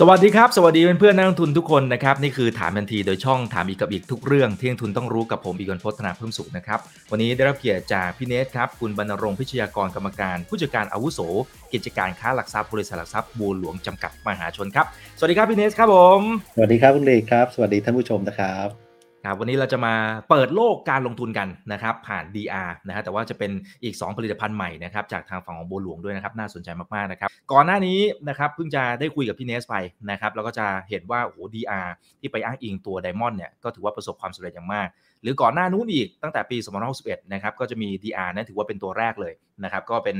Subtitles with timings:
[0.00, 6.78] สวัสดีครับ สวัสดีเพื่อนๆนักลงทุนทุกคนนะครับนี่คือถามทันทีโดยช่องถามอีกกับอีกทุกเรื่องที่นักทุนต้องรู้กับผมอีกบรรพฒนาเพิ่มสุขนะครับ
[7.10, 11.20] วันนี้ได้รับเกียรติจากพี่เนทครับคุณบรรรงพิชยากรกรรมการ ผู้จัดการอาวุโส
[11.72, 14.86] กิจการค้าหลักทรัพย์บริษัทหลักทรัพย์บัวหลวงจำกัดมหาชนครับ
[15.18, 16.20] สวัสดีครับพี่เนทครับผม
[16.54, 18.87] สวัสดีครับคุณเลกครับ สวัสดีท่านผู้ชมนะครับ
[19.24, 19.94] ครับวันนี้เราจะมา
[20.30, 23.50] เปิดโลกการลงทุนกันนะครับผ่าน DR นะฮะแต่ว่าจะเป็น
[23.84, 29.74] อีก 2 ผลิตภัณฑ์ใหม่นะครับจากทางฝั่งของบัวหลวงด้วยนะครับน่าสนใจมากๆนะครับก่อนหน้านี้นะครับเพิ่งจะได้คุยกับพี่เนสไป
[30.10, 31.88] นะครับแล้วก็จะเห็นว่าโอ้โห DR
[32.20, 34.88] ที่ไปอ้างอิงตัวไดมอนด์เนี่ยก็ถือว่าประสบความสำเร็จอย่างมาก
[35.22, 36.56] หรือก่อนหน้านู้นอีกตั้งแต่ปี
[36.94, 39.32] 2561นะครับก็จะมี DR นะถือว่าเป็นตัวแรกเลย
[39.64, 40.16] นะครับก็เป็น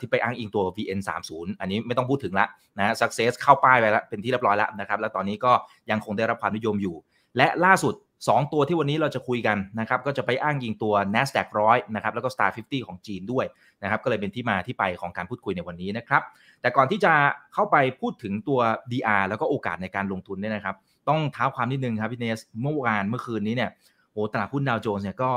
[0.00, 1.30] ที่ไปอ้างอิงตัว VN30
[1.60, 2.46] อันนี้ไม่ต้องพูดถึงละ
[2.78, 5.52] นะ success เข้าป้ายไปแล้วเป็นที่เรียบร้อยแล้วนะครับแล้วตอนนี้ก็
[5.90, 6.96] ยังคงได้รับความนิยมอยู่
[7.36, 7.94] และล่าสุด
[8.26, 13.44] 2 ตัวที่วันนี้เราจะคุยกันนะครับก็จะไปอ้างยิงตัว NASDAQ 100นะครับแล้วก็ Star 50 ของจีนด้วย
[13.82, 16.22] นะครับก็เลยเป็นที่มาที่ไปของการพูดคุยในวันนี้นะครับ
[16.60, 17.12] แต่ก่อนที่จะ
[17.54, 18.60] เข้าไปพูดถึงตัว
[18.92, 20.74] DR แล้วก็โอกาสในการลงทุนเนี่ยนะครับ
[21.08, 23.70] ต้องเท้าความนิดนึงครับพี่เนสเมื่อวานเมื่อคืนนี้เนี่ย
[24.12, 25.30] โอ้ตลาดหุ้นดาวโจนส์เนี่ยก็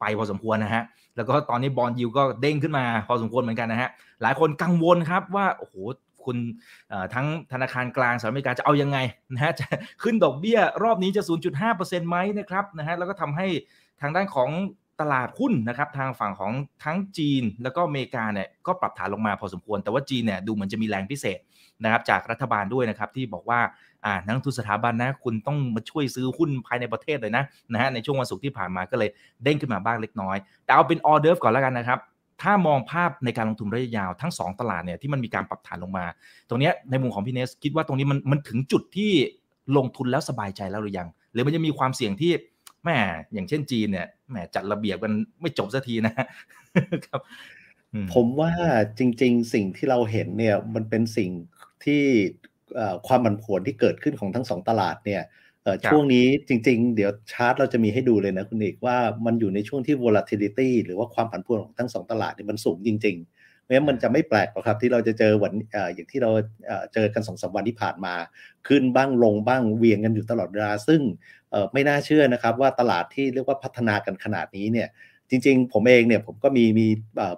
[0.00, 0.84] ไปพอสมควรนะฮะ
[1.16, 3.90] แล้วก็ตอนนี้บอลยิวก็เด้งขึ้นมาพอสมควรเหมือนกันนะฮะ
[4.22, 5.74] หลายคนกังวลครับว่า โอ้โห
[6.24, 6.36] คุณ
[7.14, 8.98] ทั้งธนาคารกลางสหรัฐอเมริกาจะเอายังไง
[9.34, 9.66] นะฮะจะ
[10.02, 11.22] ขึ้นดอกเบี้ยรอบนี้จะ
[11.66, 13.46] 0.5%ไหมนะครับนะฮะแล้วก็ทำให้
[14.00, 14.50] ทางด้านของ
[15.00, 16.52] ตลาดหุ้นนะครับทางฝั่งของ
[16.84, 21.38] ทั้งจีนแล้วก็อเมริกาเนี่ยก็ปรับฐานลงมาพอสมควร แต่ว่าจีนเนี่ยดูเหมือนจะมีแรงพิเศษ
[21.84, 23.60] นะครับจากรัฐบาลด้วยนะครับที่บอกว่า
[24.04, 29.10] อ่านักทุนสถาบันนะคุณต้องมาช่วยซื้อหุ้นภายในประเทศเลยนะนะฮะในช่วงวันศุกร์ที่ผ่านมาก็เลย
[29.42, 31.98] เด้งขึ้นมาบ้างเล็กน้อย แต่เอาเป็นออเดอร์ฟก่อนแล้วกันนะครับ
[32.42, 36.04] ถ้ามองภาพในการลงทุนระยะยาวทั้ง 2 ตลาดเนี่ยที่มันมีการปรับฐานลงมา
[36.48, 39.12] ตรงนี้ในมุมของพี่เนสคิดว่าตรงนี้มันมันถึงจุดที่
[39.76, 42.32] ลงทุนแล้วสบายใจแล้วหรือยัง หรือมันจะมีความเสี่ยงที่
[42.84, 42.98] แม่
[43.32, 46.14] อย่างเช่นจีนเนี่ยแหมจัดระเบียบกันไม่จบสักทีนะ
[47.06, 47.20] ครับ
[48.14, 48.52] ผมว่า
[48.98, 51.30] จริง ๆ สิ่งที่เราเห็นเนี่ยมันเป็นสิ่ง
[51.84, 52.02] ที่
[53.06, 55.22] ความผันผวนที่เกิดขึ้นของทั้งสองตลาดเนี่ย
[55.86, 58.96] ช่วงนี้จริง ๆ เดี๋ยวชาร์ตเราจะมีให้ดูเลยนะคุณเอกว่า
[59.26, 65.52] มันอยู่ในช่วงที่ volatility หรือว่าความผันผวนของทั้งสองตลาดเนี่ยมันสูงจริงๆเพราะฉะนั้นมันจะไม่แปลกหรอกครับที่เราจะเจอวัน
[65.94, 66.30] อย่างที่เรา
[66.94, 68.14] เจอกันสองสาวันที่ผ่านมา
[68.68, 71.00] ขึ้นบ้างลงบ้างเวียงกันอยู่ตลอดเวลาซึ่ง
[71.72, 74.88] ไม่น่าเชื่อนะครับว่าตลาดที่เรียกว่าพัฒนากันขนาดนี้เนี่ย
[75.30, 76.86] จริง ๆ ผมเองเนี่ยผมก็มีมี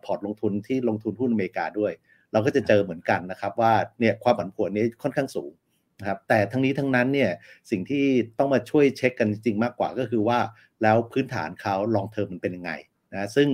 [0.05, 1.93] พอร์ตลงทุนที่ลงทุนหุ้นอเมริกาด้วย
[2.33, 5.51] เราก็จะเจอเหมือนกันนะครับว่าเนี่ยความผันผวนนี้ค่อนข้างสูง
[6.01, 7.31] นะครับแต่ทั้งนี้ทั้งนั้นเนี่ย
[7.71, 8.05] สิ่งที่
[8.39, 10.39] ต้องมาช่วยเช็คกันจริงมากกว่าก็คือว่า
[10.83, 12.73] แล้วพื้นฐานเขาลองเทอมมันเป็นยังไง
[13.13, 13.49] นะซึ่ง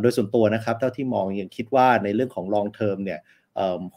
[0.00, 3.20] โดยส่วนตัวนะครับเท่าที่มองยังคิดว่าในเรื่องของลองเทอมเนี่ย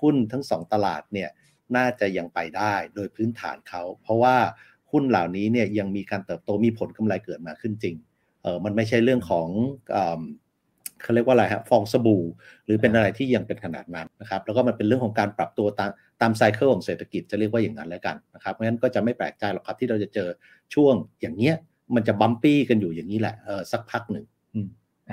[0.01, 1.29] หุ้นทั้ง 2 ตลาดเนี่ย
[1.75, 4.35] น่าจะยังไปได้โดยพื้นฐานเขา เพราะว่า
[4.91, 7.95] หุ้นเหล่านี้เนี่ยยังมีการเติบโตมีผลกำไรเกิดมาขึ้นจริง
[8.43, 9.47] เออมันไม่ใช่เรื่องของ
[11.03, 12.23] เขาเรียกว่าอะไรครับฟองสบู่
[12.65, 15.91] หรือเป็นอะไรที่ยังเป็นขนาดนั้นนะครับแล้วก็มันเป็นเรื่องของการปรับตัวตาม
[16.21, 20.29] ตามไซเคิลของเศรษฐกิจจะเรียกว่าอย่างนั้นแล้วกันนะครับเพราะฉะนั้นก็จะไม่แปลกใจหรอกครับที่เราจะเจอ
[20.73, 21.55] ช่วงอย่างเงี้ย
[21.95, 24.25] มันจะบัมปี้กันอยู่อย่างนี้แหละเออสักพักหนึ่ง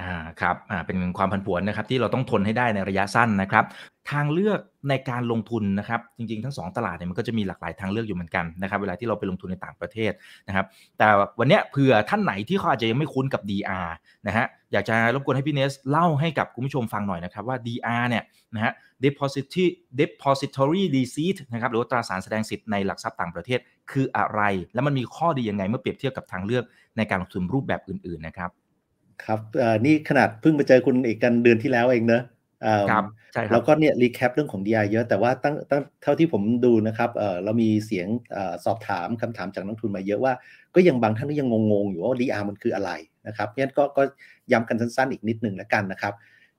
[0.01, 3.65] อ่าครับอ่าเป็นความผันผวนนะครับที่เราต้องทนให้ได้ในระยะสั้นนะครับ
[4.11, 10.13] ทางเลือกในการลงทุนนะครับ จริงๆ ทั้ง 2 ตลาดเนี่ยมันก็จะมีหลากหลายทางเลือกอยู่เหมือนกันนะครับ เวลาที่เราไปลงทุนในต่างประเทศ
[10.49, 10.67] นะครับ
[10.99, 11.09] แต่
[11.39, 13.89] วันนี้เผื่อท่านไหนที่เขาอาจจะยังไม่คุ้นกับ DR
[14.27, 18.73] นะฮะอยากจะรบกวนให้พี่เนสเล่าให้กับคุณผู้ชมฟังหน่อยนะครับว่า DR เนี่ยนะฮะ
[19.05, 19.67] depository
[20.01, 23.61] depository receipt นะครับหรือว่าตราสารแสดงสิทธิ์ในหลักทรัพย์ต่างประเทศ
[23.91, 24.41] คืออะไร
[24.75, 26.65] และมันมีข้อดียังไงเมื่อเปรียบเทียบกับทางเลือก
[26.97, 28.51] ในการลงทุนรูปแบบอื่นๆนะครับ
[29.27, 29.41] ครับ
[29.85, 32.23] นี่ขนาดเพิ่งมาเจอคุณอีกกันเดือนที่แล้วเองเนอะ
[32.91, 37.11] ครับใช่ครับแล้วก็เนี่ยรีแคปเรื่องของ DI เยอะแต่ว่าตั้งตั้งเท่าที่ผมดูนะครับ
[37.45, 38.07] เรามีเสียง
[38.65, 40.33] สอบถามคำถามจากนักทุนมาเยอะว่า
[40.75, 42.91] ก็ยังบางท่านก็ยังงงๆ อยู่ว่า DR มันคืออะไร
[43.27, 44.03] นะครับงั้นก็ก็
[44.53, 46.15] ย้ำกันสั้นๆอีกนิดหนึ่งแล้วกันนะครับ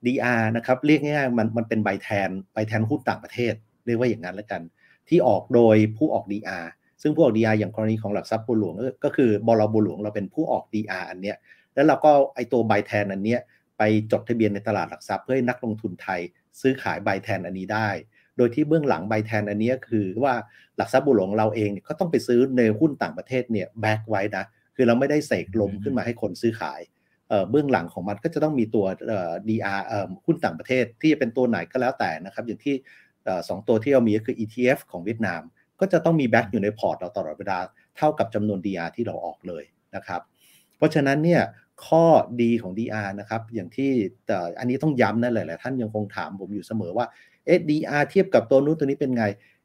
[0.06, 3.54] DR นะครับเรียกง่ายๆมันมันเป็นใบแทนใบแทนหุ้นต่างประเทศ
[3.86, 4.62] เรียกว่าอย่างนั้นแล้วกัน
[5.08, 6.64] ที่ออกโดยผู้ออก DR
[7.02, 8.74] ซึ่งผู้ออก DR อย่างกรณีของหลักทรัพย์บัวหลวง
[9.04, 11.36] ก็คือบลบัวหลวงเราเป็นผู้ออก DR อันเนี้ย
[11.74, 13.40] แล้วเราก็ไอตัวใบแทนอันเนี้ย
[13.78, 13.82] ไป
[14.12, 16.20] จดทะเบียนในตลาดหลักทรัพย์เพื่อให้นักลงทุนไทย
[16.60, 17.88] ซื้อขายใบแทนอันนี้ได้
[18.36, 20.34] โดยที่เบื้องหลังใบแทนอันนี้คือว่า
[20.76, 24.44] หลักทรัพย์บัวหลวงเราเองก็ต้องไปซื้อในหุ้นต่างประเทศเนี่ย back ไว้นะ
[24.76, 26.80] คือเราไม่ได้เสกลมขึ้นมาให้คนซื้อขาย
[27.50, 28.86] เบื้องหลังของมันก็จะต้องมีตัว
[29.48, 29.80] DR
[30.26, 32.74] หุ้นต่างประเทศที่จะเป็นตัวไหนก็แล้วแต่นะครับอย่างที่
[33.48, 35.42] สองตัวที่เรามีก็คือ ETF ของเวียดนาม
[35.80, 37.58] ก็จะต้องมี back อยู่ในพอร์ตเราตลอดเวลา
[37.96, 39.64] เท่ากับจำนวน DR ที่เราออกเลย
[39.96, 40.20] นะครับ
[40.76, 41.42] เพราะฉะนั้นเนี่ย
[41.86, 42.04] ข้อ
[42.42, 43.90] ดีของ DR นะครับ อย่างที่
[44.26, 47.06] แต่อันนี้ต้องย้ำนะหลายๆท่านยังคงถามผมอยู่เสมอว่า
[47.46, 49.24] เอ๊ะ DR เทียบกับตัวนู้นตัวนี้เป็นไง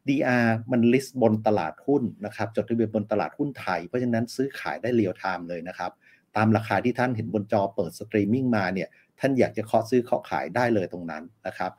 [0.10, 5.92] DR มัน list บนตลาดหุ้นนะครับ จดทะเบียนบนตลาดหุ้นไทย เพราะฉะนั้นซื้อขายได้ real time เลยนะครับ
[6.36, 8.90] ตามราคาที่ท่านเห็นบนจอเปิดสตรีมมิ่งมาเนี่ย
[9.20, 11.72] ท่านอยากจะเคาะซื้อเคาะขายได้เลยตรงนั้นนะครับ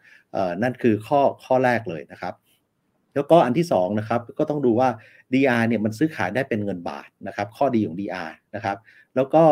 [0.63, 2.35] นั่นคือข้อข้อแรกเลยนะครับ
[3.15, 4.89] แล้วก็อันที่2นะครับก็ต้องดูว่า
[5.33, 8.77] DR เนี่ยมันซื้อขายได้เป็นเงินบาทนะครับ ข้อดีของ DR นะครับ
[9.17, 9.45] แล้วก็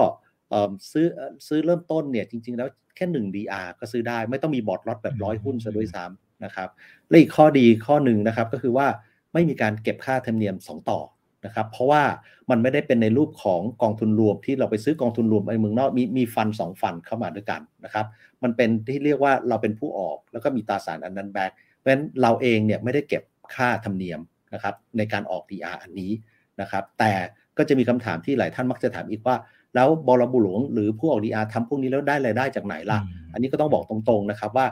[0.93, 1.06] ซื้อ
[1.47, 6.69] ซื้อเริ่มต้นเนี่ยจริง ๆ แล้วแค่1 DR ก็ซื้อได้ไม่ต้องมีบอร์ดล็อตแบบร้อยหุ้นซะด้วยซ้ำนะครับ
[7.09, 8.87] และอีกข้อดีข้อหนึ่งนะครับก็คือว่า
[9.33, 11.00] ไม่มีการเก็บค่าธรรมเนียม 2 ต่อ
[11.47, 12.03] นะครับเพราะว่า
[12.50, 18.06] มันไม่ได้เป็นในรูปของกองทุนรวมที่เราไปซื้อกองทุนรวมในเมืองนอกมีมีฟันสองฟันเข้ามาด้วยกันนะครับ
[18.43, 23.23] มันเป็นที่เรียกว่าเราเป็นผู้ออกแล้วก็มีตราสารอันนั้นแบกเพราะฉะนั้นเราเองเนี่ยไม่ได้เก็บ
[23.55, 24.21] ค่าธรรมเนียม
[24.55, 26.12] นะครับในการออก DR อันนี้
[26.61, 27.12] นะครับแต่
[27.59, 29.37] ก็จะมีคำถามที่หลายท่านมักจะถามอีกว่า
[29.75, 32.99] แล้วบลบุหลวงหรือผู้ออก DR ทำพวกนี้แล้วได้รายได้จากไหนล่ะ
[33.32, 34.67] อันนี้ก็ต้องบอกตรงๆนะครับว่า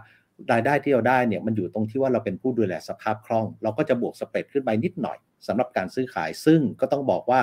[0.52, 7.40] รายได้ที่เราได้เนี่ยมันอยู่ตรงที่ว่าเราเป็นผู้ดูแลสภาพคล่อง เราก็จะบวกสเปรดขึ้นไปนิดหน่อยสำหรับการซื้อขายซึ่งก็ต้องบอกว่า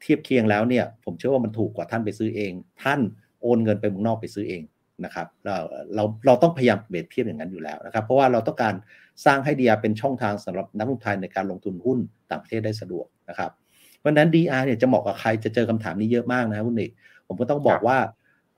[0.00, 3.00] เทียบเคียงแล้วเนี่ยผมเชื่อว่ามันถูกกว่าท่านไปซื้อเอง ท่าน
[3.42, 4.62] โอนเงินไปเมืองนอกไปซื้อเอง
[5.04, 5.56] นะครับเรา
[5.94, 8.74] เราเราต้องพยายามเบรดเทียบอย่างนั้นอยู่แล้วนะครับ เพราะว่าเราต้องการ
[9.24, 11.98] สร้างให้ DR เป็นช่องทางสำหรับนักลงทุนไทยในการลงทุนหุ้น
[12.30, 13.50] ต่างประเทศได้สะดวกนะครับ
[14.00, 16.90] เพราะนั้น DR เนี่ยจะเหมาะกับใครจะเจอคำถามนี้เยอะมากนะครับคุณเอก
[17.28, 17.98] ผมก็ต้องบอกว่า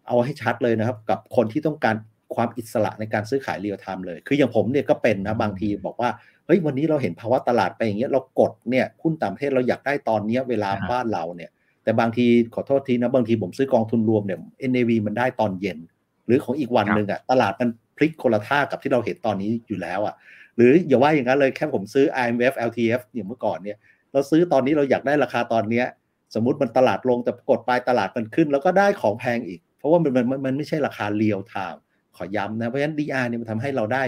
[0.07, 1.97] เอาให้ชัดเลยนะครับ กับคนที่ต้องการ
[2.35, 6.11] ความอิสระในการซื้อขาย real time เลย คืออย่างผมเนี่ยก็เป็นนะบางทีบอกว่า
[6.47, 11.51] เฮ้ยวันนี้เราเห็นภาวะตลาดไปอย่างเงี้ยเรากดเนี่ยหุ้นต่างประเทศเราอยากได้ตอนนี้เวลาบ้านเราเนี่ย
[11.85, 14.39] แต่บางทีขอโทษทีนะบางทีผมซื้อกองทุนรวมเนี่ย
[14.71, 15.79] NAV มันได้ตอนเย็น
[16.27, 20.15] หรือของอีกวันหนึ่งอะตลาดมันพลิกคนละท่ากับที่เราเห็นตอนนี้อยู่แล้วอะ
[20.57, 23.79] หรืออย่าว่าอย่างนั้นเลยแค่ผมซื้อ RMF LTF อย่างเมื่อก่อนเนี่ย
[24.13, 25.87] เราซื้อตอนนี้เราอยากได้ราคาตอนเนี้ย
[26.35, 31.81] สมมติมันตลาดลงแต่กดปลายตลาดมันขึ้น แล้วก็ได้ของแพงอีก เพราะว่ามันมันมันไม่ใช่ราคา real time
[32.17, 34.05] ขอย้ำนะ เพราะฉะนั้น DR เนี่ยมันทำให้เราได้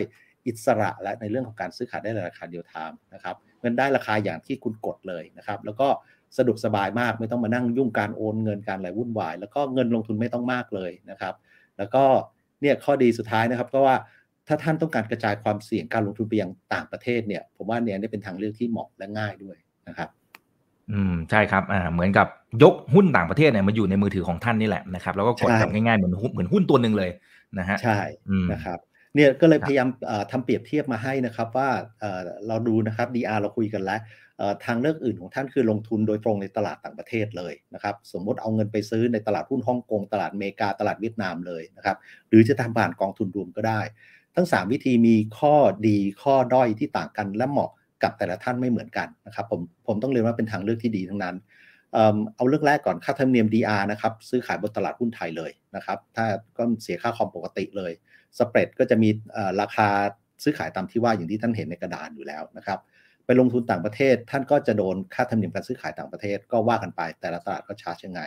[0.47, 5.89] อิสระและในเรื่องของการซื้อขายได้ราคา real time นะครับเงินได้ราคาอย่างที่คุณกดเลยนะครับ แล้วก็
[6.37, 11.35] สะดวกสบายมากไม่ต้องมานั่งยุ่งการโอนเงินการอะไรวุ่นวาย แล้วก็เงินลงทุนไม่ต้องมากเลยนะครับ
[11.79, 12.05] แล้วก็
[12.61, 13.97] เนี่ยข้อดีสุดท้ายนะครับก็ว่า
[14.49, 19.57] ถ้าท่านต้องการกระจายความเสี่ยงการลงทุนไปยังต่างประเทศเนี่ยผมว่าเนี่ยนี่เป็นทางเลือกที่เหมาะและง่ายด้วย
[19.89, 20.09] นะครับ
[20.93, 22.27] อืมใช่ครับอ่าเหมือนกับ
[22.63, 27.11] ยกหุ้นต่างประเทศเนี่ยมาอยู่ในมือถือของท่านนี่แหละนะครับแล้วก็กดแบบง่ายๆเหมือนเหมือนหุ้นตัวหนึ่งเลย
[27.59, 28.01] นะฮะใช่
[28.53, 28.79] นะครับ
[29.15, 29.89] เนี่ยก็เลยพยายาม
[30.31, 31.69] ทำเปรียบเทียบมาให้นะครับว่า
[32.47, 34.01] เราดูนะครับ DR เราคุยกันแล้ว
[34.65, 41.97] ทางเลือกอื่นของท่านคือลงทุนโดยตรงในตลาดต่างประเทศเลยนะครับสมมติเอาเงินไปซื้อในตลาดหุ้นฮ่องกงตลาดอเมริกาตลาดเวียดนามเลยนะครับ
[42.29, 43.81] หรือจะทำผ่านกองทุนรวมก็ได้
[44.35, 45.55] ทั้ง 3 วิธีมีข้อ
[45.89, 47.71] ดีข้อด้อยที่ต่างกันและเหมาะ
[48.05, 51.37] กับแต่ละท่านไม่เหมือนกันนะครับผมผมต้องเรียนว่าเป็นทางเลือกที่ดีทั้งนั้น
[52.37, 57.93] เอาเรื่องแรกก่อนค่าธรรมเนียม DR นะครับซื้อขายบนตลาดหุ้นไทยเลยนะครับ ถ้าก็เสียค่าคอมปกติเลย
[58.39, 59.09] สเปรดก็จะมี
[59.61, 59.89] ราคา
[60.43, 62.79] ซื้อขายตามที่ว่าอย่างที่ท่านเห็นในกระดานอยู่แล้วนะครับ
[63.27, 68.21] ไปลงทุนต่างประเทศ ท่านก็จะโดนค่าธรรมเนียมการซื้อขายต่างประเทศก็ว่ากันไป แต่ละตลาดก็ชาร์จยังไง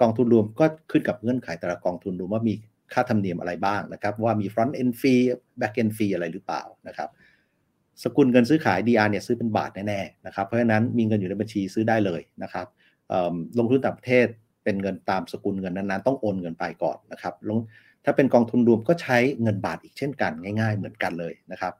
[0.00, 2.54] กองทุนรวมก็ขึ้นกับเงื่อนไขแต่ละกองทุนรวมว่ามี
[2.94, 5.22] ค่าธรรมเนียมอะไรบ้างนะครับ ว่ามี front end fee
[5.60, 7.08] back end fee อะไรหรือเปล่านะครับ
[8.04, 12.66] สกุลเงินซื้อขาย DR เนี่ยซื้อเป็นบาทแน่ๆนะครับเพราะฉะนั้นมีเงินอยู่ในบัญชีซื้อได้เลยนะครับ
[13.58, 14.26] ลงทุนต่างประเทศ
[14.64, 17.58] เป็นเงินตามสกุลเงินนั้นๆ ต้องโอนเงินไปก่อนนะครับลง
[18.04, 21.72] ถ้าเป็นกองทุนรวมก็ใช้เงินบาทอีกเช่นกันง่าย ๆ เหมือนกันเลยนะครับ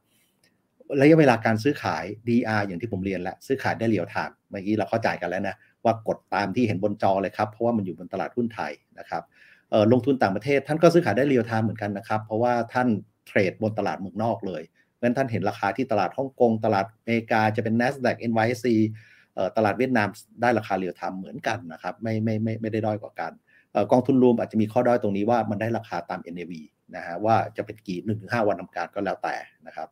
[1.01, 9.23] ระยะเวลาการซื้อขาย DR อย่างที่ผมเรียนแล้วซื้อขายได้เรียวทางเมื่อกี้เราเข้าใจกันแล้วนะว่ากดตามที่เห็นบนจอเลยครับ เพราะว่ามันอยู่บนตลาดหุ้นไทยนะครับ
[9.93, 12.89] ลงทุนต่างประเทศท่านก็ซื้อขายได้เรียวทางเหมือนกันนะครับ เพราะว่าท่าน
[13.27, 14.63] เทรดบนตลาดเมืองนอกเลย
[15.03, 18.75] งั้นท่านเห็นราคาที่ตลาดฮ่องกง ตลาดอเมริกาจะเป็น NASDAQ NYSE
[19.57, 20.09] ตลาดเวียดนาม
[20.41, 23.33] ได้ราคาเรียวทำเหมือนกันนะครับไม่ไม่ไม่ไม่ได้ด้อยกว่ากัน
[23.93, 26.53] กองทุนรวมอาจจะมีข้อด้อยตรงนี้ว่ามันได้ราคาตาม NAV
[26.97, 29.37] นะฮะว่าจะเป็นกี่หนึ่งถึงห้าวันทำการก็แล้วแต่
[29.67, 29.89] นะครับ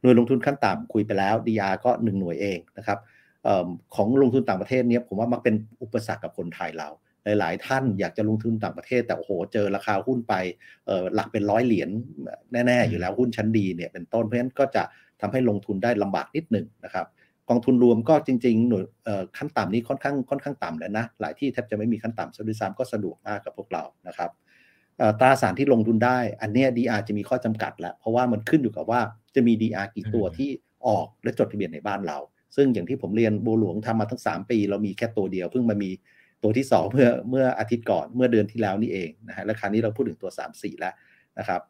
[0.00, 2.98] หน่วยลงทุนขั้นต่ำคุยไปแล้ว DR ก็ 1 หน่วยเองนะครับ
[3.46, 6.88] ออของลงทุนต่างประเทศเนี้ยผมว่ามักเป็นอุปสรรคกับคนไทยเรา
[7.38, 10.34] หลาย ๆ ท่านอยากจะลงทุนต่างประเทศ แต่โอ้โหเจอราคาหุ้นไป
[11.14, 11.90] หลักเป็นร้อยเหรียญ
[12.52, 14.82] แน่ ๆ อยู่แล้วหุ้นชั้นดีเนี่ยเป็นต้นเพราะฉะนั้นก็จะ
[15.20, 17.06] ทำให้ลงทุนได้ลำบากนิดหนึ่งนะครับ
[17.48, 18.84] กองทุนรวมก็จริงๆหน่วย
[19.36, 24.30] ขั้นต่ำนี้ค่อนข้างค่อนข้างต่ำแล้วนะ หลายที่แทบจะไม่มีขั้นต่ำซะด้วยซ้ำก็สะดวกมากกับพวกเรานะครับ
[25.20, 29.00] ตราสารที่ลงทุนได้ อันนี้ DR จะมีข้อจำกัดแล้วเพราะว่ามันขึ้นอยู่กับว่า
[29.34, 30.50] จะมี DR กี่ตัวที่
[30.86, 32.18] ออกและจดทะเบียนในบ้านเรา
[32.56, 35.90] ซึ่งอย่างที่ผมเรียนบูหลวงทำมาทั้ง 3 ปี เรามีแค่ตัวเดียว เพิ่งมามี
[36.42, 40.94] ตัวที่ 2 เมื่อเมื่ออาทิตย์ก่อนเมื่อเดือนที่แล้วนี่เองนะฮะและคานี้เราพูดถึงตัว 3 4 แล้ว
[41.38, 41.60] นะครับ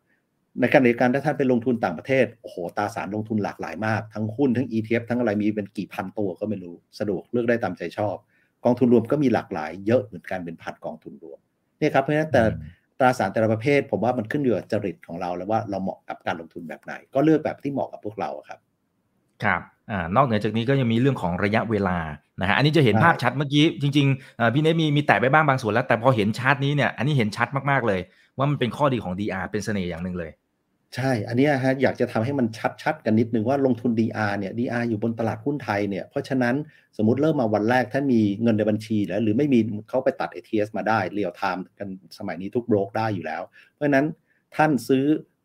[0.60, 8.16] ในการในการถ้าท่านไปลงทุนต่างประเทศโอ้โหตราสารลงทุนหลากหลายมาก ทั้งหุ้นทั้ง ETF ทั้งอะไรมีเป็นกี่พันตัวก็ไม่รู้สะดวกเลือกได้ตามใจชอบ
[8.64, 11.38] กองทุนรวมก็มีหลากหลายเยอะเหมือนกันเป็นพันกองทุนรวม
[11.80, 12.42] นี่ครับเพราะฉะนั้นแต่
[12.98, 18.60] ตราสารแต่ละประเภท ผมว่ามันขึ้นอยู่กับจริตของเราแล้วว่าเราเหมาะกับการลงทุนแบบไหน ก็เลือกแบบที่เหมาะกับพวกเราครับ
[19.44, 21.98] ครับอ่านอกเหนือจากนี้ก็ยังมีเรื่องของระยะเวลา
[22.40, 28.00] นะฮะอันนี้จะเห็นภาพชัดเมื่อกี้จริงๆพี่เนทมีมีแตะไปบ้างบางส่วนแล้ว แต่พอเห็นชาร์ตนี้เนี่ยอันนี้เห็นชัดมากๆเลย
[28.38, 30.30] ว่ามันเป็นข้อดีของ DR เป็นเสน่ห์อย่างหนึ่งเลย
[30.96, 32.46] ใช่ อันนี้ฮะอยากจะทำให้มัน
[32.82, 36.54] ชัดๆกันนิดนึงว่าลงทุน DR เนี่ย DR อยู่บนตลาดหุ้นไทยเนี่ยเพราะฉะนั้น
[36.96, 43.42] สมมติเริ่มมาวันแรกท่านมีเงินในบัญชีแล้วหรือไม่มีเขาไปตัด ATS มาได้ real time กันสมัยนี้ทุกโบรกได้อยู่แล้ว
[43.74, 44.06] เพราะฉะนั้น
[44.56, 45.04] ท่านซื้อ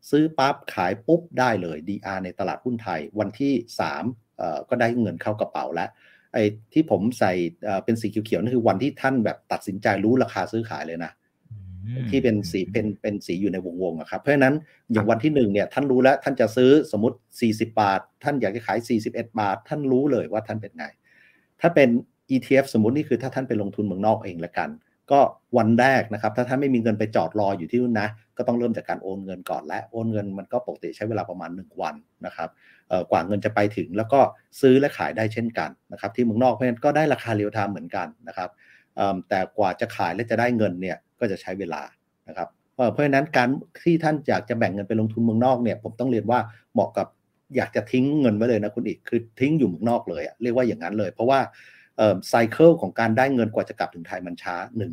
[0.09, 3.53] ซื้อปั๊บขายปุ๊บได้เลย DR ในตลาดหุ้นไทย วันที่
[3.95, 5.89] 3เอ่อก็ได้เงินเข้ากระเป๋าแล้ว
[6.33, 6.43] ไอ้
[6.73, 7.33] ที่ผมใส่
[7.85, 11.11] เป็นสีเขียวๆนั่นคือวันที่ท่านแบบตัดสินใจรู้ราคาซื้อขายเลยนะ
[12.09, 14.55] ที่เป็นสีเป็นเป็นสีอยู่ในวงวงครับเพราะฉะนั้น
[14.91, 17.17] อย่างวันที่หนึ่งเนี่ยท่านรู้แล้วท่านจะซื้อสมมติ
[17.47, 18.79] 40 บาท ท่านอยากจะขาย
[19.09, 20.85] 41 บาท ท่านรู้เลยว่าท่านเป็นไง
[21.61, 21.89] ถ้าเป็น
[22.35, 24.69] ETF สมมตินี่คือถ้าท่านไปลงทุนเมืองนอกเองละกัน
[25.11, 25.19] ก็
[25.57, 28.07] วันแรกนะครับ ถ้าท่านไม่มีเงินไปจอดรออยู่ที่นู่นนะ
[28.37, 31.95] ก็ต้องเริ่มจากการโอนเงินก่อนและโอนเงินมันก็ปกติใช้เวลาประมาณ 1 วัน
[32.25, 32.49] นะครับ
[33.11, 34.19] กว่าเงินจะไปถึงแล้วก็
[34.61, 38.49] ซื้อและขายได้เช่นกันนะครับ ที่เมืองนอกเพราะฉะนั้นก็ได้ราคาเรียลไทม์เหมือนกันนะครับ
[39.29, 41.81] แต่กว่าจะขายและจะได้เงินเนี่ยก็จะใช้เวลา
[42.27, 42.47] นะครับ
[42.91, 43.49] เพราะฉะนั้นการ
[43.83, 46.39] ที่ท่านอยากจะแบ่งเงินไปลงทุนเมืองนอกเนี่ยผมต้องเรียนว่า
[46.73, 47.07] เหมาะกับ
[47.57, 51.39] อยากจะทิ้งเงินไว้เลยนะคุณอีกคือทิ้งอยู่เมืองนอกเลยเรียกว่าอย่างนั้นเลย เพราะว่า
[52.29, 54.91] ไซเคิลของการได้เงินกว่าจะกลับถึงไทยมันช้าหนึ่ง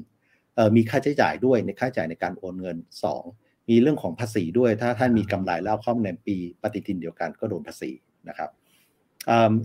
[0.77, 2.77] มีค่าใช้จ่ายด้วยในค่าใช้จ่ายในการโอนเงิน
[3.23, 7.91] 2 มีเรื่องของภาษีด้วย ถ้าท่านมีกำไรแล้วเข้าในปีปฏิทินเดียวกันก็โดนภาษี
[8.29, 8.51] นะครับ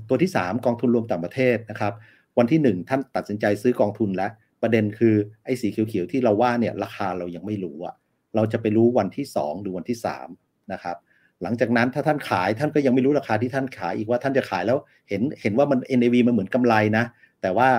[0.07, 1.93] ตัวที่ 3 กองทุนรวมต่างประเทศนะครับ
[2.37, 5.15] วันที่ 1 ท่านตัดสินใจซื้อกองทุนแล้ว ประเด็นคือ
[5.45, 7.95] ไอ้สีเขียวๆที่เราว่าเนี่ยราคาเรายังไม่รู้อะ
[8.35, 9.97] เราจะไปรู้วันที่ 2 หรือวันที่
[10.31, 10.97] 3นะครับ
[11.41, 14.77] หลังจากนั้นถ้าท่านขายท่านก็ยังไม่รู้ราคาที่ท่านขายอีกว่าท่านจะขายแล้ว
[15.09, 17.05] เห็นเห็นว่ามัน NAV มันเหมือนกำไรนะ
[17.45, 17.69] แต่ว่า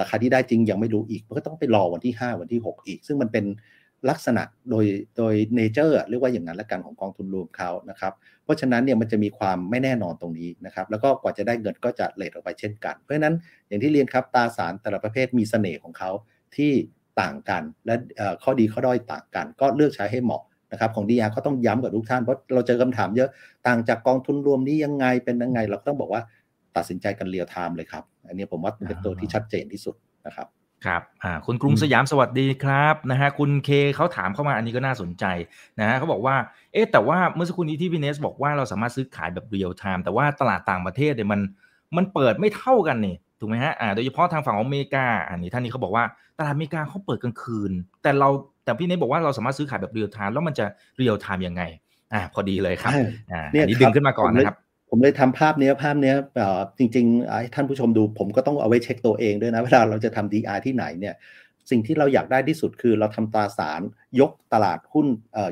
[0.00, 3.44] ราคาที่ได้จริงยังไม่รู้อีกมันก็ต้องไปรอวันที่ 5 วันที่ 6 อีก ซึ่งมันเป็น
[4.10, 4.84] ลักษณะโดย
[5.16, 8.12] โดยเนเจอร์เรียกว่าอย่างนั้นละกันของกองทุนรวมเขานะครับ
[8.44, 13.34] เพราะฉะนั้นเนี่ยมันจะมีความไม่แน่นอนตรงนี้นะครับแล้วก็กว่าจะได้เงินก็จะเลทออกไปเช่นกัน เพราะฉะนั้น
[13.68, 16.10] อย่างที่เรียนครับตราสารแต่ละประเภทมีเสน่ห์ของเขา
[16.56, 16.72] ที่
[17.20, 17.94] ต่างกัน และ
[18.42, 23.28] ข้อดีข้อด้อยต่างกัน ก็เลือกใช้ให้เหมาะนะครับของ DR ก็ต้องย้ำกับทุกท่านเพราะเราเจอคำถามเยอะ
[23.66, 26.22] ต่างจากกองทุนรวมนี้ยังไงเป็นยังไง เราก็ต้องบอกว่า
[26.76, 29.94] ตัดสินใจกัน real time เลยครับ อันนี้ผมว่าเป็นตัวที่ชัดเจนที่สุด
[30.26, 30.48] นะครับ
[30.86, 35.24] ครับอ่าคุณกรุงสยามสวัสดีครับนะฮะคุณเคเขาถามเข้ามาอันนี้ก็น่าสนใจ
[35.80, 36.36] นะฮะเขาบอกว่า
[36.72, 41.40] เอ๊ะแต่ว่าเมื่อสักครู่นี้ที่พี่เนสบอกว่าเราสามารถซื้อขายแบบ real time แต่ว่าตลาดต่างประเทศเนี่ยมัน
[41.96, 46.04] มันเปิดไม่เท่ากันนี่ถูกไหมฮะอ่าโดยเฉพาะทางฝั่งของอเมริกาอันนี้ท่านนี้เขาบอกว่า
[46.38, 47.72] ตลาดอเมริกาเขาเปิดกลางคืน
[48.02, 48.28] แต่เรา
[48.64, 50.66] แต่พี่เนสบอกว่าเราสามารถซื้อขายแบบ real time แล้วมันจะ
[50.96, 51.62] real time ยังไง
[52.12, 52.92] อ่าพอดีเลยครับ
[53.32, 54.56] อ่านี่ดึงขึ้นมาก่อนนะครับ
[54.90, 56.14] ผมเลยทำภาพนี้ภาพนี้
[56.78, 61.14] จริงๆท่านผู้ชมดูผมก็ต้องเอาไว้เช็คตัวเองด้วยนะเวลาเราจะทำ DR ที่ไหนเนี่ย
[61.70, 63.80] สิ่งที่เราอยากได้ที่สุดคือเราทำตราสาร
[64.20, 65.06] ยกตลาดหุ้น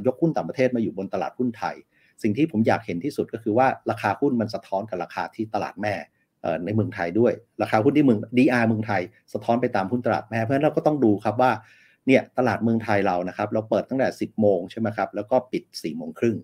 [0.07, 1.77] ยกหุ้นต่างประเทศมาอยู่บนตลาดหุ้นไทย
[2.23, 5.95] สิ่งที่ผมอยากเห็นที่สุดก็คือว่าราคาหุ้นมันสะท้อนกับราคาที่ตลาดแม่
[6.65, 9.03] ในเมืองไทยด้วย ราคาหุ้นที่เมือง DR เมืองไทย
[9.33, 11.53] สะท้อนไปตามหุ้นตลาดแม่เพราะฉะนั้นเราก็ต้องดูครับว่า
[12.07, 16.37] เนี่ยตลาดเมืองไทยเรานะครับเราเปิดตั้งแต่ 10 โมงใช่ไหมครับแล้วก็ปิด4โมงครึ่ง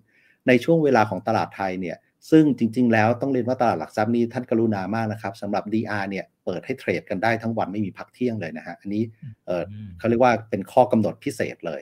[0.47, 1.97] ในช่วงเวลาของตลาดไทยเนี่ย
[2.31, 9.03] ซึ่งจริง ๆ แล้วต้องเรียนว่าตลาดหลักทรัพย์นี้ท่านกรุณามากนะครับสำหรับ DR เนี่ยเปิดให้เทรดกันได้ทั้งวันไม่มีพักเที่ยงเลยนะฮะอันนี้
[9.97, 11.81] เขาเรียกว่าเป็นข้อกำหนดพิเศษเลย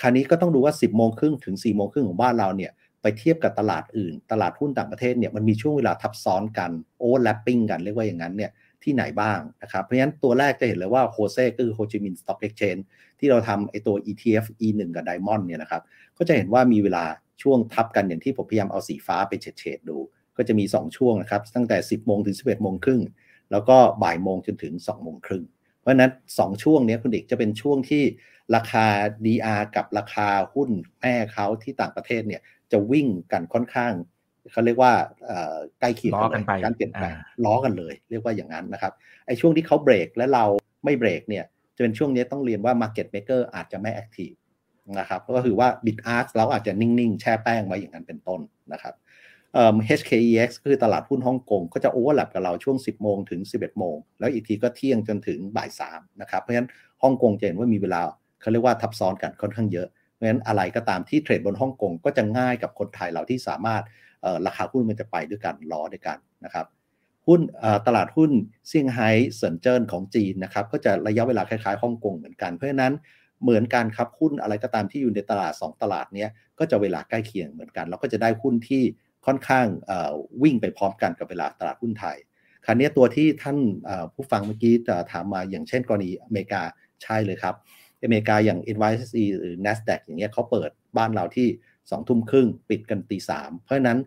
[0.00, 8.50] คราวนี้ก็ต้องดูว่า 10โมงครึ่งถึง4โมงครึ่งของบ้านเราเนี่ยไปเทียบกับตลาดอื่น ตลาดหุ้นต่างประเทศเนี่ยมันมีช่วงเวลาทับซ้อนกัน overlapping กันเรียกว่าอย่างนั้นเนี่ย
[8.82, 12.76] ที่ไหนบ้างนะครับ เพราะฉะนั้นตัวแรกจะเห็นเลยว่า HOSE ก็คือโฮจิมินห์ Stock Exchange
[13.18, 15.82] ที่เราทำไอตัว ETF E1 กับ Diamond เนี่ยนะครับ
[16.18, 17.04] ก็จะเห็นว่ามีเวลา
[17.42, 19.98] ช่วงทับกันอย่างที่ผมพยายามเอาสีฟ้าไปเฉดๆดู
[20.36, 23.02] ก็จะมี 2 ช่วงนะครับ ตั้งแต่ 10โมงถึง 11โมงครึ่ง
[23.52, 25.44] แล้วก็บ่ายโมงจนถึง2โมงครึ่ง
[25.78, 28.02] เพราะนั้น 2 ช่วงนี้คุณเด็กจะเป็นช่วงที่
[28.56, 28.86] ราคา
[29.26, 30.70] DR กับราคาหุ้น
[31.00, 32.40] แม่เขาที่ต่างประเทศเนี่ย
[32.72, 33.92] จะวิ่งกันค่อนข้าง
[34.52, 34.92] เขาเรียกว่า
[35.80, 38.92] ใกล้เคียงกันไปการเปลี่ยนแปลงล้อกันเลย เรียกว่าอย่างนั้นนะครับ
[39.26, 40.44] ไอ้ช่วงที่เขาเบรกและเรา
[40.84, 41.44] ไม่เบรกเนี่ย
[41.76, 44.30] จะเป็นช่วงนี้ต้องเรียนว่า Market Maker อาจจะไม่แอคทีฟ
[44.98, 48.40] นะครับก็คือว่า Bid Ask เราอาจจะนิ่ง ๆ แช่แป้งไว้อย่างนั้นเป็นต้น
[48.72, 48.94] นะครับ
[50.00, 56.68] HKEX คือตลาดหุ้นฮ่องกง ก็จะโอเวอร์แลปกับเราช่วง 10 โมงถึง 11 โมง แล้วอีกทีก็เที่ยงจนถึงบ่าย3นะครับ เพราะฉะนั้น
[57.02, 58.00] ฮ่องกงจะเห็นว่ามีเวลา
[58.40, 63.82] เขาเรียกว่าทับซ้อนกันค่อนข้างเยอะ เพราะฉะนั้นอะไรก็ตามที่เทรดบนฮ่องกงก็จะง่ายกับคนไทยเราที่สามารถ
[64.46, 66.66] ราคาหุ้นมันจะไปด้วยกันล้อด้วยกันนะครับ
[67.26, 67.40] หุ้น
[67.86, 68.30] ตลาดหุ้น
[68.68, 72.92] เซี่ยงไฮ้เซินเจิ้นของจีนนะครับก็จะระยะเวลาคล้ายๆฮ่องกงเหมือนกัน เพราะฉะนั้น
[73.42, 76.26] เหมือนกันครับหุ้นอะไรก็ตามที่อยู่ในตลาด 2 ตลาดนี้
[76.58, 78.82] ก็จะเวลาใกล้เคียงเหมือนกันแล้วก็จะได้หุ้นที่
[79.26, 79.66] ค่อนข้าง
[80.42, 82.16] วิ่งไปพร้อมกันกับเวลาตลาดหุ้นไทย
[82.64, 83.58] คราวนี้ตัวที่ท่าน
[84.14, 84.74] ผู้ฟังเมื่อกี้
[85.12, 86.62] ถามมาอย่างเช่นกรณีอเมริกา
[87.02, 87.54] ใช่เลยครับ
[88.02, 93.98] อเมริกาอย่าง NYSE หรือ NASDAQ อย่างเงี้ยเขาเปิดบ้านเราที่2ทุ่มครึ่งปิดกันตีสามเพราะฉะนั้น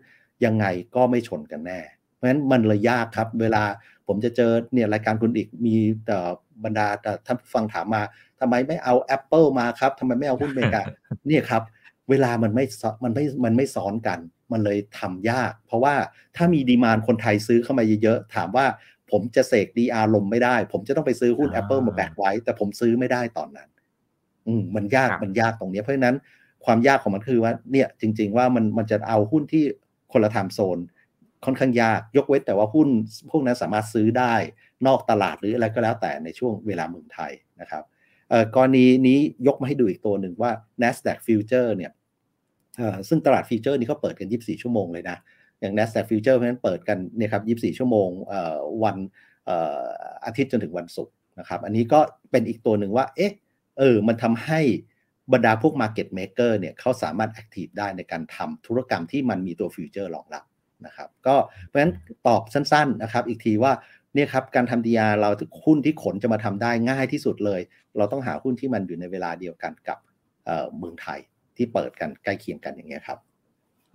[0.44, 1.80] ยังไงก็ไม่ชนกันแน่
[2.14, 3.62] เพราะราะฉะนั้นมันเลยยากครับ เวลา
[4.06, 5.74] ผมจะเจอเนี่ยรายการคุณอีกมี
[6.06, 6.18] แต่
[6.64, 6.86] บรรดา
[7.26, 8.02] ท่านฟังถามมา
[8.44, 10.82] ทำไมไม่เอา Apple มาครับทำไมไม่เอาหุ้นเมกา
[11.26, 11.62] เนี่ยครับ
[12.10, 12.64] เวลามันไม่
[13.04, 14.18] มันไม่มันไม่ซ้อนกัน
[14.52, 15.94] มันเลยทำยาก เพราะว่า
[16.36, 18.66] ถ้ามีดีมานคนไทยซื้อเข้ามาเยอะๆถามว่า
[19.10, 23.68] ผมจะเสกดีอาร์ลมไม่ได้ ผมจะต้องไปซื้อหุ้น Apple มาแบกไว้ แต่ผมซื้อไม่ได้ตอนนั้น
[24.46, 26.16] อืมมันยากมันยากตรงนี้เพราะฉะนั้น
[26.64, 29.64] ความยากของมันคือว่า เนี่ยจริง ๆ ว่ามันมันจะเอาหุ้นที่
[30.12, 30.78] คนละไทม์โซน
[31.44, 32.88] ค่อนข้างยากยกเว้นแต่ว่าหุ้น
[33.30, 34.34] พวกนั้นสามารถซื้อได้
[34.86, 37.82] นอกตลาดหรืออะไรก็แล้วแต่ในช่วงเวลาเมืองไทยนะครับ
[38.54, 40.50] กรณีนี้ยกมาให้ดูอีกตัวหนึ่งว่า
[40.82, 41.92] NASDAQ Future เนี่ย
[43.08, 45.16] ซึ่งตลาด future นี้เขาเปิดกัน 24 ชั่วโมงเลยนะ
[45.60, 48.08] อย่าง NASDAQ Future เพราะฉะนั้นเปิดกันเนี่ยครับ 24 ชั่วโมง
[48.84, 48.96] วัน
[50.24, 52.00] อาทิตย์จนถึงวันศุกร์นะครับ อันนี้ก็
[52.30, 53.32] เป็นอีกตัวหนึ่งว่า เอ๊ะ
[53.78, 54.60] เออ มันทำให้
[55.32, 60.44] บรรดาพวก Market Maker เนี่ยเขาสามารถ Active ได้ในการทำธุรกรรมที่มันมีตัว future รองรับ
[60.86, 61.94] นะครับ ก็เพราะฉะนั้น
[62.26, 63.72] ตอบสั้นๆนะครับ อีกทีว่า
[64.14, 65.30] เนี่ยครับการทำ DR เรา
[65.64, 67.60] หุ้นที่ขนจะมาทำได้ง่ายที่สุดเลย
[67.96, 69.98] เราต้องหาหุ้นที่มันอยู่ในเวลาเดียวกันกับ
[70.78, 71.20] เมืองไทย
[71.56, 73.20] ที่เปิดกันใกล้เคียงกันอย่างเงี้ยครับ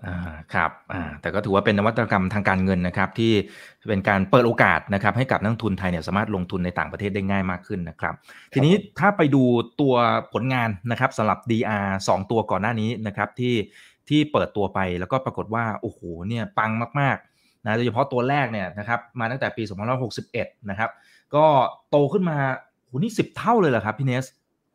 [0.06, 0.18] อ่า
[0.54, 3.34] ครับอ่าแต่ก็ถือว่าเป็นนวัตกรรมทางการเงินนะครับ ที่
[3.90, 8.14] เป็นการเปิดโอกาสนะครับ ให้กับนักทุนไทยเนี่ยสามารถลงทุนในต่างประเทศได้ง่ายมากขึ้นนะครับ
[8.54, 9.44] ทีนี้ถ้าไปดู
[9.82, 9.96] ตัว
[10.34, 13.56] ผลงานนะครับสำหรับ DR 2 ตัวก่อนหน้านี้นะครับที่
[14.10, 17.29] ที่เปิดตัวไปแล้วก็ปรากฏว่าโอ้โหเนี่ยปังมากๆ
[17.66, 19.64] นะโดยเฉพาะตัวแรกเนี่ยนะครับมาตั้งแต่ปี
[20.16, 20.90] 2561 นะครับ
[21.36, 21.46] ก็
[21.90, 22.38] โตขึ้นมา
[22.86, 24.26] โหนี่สิบเท่าเลยเหรอครับพี่เนส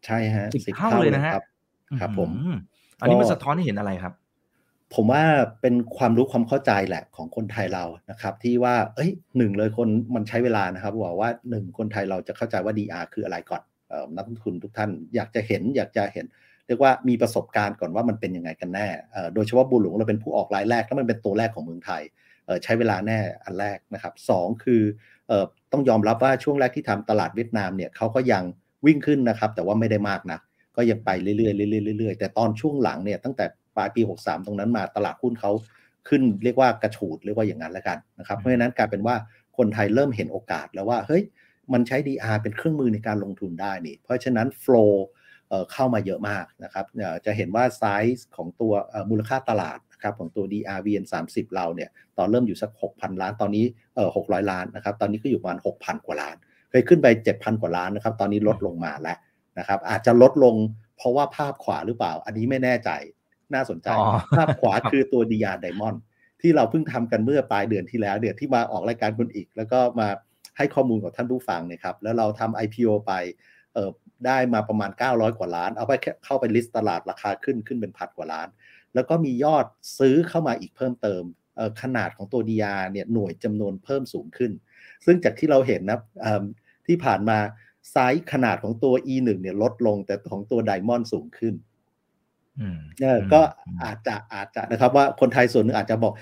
[0.07, 1.33] ใช่ฮะสิบเท่าเลยนะฮะ
[2.01, 2.31] ครับผม
[3.01, 4.15] อันนี้มันสะท้อนให้เห็นอะไรครับ
[4.95, 5.23] ผมว่า
[5.61, 13.63] เป็นความรู้ความเข้าใจแหละของคนไทยเรานะครับ ที่ว่า เอ้ยหนึ่งเลยคนมันใช้เวลานะครับบอกว่าหนึ่งคนไทยเราจะเข้าใจว่า DR คืออะไรก่อน
[14.17, 16.25] นักลงทุนทุกท่านอยากจะเห็นอยากจะเห็น
[16.67, 18.87] เรียกว่ามีประสบการณ์ก่อนว่ามันเป็นยังไงกันแน่
[19.35, 22.03] โดยเฉพาะบุหลวงเราเป็นผู้ออกรายแรกแล้วมันเป็นตัวแรกของเมืองไทย
[22.65, 24.31] ใช้เวลาแน่อันแรกนะครับส
[24.65, 24.83] คือ
[25.73, 28.43] ต้องยอมรับว่าช่วงแรกที่ทำตลาดเวียดนามเนี่ยเขาก็ยัง
[28.87, 30.39] วิ่งขึ้นนะครับ แต่ว่าไม่ได้มากนะ
[30.77, 31.47] ก็ยังไปเรื่อยๆเรื่
[31.93, 33.45] อยๆเรื่อยๆแต่ตอนช่วงหลังเนี่ยตั้งแต่
[33.77, 35.53] ปลายปี 63 ตรงนั้นมาตลาดหุ้นเขา
[36.09, 39.17] ขึ้นเรียกว่ากระฉูดเรียกว่าอย่างนั้นแล้วกันนะครับเพราะฉะนั้นกลายเป็นว่า
[39.59, 41.23] คนไทยเริ่มเห็นโอกาสแล้วว่าเฮ้ย
[41.73, 45.07] มันใช้ DR เป็นเครื่องมือในการลงทุนได้นี่ เพราะฉะนั้นโฟล์
[45.73, 46.87] เข้ามาเยอะมากนะครับ
[47.27, 47.85] จะเห็นว่าไซ
[48.17, 48.73] ส์ของตัว
[49.11, 53.65] มูลค่าตลาด นะครับของตัว DRVN 30 เราเนี่ยตอนเริ่มอยู่สัก 6,000 ล้าน ตอนนี้
[53.95, 56.37] เอ่อ600 ล้านนะครับตอนนี้ก็อยู่ประมาณ 6,000 กว่าล้าน
[56.71, 59.17] เคยขึ้นไป 7,000 กว่าล้านนะครับตอนนี้ลดลงมาแล้ว
[59.59, 60.55] นะครับอาจจะลดลง
[60.97, 62.91] เพราะว่าภาพขวาหรือเปล่า อันนี้ไม่แน่ใจ
[63.55, 63.89] น่าสนใจ
[64.37, 65.99] ภาพขวาคือตัว DR Diamond
[66.41, 70.09] ที่เราเพิ่งทำกันเมื่อปลายเดือนที่แล้วเดือนที่มาออกรายการคุณอีก แล้วก็มา
[70.57, 73.13] ให้ข้อมูลกับท่านผู้ฟังนะครับแล้วเราทำ IPO ไป
[73.75, 73.91] เออ
[74.27, 75.93] ได้มาประมาณ 900 กว่าล้าน เอาไป
[76.25, 78.49] เข้าไปลิสต์ตลาดราคาขึ้นขึ้นเป็นพันกว่าล้าน
[78.95, 79.67] แล้วก็มียอด
[79.99, 81.23] ซื้อเข้ามาอีกเพิ่มเติม
[81.83, 84.53] ขนาดของตัว DR เนี่ยหน่วยจำนวนเพิ่มสูงขึ้น
[85.07, 86.01] ซึ่งจากที่เราเห็นนะ
[86.87, 87.39] ที่ผ่านมา
[87.91, 91.55] ไซส์ขนาดของตัว E1 เนี่ยลดลงแต่ของตัวไดมอนด์สูงขึ้น
[93.33, 93.41] ก็
[93.83, 96.13] อาจจะอาจจะนะครับว่าคนไทยส่วนนึงอาจจะบอก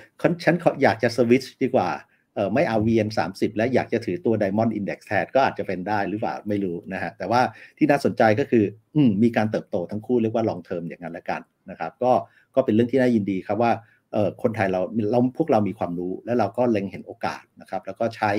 [0.44, 1.88] ฉันอยากจะสวิตช์ดีกว่า
[2.34, 7.40] เออไม่เอา VN 30 และอยากจะถือตัว Diamond Index แทนก็อาจจะเป็นได้หรือเปล่าไม่รู้นะฮะแต่ว่า
[7.78, 12.12] ที่น่าสนใจก็คือ อืมมีการเติบโตทั้งคู่เรียกว่า long term อย่างนั้นละกันนะครับ ก็
[12.54, 13.72] ก็เป็นเรื่องที่น่ายินดีครับว่า
[14.12, 18.30] เออคนไทยเราเราพวกเรามีความรู้ และเราก็เล็งเห็นโอกาสนะครับ แล้วก็ใช้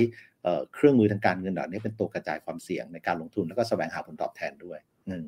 [0.74, 5.24] เครื่องมือทางการเงินเหล่านี้เป็นตัวกระจายความเสี่ยงในการลงทุนแล้วก็แสวงหาผลตอบแทนด้วยอืม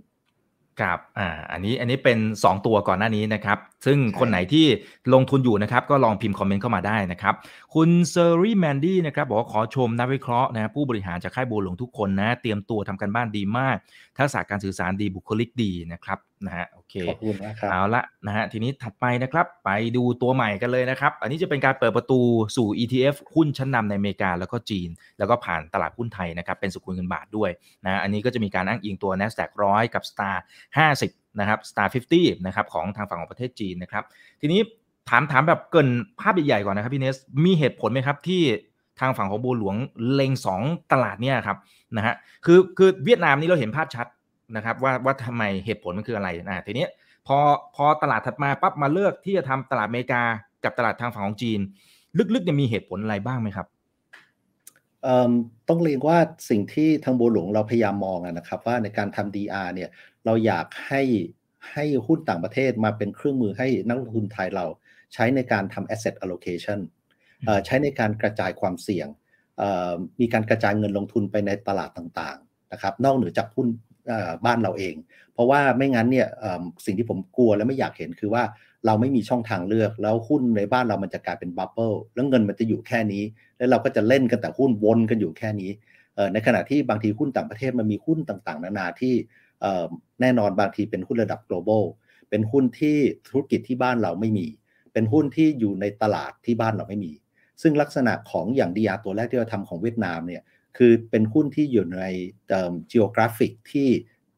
[0.80, 4.66] ครับอ่าอันนี้อันนี้เป็น 2 ตัวก่อนหน้านี้นะครับ ซึ่งคนไหนที่
[5.14, 7.34] ลงทุนอยู่นะครับ ก็ลองพิมพ์คอมเมนต์เข้ามาได้นะครับ
[7.74, 13.76] คุณเซอร์รี่แมนดี้นะครับ บอกว่าขอชมนักวิเคราะห์นะผู้บริหารจากค่ายบัวหลวงทุกคนนะ เตรียมตัวทำกันบ้านดีมาก
[14.18, 22.20] ทักษะการสื่อสารดีบุคลิกดีนะครับ นะฮะโอเคขอบคุณนะครับเอาละนะฮะทีนี้ถัดไปนะครับไปดูตัวใหม่กันเลยนะครับ อันนี้จะเป็นการเปิดประตู
[22.56, 27.50] สู่ ETF หุ้นชั้นนำในอเมริกาแล้วก็จีน แล้วก็ผ่านตลาดหุ้นไทยนะครับเป็นสกุลเงินบาทด้วย
[27.84, 30.36] นะอันนี้ก็จะมีการอ้างอิงตัว NASDAQ 100 กับ Star
[30.88, 34.04] 50 นะครับ Star 50 นะครับของทางฝั่งของประเทศจีนนะครับ
[34.40, 34.60] ทีนี้
[35.08, 35.88] ถามถามแบบเกิน
[36.20, 38.42] ภาพใหญ่ๆก่อนนะครับพี่เนสมีเหตุผลไหมครับที่
[39.00, 39.76] ทางฝั่งของบัวหลวง
[40.12, 41.58] เล็ง 2 ตลาดเนี่ยครับ
[41.96, 44.06] นะฮะคือคือเวียดนามนี่เราเห็นภาพชัด
[44.56, 46.86] นะครับว่าว่าทำไมเหตุผลมันคืออะไรนะทีนี้
[47.26, 47.38] พอ
[47.74, 50.22] พอตลาดถัดมาปั๊บมาเลือกที่จะทำตลาดอเมริกา
[50.64, 51.60] กับตลาดทางฝั่งของจีน
[52.34, 53.66] ลึกๆเนี่ยมีเหตุผลอะไรบ้างไหมครับ
[55.68, 56.18] ต้องเรียนว่า
[56.50, 59.90] สิ่งที่ทางบัวหลวงเราพยายามมองนะครับ ว่าในการทำ DR เนี่ย
[60.24, 61.02] เราอยากให้
[61.72, 64.66] ให้หุ้นต่างประเทศมาเป็นเครื่องมือให้นักลงทุนไทยเรา
[65.14, 66.78] ใช้ในการทำ asset allocation
[67.66, 69.08] ใช้ในการกระจายความเสี่ยง
[70.20, 73.68] มีการกระจายเงินลงทุนไปในตลาดต่างๆนะครับนอกเหนือจากหุ้น
[74.46, 74.94] บ้านเราเอง
[75.34, 76.26] เพราะว่าไม่งั้นเนี่ย
[76.86, 78.42] สิ่งที่ผมกลัวและไม่อยากเห็นคือว่า
[78.86, 83.22] เราไม่มีช่องทางเลือก แล้วหุ้นในบ้านเรามันจะกลายเป็นบับเบิลแล้วเงินมันจะอยู่แค่นี้
[83.56, 85.70] แล้วเราก็จะเล่นกันแต่หุ้นวนกันอยู่แค่นี้
[86.32, 89.14] ในขณะที่บางทีหุ้นต่างประเทศมันมีหุ้นต่างๆ นานาที่
[90.20, 91.84] แน่นอนบางทีเป็นหุ้นระดับ global
[92.30, 92.96] เป็นหุ้นที่
[93.28, 94.46] ธุรกิจที่บ้านเราไม่มี
[94.92, 97.12] เป็นหุ้นที่อยู่ในตลาดที่บ้านเราไม่มี
[97.62, 100.42] ซึ่งลักษณะของอย่างดีอาตัวแรกที่เราทำของเวียดนามเนี่ย
[100.76, 102.02] คือเป็นหุ้นที่อยู่ใน
[102.92, 103.90] geographic ที่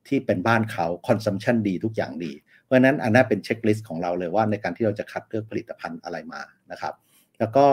[0.08, 2.32] ที่เป็นบ้านเขา consumption ดีทุกอย่างดี
[2.64, 6.94] เพราะนั้นอันนั้นเป็นเช็คลิสต์ของเราเลยว่าในการที่เราจะคัดเลือกผลิตภัณฑ์อะไรมานะครับ
[7.38, 7.66] แล้วก็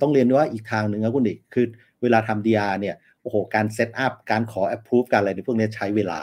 [0.00, 1.66] ต้องเรียนว่าอีกทางหนึ่งนะคุณดิคือ
[2.02, 6.20] เวลาทำ DR เนี่ยโอ้โหการ set up การขอ approve การอะไรในพวกนี้ใช้เวลา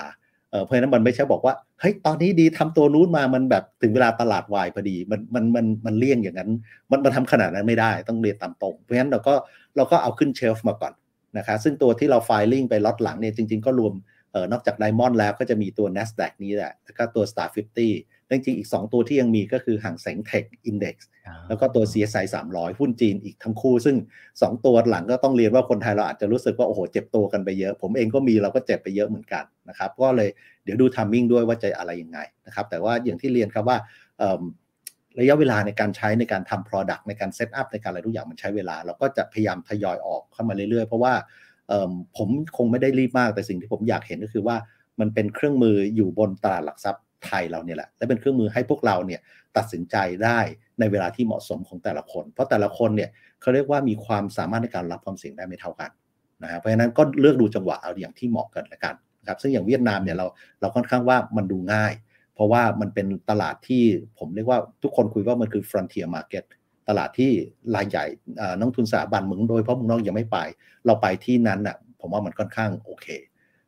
[0.64, 6.52] เพราะฉะนั้นมันไม่ใช่บอกว่าเฮ้ยตอนนี้ดีทำตัวนู้นมามันแบบถึงเวลาตลาดวายพอดีมันมันมันมันเลี่ยงอย่างนั้น
[6.92, 9.34] มันมันทำขนาดนั้นไม่ได้ต้องเรียนตามตรง เพราะฉะนั้นเราก็
[9.76, 10.94] เราก็เอาขึ้น shelf มาก่อน
[11.38, 13.94] นะครับซึ่งตัวที่เรา filing ไปล็อตหลังเนี่ยจริง ๆ ก็รวม
[14.32, 21.08] เอ่อนอกจาก Diamond แล้วก็จะมีตัว NASDAQ นี้แหละแล้วก็ตัว Star 50จริงๆอีก 2 ตัวที่ยังมีก็คือฮั่งเส็ง Tech Index
[21.48, 23.96] แล้วก็ตัว CSI 300 หุ้นจีนอีกทั้งคู่ ซึ่ง
[24.30, 30.30] 2 ตัวหลังก็ต้องเรียนว่าคนไทยเราอาจจะรู้สึกว่า โอ้โห เจ็บตัวกันไปเยอะ ผมเองก็มีเราก็เจ็บไปเยอะเหมือนกันนะครับ ก็เลย
[30.64, 33.78] เดี๋ยวดู timing ด้วยว่าจะอะไรยังไงนะครับ แต่ว่าอย่างที่เรียนครับว่า
[35.20, 41.14] ระยะเวลาในการใช้ในการทำ Product ในการ set up ในการอะไรทุกอย่างมันใช้เวลา เราก็จะพยายามทยอยออกเข้ามาเรื่อยๆ เพราะว่า
[42.18, 44.56] ผมคงไม่ได้รีบมากแต่สิ่งที่ผมอยากเห็นก็คือว่า
[45.00, 49.22] มันเป็นเครื่องมืออยู่บนตลาดหลักทรัพย์ไทยเราเนี่ยแหละและเป็นเครื่องมือให้พวกเราเนี่ย
[49.58, 50.40] ตัดสินใจได้
[50.80, 53.10] ในเวลาที่เหมาะสมของแต่ละคน เพราะแต่ละคนเนี่ย
[53.42, 55.90] เขาเรียกว่ามีความสามารถในการรับความเสี่ยงได้ไม่เท่ากัน
[56.44, 60.26] นะฮะเพราะฉะนั้นก็เลือกดูจังหวะเอาอย่างที่เหมาะกันละกันนะครับซึ่งอย่างเวียดนามเนี่ยเรา
[60.62, 61.94] เราค่อนข้างว่ามันดูง่าย
[62.36, 63.84] เพราะว่ามันเป็นตลาดที่
[64.20, 66.44] ผมเรียกว่าทุกคนคุยว่ามันคือ frontier market
[66.90, 67.32] ตลาดที่
[67.76, 68.06] รายใหญ่
[68.58, 70.38] นักทุนสถาบันมืองโดยเพราะมืองนอกยังไม่ไป
[70.86, 73.08] เราไปที่นั้นอะผมว่ามันค่อนข้างโอเค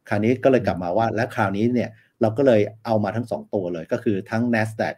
[0.10, 1.90] คราวนี้ก็เลยกลับมาว่าและคราวนี้เนี่ย
[2.22, 4.96] เราก็เลยเอามาทั้ง 2 ตัวเลยก็คือทั้ง NASDAQ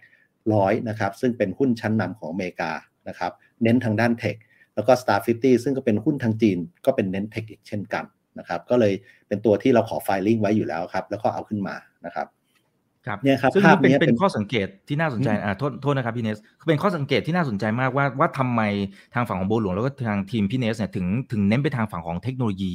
[0.53, 2.71] ร้อยนะครับซึ่งเป็นหุ้นชั้นนำของอเมริกา
[3.07, 3.31] นะครับ
[3.63, 4.35] เน้นทางด้านเทค
[4.75, 8.05] แล้วก็ Star 50 ซึ่งก็เป็นหุ้นทางจีนก็เป็นเน้นเทคอีกเช่นกัน
[8.39, 8.93] นะครับก็เลย
[9.27, 11.75] เป็นตัวที่เราขอไฟลิ่งไว้อยู่แล้วครับแล้วก็เอาขึ้นมา
[12.05, 12.27] นะครับ
[13.07, 18.61] ครับเนี่ยครับซึ่งนี่เป็นเป็นข้อสังเกตที่น่าสนใจอ่าโทษโทษนะครับพี่เนสเป็นข้อสังเกตที่น่าสนใจมากว่าว่าทำไม
[19.13, 22.73] ทางฝั่งของโบหลวงแล้วก็ทางทีมพี่เนสเนี่ยถึงถึงเน้นไปทางฝั่งของเทคโนโลยี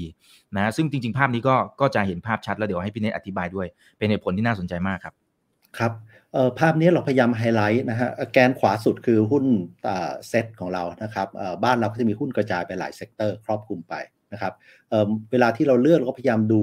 [0.56, 3.66] นะซึ่งจริง ๆ ภาพนี้ก็ก็จะเห็นภาพชัดแล้วเดี๋ยวให้พี่เนสอธิบายด้วย
[3.98, 5.14] เป็นเหตุผลที่น่าสนใจมากครับ
[5.78, 5.92] ครับ
[6.32, 9.44] เอ่อภาพนี้เราพยายามไฮไลท์นะฮะแกนขวาสุดคือหุ้น
[10.28, 11.28] เซตของเรานะครับ
[11.64, 13.94] บ้านเราก็จะมีหุ้นกระจายไปหลาย sector ครอบคลุมไป
[14.32, 14.52] นะครับ
[14.90, 16.60] เวลาที่เราเลือกเราก็พยายามดู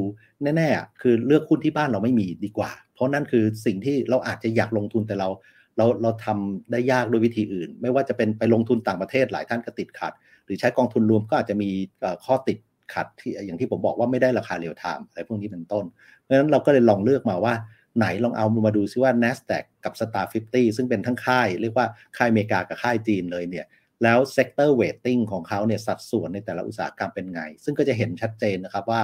[0.57, 5.29] แน่ๆคือเลือกหุ้นที่บ้านเราไม่มีดีกว่า เพราะนั่นคือสิ่งที่เราอาจจะอยากลงทุนแต่เรา
[5.77, 10.13] เราเราทำได้ยากด้วยวิธีอื่น ไม่ว่าจะเป็นไปลงทุนต่างประเทศหลายท่านก็ติดขัด
[10.45, 11.69] หรือใช้กองทุนรวมก็อาจจะมี
[12.25, 12.57] ข้อติด
[12.93, 15.85] ขัดที่อย่างที่ผมบอกว่าไม่ได้ราคา real time อะไรพวกนี้เป็นต้น
[16.21, 17.53] เพราะฉะนั้นเราก็เลยลองเลือกมาว่า
[17.97, 23.65] ไหนลองเอามาดูซิว่า NASDAQ กับ Star 50 ซึ่งเป็นทั้งค่าย เรียกว่าค่ายอเมริกากับค่ายจีนเลยเนี่ย
[24.03, 29.01] แล้ว sector weighting ของเขาเนี่ยสัดส่วนในแต่ละอุตสาหกรรมเป็นไง ซึ่งก็จะเห็นชัดเจนนะครับว่า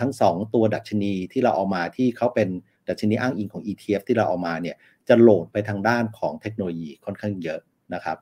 [0.00, 2.48] ทั้ง 2 ตัวดัชนีที่เราเอามาที่เขาเป็น
[2.88, 4.76] ดัชนีอ้างอิงของ ETF ที่เราเอามาเนี่ย
[5.08, 7.60] จะ load ไปทางด้านของเทคโนโลยีค่อนข้างเยอะ
[7.94, 8.18] นะครับ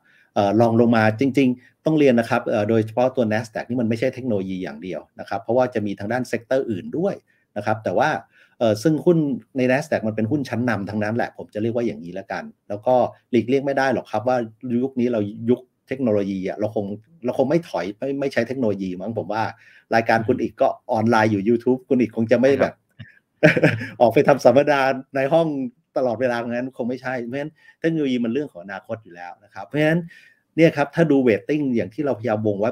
[0.60, 7.14] ลองลงมาจริง ๆ ต้องเรียนนะครับโดยเฉพาะตัว NASDAQ นี่มันไม่ใช่เทคโนโลยีอย่างเดียวนะครับเพราะว่าจะมีทางด้าน sector อื่นด้วย
[7.56, 8.10] นะครับแต่ว่า
[8.82, 9.18] ซึ่งหุ้น
[9.56, 12.94] ใน NASDAQ มันเป็นหุ้นชั้นนำทั้งนั้นแหละผมจะเรียกว่าอย่างนี้แล้วกัน แล้วก็
[13.30, 14.36] หลีกเลี่ยงไม่ได้หรอกครับว่า
[14.82, 15.60] ยุคนี้เรายุค
[15.90, 16.86] เทคโนโลยีอะเราคง
[17.24, 19.42] เราคงไม่ถอยไม่ไม่ใช้เทคโนโลยีมั้งผมว่า
[19.94, 22.74] รายการคุณอิกก็ออนไลน์อยู่ YouTube คุณอิกคงจะไม่แบบ
[24.00, 24.80] ออกไปทำสัมมนา
[25.16, 25.46] ในห้อง
[25.96, 30.00] ตลอดเวลางั้นคงไม่ใช่เพราะฉะนั้นเทคโนโลยีมันเรื่องของอนาคตอยู่แล้วนะครับ เพราะฉะนั้น
[30.56, 32.70] เนี่ยครับถ้าดู weighting อย่างที่เราพยายามวงไว้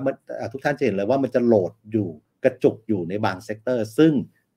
[0.52, 2.08] ทุกท่านจะเห็นเลยว่ามันจะ load อยู่
[2.44, 4.12] กระจุกอยู่ในบาง sector ซึ่ง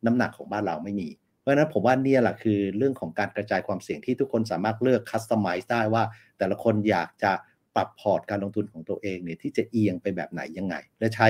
[0.05, 6.03] น้ำหนักของบ้านเราไม่มี เพราะฉะนั้นผมว่านี่แหละคือเรื่องของการกระจายความเสี่ยงที่ทุกคนสามารถเลือก customize ได้ว่า
[6.37, 7.31] แต่ละคนอยากจะ
[7.75, 11.27] ปรับพอร์ตการลงทุนของตัวเองเนี่ยที่จะเอียงไปแบบไหนยังไง และใช้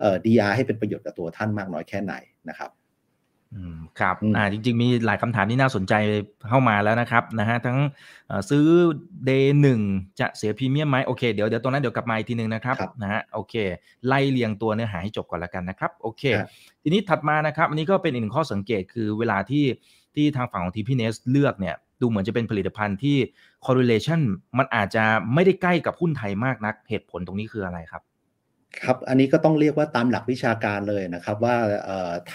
[0.00, 2.14] เอ่อ DR ให้เป็นประโยชน์กับตัวท่านมากน้อยแค่ไหน
[2.50, 2.70] นะครับ
[3.56, 5.94] อืมครับอ่าจริง ๆ มีหลายคำถามที่น่าสนใจ
[6.48, 7.78] เข้ามาแล้วนะครับนะฮะทั้ง
[8.50, 8.66] ซื้อ
[9.24, 9.80] เดย์หนึ่ง
[10.20, 13.54] จะเสียพรีเมียมไหมโอเคเดี๋ยวเดี๋ยวตรงนั้นเดี๋ยวกลับมาอีกทีหนึ่งนะครับนะฮะโอเค
[14.06, 16.22] ไล่เรียงตัวเนื้อหาให้จบก่อนละกันนะครับโอเค
[16.82, 19.64] ทีนี้ถัดมานะครับอันนี้ก็เป็นอีกหนึ่งข้อสังเกตคือเวลาที่
[20.14, 23.16] ที่ทางฝั่งของทีพีเนสเลือกเนี่ย ดูเหมือนจะเป็นผลิตภัณฑ์ที่
[23.66, 24.20] correlation
[24.58, 28.02] มันอาจจะไม่ได้ใกล้กับหุ้นไทยมากนัก เหตุผลตรงนี้คืออะไรครับ
[28.82, 31.56] ครับ อันนี้ก็ต้องเรียกว่าตามหลักวิชาการเลยนะครับว่า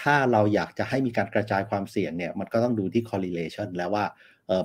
[0.06, 4.04] ้าเราอยากจะให้มีการกระจายความเสี่ยงเนี่ยมันก็ต้องดูที่ correlation แล้วว่า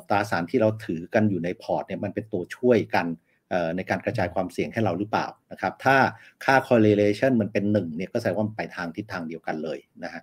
[0.10, 3.08] ตราสารที่เราถือกันอยู่ในพอร์ตเนี่ยมันเป็นตัวช่วยกัน
[3.76, 5.96] ในการกระจายความเสี่ยงให้เราหรือเปล่านะครับถ้า
[6.46, 10.22] ค่า correlation มันเป็น1เนี่ยก็แสดงว่าไปทางทิศทางเดียวกันเลยนะฮะ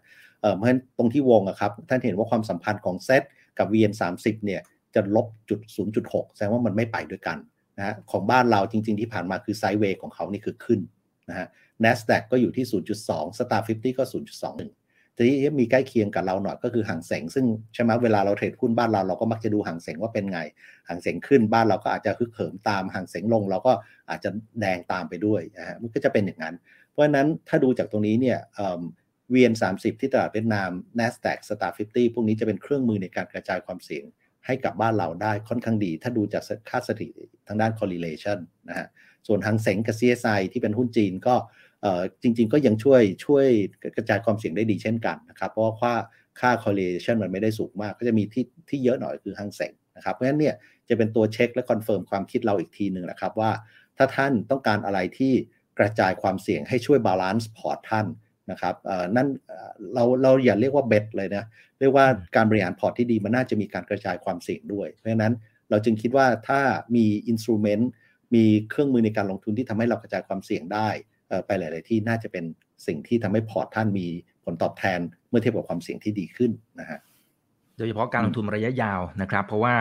[0.55, 3.23] เพราะฉะนั้นตรงที่วงอะครับท่านเห็นว่าความสัมพันธ์ของเซต
[3.59, 4.61] กับ VN30 เนี่ย
[4.95, 5.61] จะลบจุด
[5.99, 7.39] 0.6 แสดงว่ามันไม่ไปด้วยกัน
[7.79, 10.81] นะฮะของบ้านเราจริง ๆ ที่ผ่านมาคือไซด์เวย์ของเขานี่คือขึ้น
[11.31, 11.47] นะฮะ
[11.85, 12.67] NASDAQ ก็อยู่ที่
[13.07, 14.05] 0.2 Star 50 ก็
[14.61, 20.41] 0.21ทีนี้มีใกล้เคียงกับเราหน่อยก็คือห่างเสงซึ่งใช่ไหมเวลาเราเทรดหุ้นบ้านเราเราก็มักจะดูห่างเสงว่าเป็นไง
[20.89, 23.73] ห่างเสงขึ้นบ้านเราก็อาจจะฮึกเหิมตามห่างเสงลงเราก็
[24.11, 26.55] อาจจะแดงตามไปด้วยนะฮะมันก็จะเป็นอย่างนั้น
[26.91, 28.39] เพราะฉะนั้นถ้าดูจากตรงนี้เนี่ย
[29.35, 34.05] VN30 ที่ตลาดเวียดนาม NASDAQ Star 50 พวกนี้จะเป็นเครื่องมือในการกระจายความเสี่ยง
[34.47, 38.39] ให้กับบ้านเราได้ค่อนข้างดี ถ้าดูจากค่าสถิติทางด้าน correlation
[38.69, 38.89] นะฮะ
[39.27, 41.35] ส่วนฮั่งเส็งกับ CSI ที่เป็นหุ้นจีนก็
[42.23, 43.47] จริง ๆ ก็ยังช่วยช่วย
[43.97, 45.95] กระจายความเสี่ยงได้ดีเช่นกันนะครับ เพราะว่าค่า
[46.41, 50.55] ค่า correlation มันไม่ได้สูงมาก ก็จะมีที่ที่เยอะหน่อยคือฮั่งเส็งนะครับ เพราะฉะนั้นเนี่ย
[50.89, 53.51] จะเป็นตัวเช็คและ confirm ความคิดเราอีกทีหนึ่งนะครับว่า
[53.97, 55.33] ถ้าท่านต้องการอะไรที่
[55.79, 58.07] กระจายความเสี่ยงให้ช่วย balance พอร์ตท่าน
[58.51, 58.75] นะครับ
[59.17, 59.29] นั่น
[59.95, 61.45] เราเราอย่าเรียกว่า best เลยนะ
[61.81, 65.35] เรียกว่าการบริหารพอร์ตที่ดีมันน่าจะมีการกระจายความเสี่ยงด้วย เพราะฉะนั้น
[65.71, 66.61] เราจึงคิดว่าถ้า
[66.97, 67.91] มี instrument
[68.35, 70.89] มีเครื่องมือในการลงทุนที่ทำให้เรากระจายความเสี่ยงได้
[71.47, 72.45] ไปหลาย ๆ ที่น่าจะเป็น
[72.87, 74.07] สิ่งที่ทำให้พอร์ตท่านมี
[74.45, 79.75] ผลตอบแทนเมื่อเทียบกับความเสี่ยงที่ดีขึ้นนะฮะโดยเฉพาะการลงทุนระยะยาวนะครับ เพราะว่า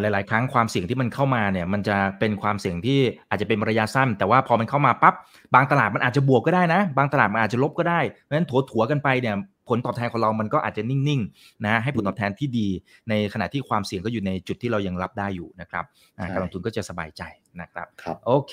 [0.00, 2.98] หลาย ๆ ครั้งความเสี่ยงที่มันเข้ามาเนี่ย มันจะเป็นความเสี่ยงที่
[3.30, 5.14] อาจจะเป็นระยะสั้น แต่ว่าพอมันเข้ามาปั๊บ
[5.54, 9.36] บางตลาดมันอาจจะบวกก็ได้นะ บางตลาดมันอาจจะลบก็ได้เพราะฉะนั้นถัวๆกันไปเนี่ย
[9.68, 12.68] ผลตอบแทนของเรามันก็อาจจะนิ่ง ๆ นะให้ผลตอบแทนที่ดี
[13.08, 15.84] ในขณะที่ความเสี่ยงก็อยู่ในจุดที่เรายังรับได้อยู่นะครับ
[16.32, 17.22] การลงทุนก็จะสบายใจ
[17.60, 17.86] นะครับ
[18.26, 18.52] โอเค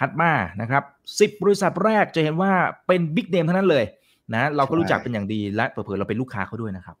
[0.00, 0.82] ถัดมานะครับ
[1.20, 2.52] สิบบริษัทแรกจะเห็นว่า
[2.86, 3.84] เป็นบิ๊กเนมทั้งนั้นเลย
[4.34, 6.96] นะเราก็รู้จักเป็นอย่างดีและเผื่อเราเป็นลูกค้าเขาด้วยนะครับ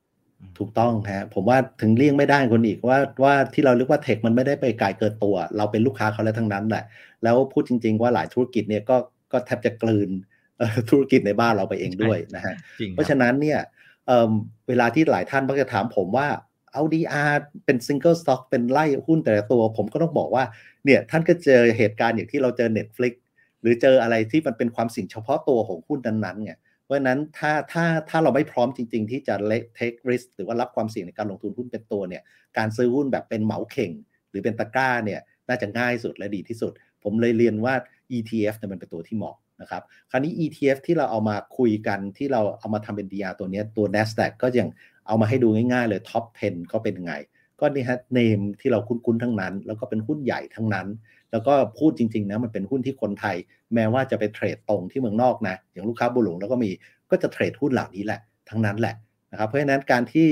[0.58, 6.84] ถูกต้องฮะผมว่าถึงเลี่ยงไม่ได้คนอีกว่าว่าที่เราเรียกว่าเทคมันไม่ได้ไปไกลเกินตัว เราเป็นลูกค้าเขาแล้วทั้งนั้นแหละ
[7.22, 8.96] แล้วพูดจริง ๆ ว่าหลายธุรกิจเนี่ยก็
[9.32, 10.10] ก็แทบจะกลืน
[10.90, 12.54] ธุรกิจในบ้านเราไปเองด้วยนะฮะ
[12.90, 13.58] เพราะฉะนั้นเนี่ย
[14.68, 16.28] เวลาที่หลายท่านมักจะถามผมว่า
[16.72, 20.44] เอา DR เป็น single stock เป็นไล่หุ้นแต่ละตัว ผมก็ต้องบอกว่า
[20.84, 23.14] เนี่ยท่านก็เจอเหตุการณ์อย่างที่เราเจอ Netflix
[23.60, 26.58] หรือเจออะไรที่มันเป็นความเสี่ยงเฉพาะตัวของหุ้นนั้นๆเนี่ย
[26.92, 32.22] เพราะฉะนั้นถ้าถ้าถ้าเราไม่พร้อมจริง ๆ ที่จะ take risk หรือว่ารับความเสี่ยงในการลงทุนหุ้นเป็นตัวเนี่ย
[32.58, 33.92] การซื้อหุ้นแบบเป็นเหมาเข่ง
[34.30, 37.74] หรือเป็นตะกร้าเนี่ยน่าจะง่ายสุดและดีที่สุด ผมเลยเรียนว่า
[38.16, 44.68] ETF เนี่ยมันเป็นตัวที่เหมาะนะครับคราวนี้ ETF ที่เราเอามาคุยกันที่เราเอามาทำเป็น DR ตัวนี้ตัว NASDAQ ก็ยัง
[45.06, 47.14] เอามาให้ดูง่ายๆเลยท็อป10 ก็เป็นไง
[47.60, 50.86] ก็นี่ฮะเนมที่เราคุ้นๆทั้งนั้น แล้วก็เป็นหุ้นใหญ่ทั้งนั้น
[51.32, 53.36] แล้วก็พูดจริงๆนะมันเป็นหุ้นที่คนไทย
[53.74, 56.70] แม้ว่าจะไปเทรดตรงที่เมืองนอกนะอย่างลูกค้าบุหลงแล้วก็มี
[57.10, 58.94] ก็จะเทรดหุ้นเหล่านี้แหละทั้งนั้นแหละ
[59.32, 60.28] นะครับเพราะฉะนั้นการที่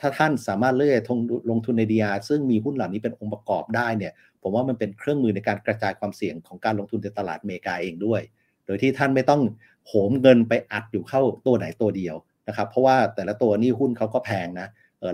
[0.00, 1.10] ถ้าท่านสามารถเลือก
[1.50, 8.20] ลงทุนในดีอาซึ่งมีหุ้นเหล่านี้เป็นองค์ประกอบได้เนี่ยผมว่ามันเป็นเครื่องมือในการกระจายความเสี่ยงของการลงทุนในตลาดอเมริกาเองด้วย
[8.66, 9.42] โดยที่ท่านไม่ต้อง
[9.86, 12.16] โหมเงินไปอัดอยู่เข้าตัวไหนตัวเดียว
[12.48, 14.68] นะครับเพราะว่าแต่ละตัวนี่หุ้นเขาก็แพงนะ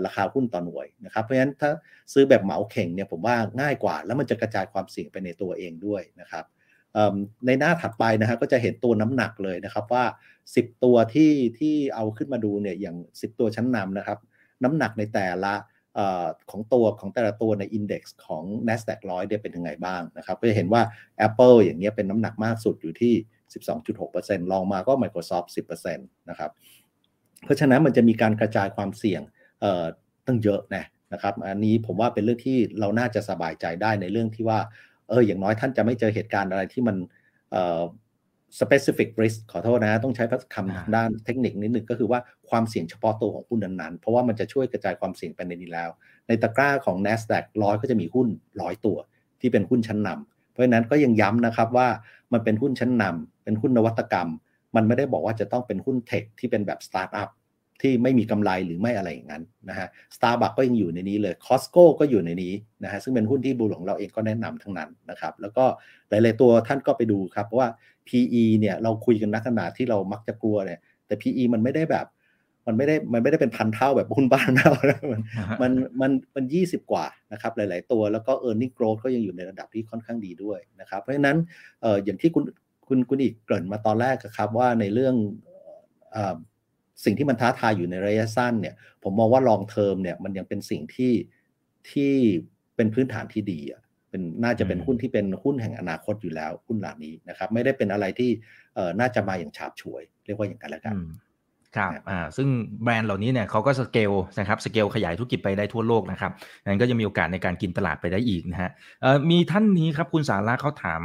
[0.05, 1.71] ราคาหุ้นต่อหน่วยนะครับ เพราะฉะนั้นถ้า
[2.13, 6.45] ซื้อแบบเหมาเข่งเนี่ยผมว่าง่ายกว่า แล้วมันจะกระจายความเสี่ยงไปในตัวเองด้วยนะครับ
[7.45, 10.05] ในหน้าถัดไปนะฮะก็จะเห็นตัวน้ำหนักเลยนะครับว่า
[10.45, 14.19] 10 ตัวที่ที่เอาขึ้นมาดูเนี่ยอย่าง 10 ตัวชั้นนำนะครับ
[14.63, 15.53] น้ำหนักในแต่ละ
[16.51, 20.81] ของตัวของแต่ละตัวในอินเด็กซ์ของ NASDAQ 100เนี่ยเป็นยังไงบ้างนะครับก็จะเห็นว่า
[21.27, 23.13] Apple อย่างเงี้ยเป็นน้ำหนักมากสุดอยู่ที่
[23.87, 26.51] 12.6%ลองมาก็ Microsoft 10%นะครับ
[27.45, 29.21] เพราะฉะนั้นมันจะมีการกระจายความเสี่ยง
[30.25, 34.59] ตั้งเยอะนะนะครับ อันนี้ผมว่าเป็นเรื่องที่เราน่าจะสบายใจได้ในเรื่องที่ว่า
[35.09, 36.95] เอออย่างน้อยท่านจะไม่เจอเหตุการณ์อะไรที่มัน
[37.51, 37.81] เอ่อ
[38.59, 40.23] specific risk ขอโทษนะต้องใช้
[40.55, 42.19] คำด้านเทคนิคนิดหนึ่งก็คือว่า
[42.49, 45.89] ความเสี่ยงเฉพาะตัวของหุ้นนั้นๆ เพราะว่ามันจะช่วยกระจายความเสี่ยงไปในนี้แล้ว
[46.27, 48.27] ในตะกร้าของ NASDAQ ร้อยก็จะมีหุ้น
[48.61, 48.97] ร้อยตัว
[49.41, 51.87] ที่เป็นหุ้นชั้นนำเพราะฉะนั้นก็ยังย้ำนะครับว่า
[52.33, 54.29] มันเป็นหุ้นชั้นนำเป็นหุ้นนวัตกรรม
[54.75, 57.29] มันไม่ได้บอกว่าจะต้องเป็นหุ้นเทคที่เป็นแบบสตาร์ทอัพ
[57.81, 65.65] ที่ไม่มีกำไรหรือไม่อะไรอย่างนั้นนะฮะสตาร์บัคก็ยังอยู่ในนี้เลยคอสโก้ก็อยู่ในนี้นะฮะซึ่งเป็นหุ้นที่บูหลงเราเองก็แนะนำทั้งนั้นนะครับ แล้วก็
[66.09, 67.67] หลาย ๆ ตัวท่านก็ไปดูครับว่า
[68.07, 72.05] PE เนี่ยเราคุยกันนักขนาดที่เรามักจะกลัวเนี่ยแต่ PE มันไม่ได้แบบ
[72.67, 75.21] มันไม่ได้มันไม่ได้เป็นพันเท่าแบบหุ้นบ้านเรานะมัน
[75.61, 81.37] มันมันมันยี่สิบกว่านะครับหลาย ๆ ตัวแล้วก็ e a r n i n g growth ก็ยังอยู่ในระดับที่ค่อนข้างดีด้วยนะครับเพราะฉะนั้น
[81.81, 82.43] เอ่ออย่างที่คุณ
[82.87, 85.15] คุณคุณอีกเกริ่นมาตอนแรกครับว่าในเรื่อง
[87.03, 91.13] สิ่งที่มันท้าทายอยู่ในระยะสั้นเนี่ย ผมมองว่าลองเทอมเนี่ยมันยังเป็นสิ่งที่
[91.91, 92.13] ที่
[92.75, 98.29] เป็นพื้นฐานที่ดีอะเป็นน่าจะเป็นหุ้นที่เป็นหุ้นแห่งอนาคตอยู่แล้วหุ้นเหล่านี้นะครับ ไม่ได้เป็นอะไรที่
[98.75, 100.95] เอ่อน่าจะมาอย่างฉาบฉวย เรียกว่าอย่างนั้นแล้วกัน
[101.77, 102.47] ครับอ่าซึ่ง
[102.83, 106.31] แบรนด์เหล่านี้เนี่ยเขาก็สเกลนะครับสเกลขยายธุรกิจไปได้ทั่วโลกนะครับ
[106.65, 111.01] นั้นก็จะมีโอกาสในการกินตลาดไปได้อีกนะฮะเอ่อมีท่านนี้ครับคุณสาระเขาถาม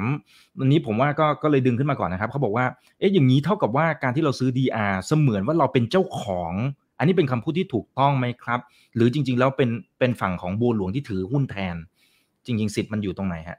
[0.59, 2.66] วันนี้ผมว่าก็ก็เลยดึงขึ้นมาก่อนนะครับเขาบอกว่า
[2.98, 6.53] เอ๊ะอย่างนี้เท่ากับว่าการที่เราซื้อ DR เสมือนว่าเราเป็นเจ้าของ
[6.98, 8.61] อันนี้เป็นคำพูดที่ถูกต้องไหมครับ
[8.94, 11.77] หรือจริง ๆ แล้วเป็นเป็นฝั่งของบัวหลวงที่ถือหุ้นแทน
[12.44, 13.59] จริง ๆ สิทธิ์มันอยู่ตรงไหนฮะ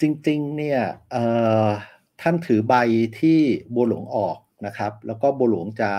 [0.00, 0.80] จริง ๆ เนี่ย
[2.20, 2.74] ท่านถือใบ
[3.18, 3.38] ที่
[3.74, 4.36] บัวหลวงออก
[4.66, 5.90] นะครับ แล้วก็บัวหลวงจะ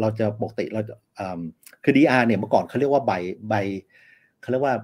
[0.00, 0.94] เราจะปกติเราจะ
[1.84, 3.12] คือ DR เนี่ยเมื่อก่อนเขาเรียกว่าใบ
[3.48, 3.54] ใบ
[4.40, 4.74] เขาเรียกว่า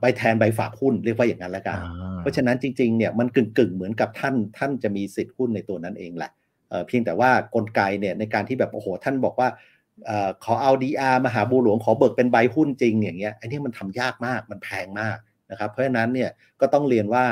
[0.00, 1.78] ใบแทนใบฝากหุ้นเรียกว่าอย่างนั้นแล้วกัน
[2.18, 6.32] เพราะฉะนั้นจริงๆเนี่ยมันกึ่งๆ เหมือนกับท่านท่านจะมีสิทธิ์หุ้นในตัวนั้นเองแหละ
[6.86, 9.48] เพียงแต่ว่ากลไกเนี่ยในการที่แบบโอ้โหท่านบอกว่า
[10.44, 15.18] ขอเอา DR มาหาบัวหลวงขอเบิกเป็นใบหุ้นจริงอย่างเงี้ยอันนี้มันทำยากมากมันแพงมาก
[15.50, 17.24] นะครับ เพราะฉะนั้นเนี่ยก็ต้องเรียนว่า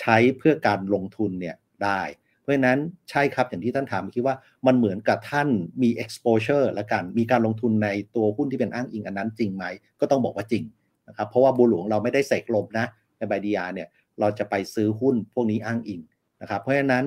[0.00, 2.00] ใช้เพื่อการลงทุนเนี่ยได้
[2.42, 2.78] เพราะฉะนั้น
[3.10, 5.48] ใช่ครับอย่างที่ท่านถามคิดว่ามันเหมือนกับท่าน
[5.82, 9.64] มี exposure และกันมีการลงทุนในตัวหุ้นที่เป็นอ้างอิงอันนั้นจริงไหม
[10.00, 10.64] ก็ต้องบอกว่าจริง
[11.08, 12.86] นะครับเพราะว่าบัวหลวงเราไม่ได้เสกลมนะ
[13.18, 13.88] ในใบดีอาเนี่ย
[14.20, 16.00] เราจะไปซื้อหุ้นพวกนี้อ้างอิง
[16.42, 17.04] นะครับเพราะฉะนั้น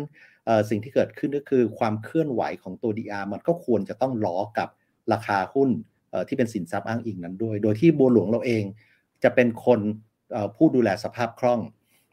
[0.69, 4.69] สิ่งที่เกิดขึ้นก็คือความเคลื่อนไหวของตัว DR มันก็ควรจะต้องล้อกับ
[5.13, 5.69] ราคาหุ้น
[6.27, 8.63] ที่เป็นสินทรัพย์อ้างอิงนั้นด้วย โดยที่บัวหลวงเราเอง
[9.23, 9.79] จะเป็นคน
[10.55, 11.61] ผู้ดูแลสภาพคล่อง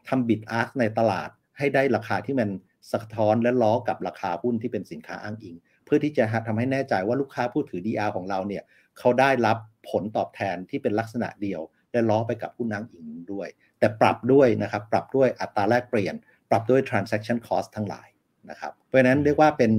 [0.07, 2.49] ทำบิดอาร์คในตลาดให้ได้ราคาที่มัน
[2.91, 8.63] สะท้อนและล้อกับราคาหุ้นที่เป็นสินค้าอ้างอิง เพื่อที่จะทำให้แน่ใจว่าลูกค้าผู้ถือ DR ของเราเนี่ย
[8.99, 9.57] เขาได้รับ
[9.89, 13.47] ผลตอบแทนที่เป็นลักษณะเดียว และล้อไปกับหุ้นอ้างอิงด้วย
[13.79, 16.15] แต่ปรับด้วยนะครับปรับด้วยอัตราแลกเปลี่ยน
[16.49, 18.07] ปรับด้วย transaction cost ทั้งหลาย
[18.49, 19.71] นะครับเพราะฉะนั้นเรียกว่าเป็น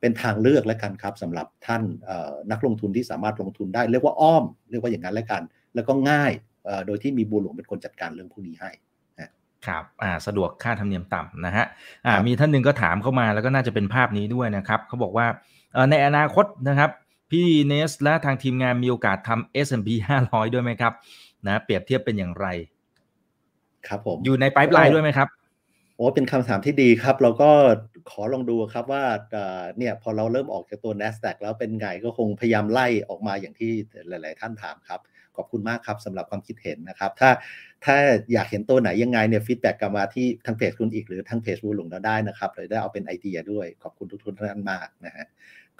[0.00, 1.82] เป็นทางเลือกแล้วกันครับสำหรับท่าน
[2.50, 5.42] นักลงทุนที่สามารถลงทุนได้เรียกว่าอ้อม เรียกว่าอย่างนั้นแล้วกัน
[5.74, 6.32] แล้วก็ง่าย
[6.86, 8.70] โดยที่มีบัวหลวงเป็นคนจัดการเรื่องพวกนี้ให้
[9.66, 11.66] ครับอ่าสะดวกค่าธรรมเนียมต่ำนะฮะ
[12.06, 15.26] อ่ามีท่านหนึ่งก็ถามเข้ามาแล้วก็น่าจะเป็นภาพนี้ด้วยนะครับเขาบอกว่า
[15.90, 16.90] ในอนาคตนะครับ
[17.30, 19.88] พี่เนสและทางทีมงานมีโอกาสทำ S&P
[20.24, 20.92] 500 ด้วยไหมครับ
[21.46, 22.46] นะเปรียบเทียบเป็นอย่างไร
[23.88, 25.28] ครับผมอยู่ในไพป์ไลน์ด้วยไหมครับ
[25.96, 27.50] โอ้เป็นคำถามที่ดีครับ เราก็
[28.10, 29.04] ขอลองดูครับว่า
[29.78, 33.70] เนี่ยพอเราเริ่มออกจากตัว NASDAQ แล้วเป็นไงก็คงพยายามไล่ออกมาอย่างที่
[34.08, 35.00] หลาย ๆ ท่านถามครับ
[35.36, 37.30] ขอบคุณมากครับสำหรับความคิดเห็นนะครับ ถ้า
[37.84, 37.96] ถ้า
[38.32, 45.26] อยากเห็นตัวไหนยังไงเนี่ย feedback กลับมาที่ทางเพจคุณอิกหรือทางเพจบัวหลวงเราได้นะครับเลยได้เอาเป็นไอเดียด้วย ขอบคุณทุกท่านมากนะฮะ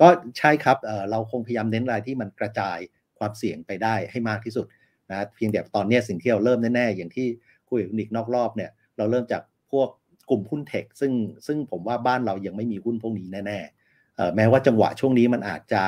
[0.01, 0.77] ก็ใช่ครับ
[1.11, 2.79] เราคงพยายามเน้นรายที่มันกระจาย
[3.19, 4.67] ความเสี่ยงไปได้ให้มากที่สุด
[5.11, 7.27] นะเพียงแต่ตอนนี้สิ่งที่เราเริ่มแน่ๆอย่างที่
[7.69, 9.89] คุยกับอิกนอกรอบเนี่ยเราเริ่มจากพวก
[10.31, 11.13] กลุ่มหุ้น tech ซึ่ง
[11.47, 15.83] ซึ่งผมว่าบ้านเรายังไม่มีหุ้นพวกนี้แน่ๆแม้ว่าจังหวะช่วงนี้มันอาจจะ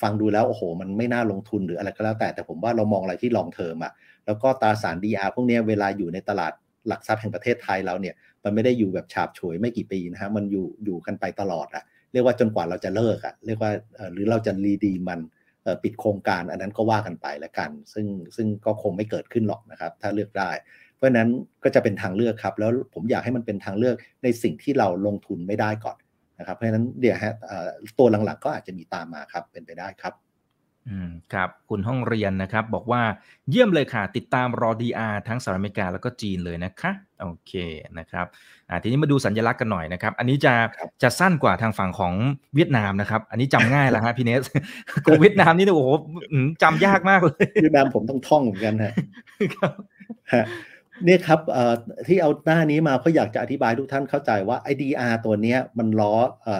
[0.00, 3.92] ฟังดูแล้วโอ้โห มันไม่น่าลงทุนหรืออะไรก็แล้วแต่แต่ผมว่าเรามองอะไรที่ long term อะ
[4.26, 6.52] แล้วก็ตราสาร DR พวกนี้เวลาอยู่ในตลาด
[6.88, 13.70] หลักทรัพย์แห่งประเทศไทยเราเนี่ยมันไม่ได้อยู่แบบฉาบฉวยไม่กี่ปีนะฮะมันอยู่อยู่กันไปตลอดอะเรียกว่าจนกว่าเราจะเลิกอะเรียกว่า
[14.12, 15.20] หรือเราจะรีดีมัน
[15.82, 20.50] ปิดโครงการอันนั้นก็ว่ากันไปแล้วกัน ซึ่งซึ่งก็คงไม่เกิดขึ้นหรอกนะครับ ถ้าเลือกได้
[20.96, 21.28] เพราะนั้น
[21.64, 25.96] ก็จะเป็นทางเลือกครับ แล้วผมอยากให้มันเป็นทางเลือกในสิ่งที่เราลงทุนไม่ได้ก่อน
[26.38, 27.34] นะครับ เพราะฉะนั้นเดี๋ยวฮะ
[27.98, 30.14] ตัวหลังๆก็อาจจะมีตามมาครับเป็นไปได้ครับ
[30.90, 33.02] อืมครับคุณห้องเรียนนะครับ บอกว่า
[33.50, 37.52] เยี่ยมเลยค่ะ ติดตามรอดีอาทั้งสหรัฐอเมริกาแล้วก็จีนเลยนะคะโอเค
[37.98, 38.26] นะครับ
[38.68, 40.54] อ่าทีนี้มาดูสัญลักษณ์กันหน่อยนะครับ อันนี้จะ
[41.02, 42.12] จะสั้นกว่าทางฝั่งของ
[42.54, 44.44] เวียดนามนะครับ อันนี้จำง่ายแล้วฮะพี่เนส
[45.06, 45.90] กูเวียดนามนี่โอ้โห
[46.62, 48.92] จำยากมากเลยเวียดนามผมต้องท่องเหมือนกันฮะ
[51.04, 51.40] เนี่ยครับ
[52.08, 56.14] ที่เอาหน้านี้มาเพราะอยากจะอธิบายทุกท่านเข้าใจว่า IDR ตัวนี้มันล้อ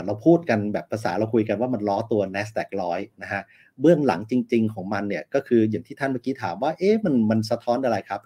[0.07, 3.43] เราพูดกันแบบภาษาเราคุยกันว่ามันล้อตัว NASDAQ ร้อยนะฮะ
[3.81, 8.21] เบื้องหลังจริง ๆ ของมันเนี่ยก็คืออย่างที่ท่านเมื่อกี้ถามว่าเอ๊ะมันมันสะท้อนอะไรครับ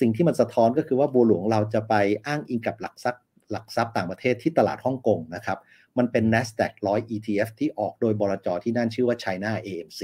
[0.00, 1.94] สิ่งที่มันสะท้อนก็คือว่าบัวหลวงเราจะไป
[2.26, 5.58] อ้างอิงกับหลักทรัพย์หลักทรัพย์ต่างประเทศที่ตลาดฮ่องกงนะครับ
[5.98, 10.00] มันเป็น NASDAQ 100 ETF ที่ออกโดยบลจที่นั่นชื่อว่า China AMC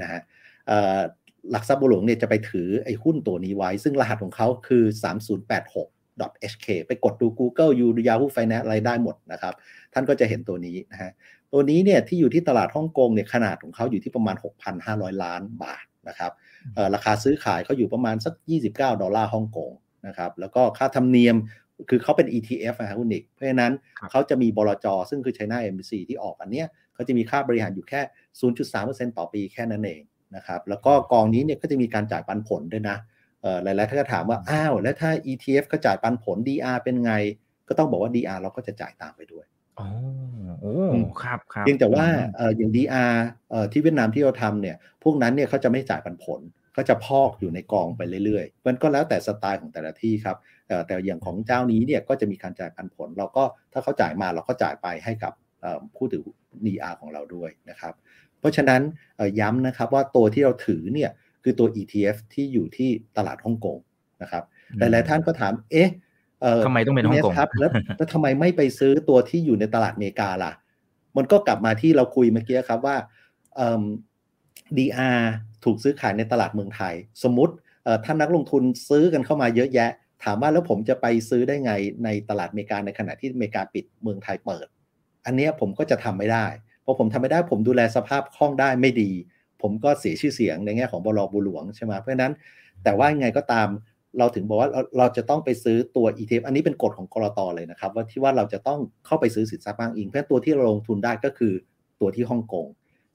[0.00, 0.20] นะฮะ
[1.50, 4.84] หลักทรัพย์บัวหลวงเนี่ยจะไปถือไอ้หุ้นตัวนี้ไว้ ซึ่งรหัสของเขาคือ
[5.68, 5.88] 3086
[6.52, 9.54] .hk ไปกดดู Google ยู Yahoo Finance อะไรได้หมดนะครับ
[9.92, 11.12] ท่านก็จะเห็นตัวนี้นะฮะ
[11.52, 14.36] ตัวนี้เนี่ยที่อยู่ที่ตลาดฮ่องกงเนี่ยขนาดของเขาอยู่ที่ประมาณ
[14.78, 16.32] 6,500 ล้านบาทนะครับ
[16.94, 18.34] ราคาซื้อขายเขาอยู่ประมาณสัก
[18.68, 19.70] 29 ดอลลาร์ฮ่องกง
[20.06, 21.36] นะครับแล้วก็ค่าธรรมเนียม
[21.90, 23.72] คือเขาเป็น ETF นะครับคุณนิกเพราะฉะนั้น
[24.10, 28.00] เขาจะมีบลจซึ่งคือ China MBC ที่ออกอันเนี้ยเขาจะมีค่าบริหารอยู่แค่
[28.54, 30.02] 0.3%ต่อปีแค่นั้นเอง
[30.36, 32.96] นะครับแล้วก็กองนี้เนี่ยก็จะมีการจ่ายปันผลด้วยนะ
[33.62, 37.12] หลายๆท่านก็ถามว่าอ้าวแล้วถ้า ETF เขาจ่ายปันผล DR เป็นไง
[37.68, 39.46] ก็ต้องบอกว่า DR เราก็จะจ่ายตามไปด้วย
[39.78, 39.88] อ๋อ
[40.60, 40.74] โอ้
[41.22, 42.06] ครับครับเพียงแต่ว่า
[42.56, 43.14] อย่าง DR
[43.72, 46.40] ที่เวียดนามที่เราทำเนี่ยพวกนั้นเนี่ยเขาจะไม่จ่ายปันผล
[46.76, 50.36] ก็จะพอกอยู่ในกองไปเรื่อยๆ มันก็แล้วแต่สไตล์ของแต่ละที่ครับ
[50.86, 55.32] แต่อย่างของเจ้านี้เนี่ยก็จะมีการจ่ายปันผล เราก็ถ้าเขาจ่ายมาเราก็จ่ายไปให้กับ
[55.96, 56.22] ผู้ถือ
[56.66, 57.94] DR ของเราด้วยนะครับ
[58.40, 58.80] เพราะฉะนั้น
[59.40, 61.10] ย้ำนะครับว่าตัวที่เราถือเนี่ย
[61.42, 63.78] คือตัว ETF ที่อยู่ที่ตลาดฮ่องกง
[64.22, 64.44] นะครับ
[64.78, 65.90] หลายๆท่านก็ถาม เอ๊ะ
[66.66, 70.52] ทำไมต้องเป็นฮ่องกงครับแล้วแล้วทำไมไม่ไปซื้อตัวที่อยู่ในตลาดอเมริกาล่ะ
[71.16, 72.96] มันก็กลับมาที่เราคุยเมื่อกี้ครับว่า
[74.76, 75.18] DR
[75.64, 77.54] ถูกซื้อขายในตลาดเมืองไทย สมมติ
[78.04, 79.90] ท่านนักลงทุนซื้อกันเข้ามาเยอะแยะ
[80.24, 81.72] ถามว่าแล้วผมจะไปซื้อได้ไง
[82.04, 84.66] ในตลาดอเมริกาในขณะที่อเมริกาปิดเมืองไทยเปิด
[85.26, 89.10] อันนี้ผมก็จะทำไม่ได้เพราะผมทำไม่ได้ผมดูแลสภาพคล่องได้ไม่ดี
[89.62, 92.32] ผมก็เสียชื่อเสียงในแง่ของบลบุหลวงใช่ไหมเพราะฉะนั้น
[92.84, 93.68] แต่ว่าไงก็ตาม
[94.18, 101.52] เราถึงบอกว่าเราเราจะต้องไปซื้อตัว ETF อันนี้เป็นกฎของกรตเลยนะครับ ว่าที่ว่าเราจะต้องเข้าไปซื้อสินทรัพย์อ้างอิง เพราะตัวที่เราลงทุนได้ก็คือ
[102.00, 102.66] ตัวที่ฮ่องกง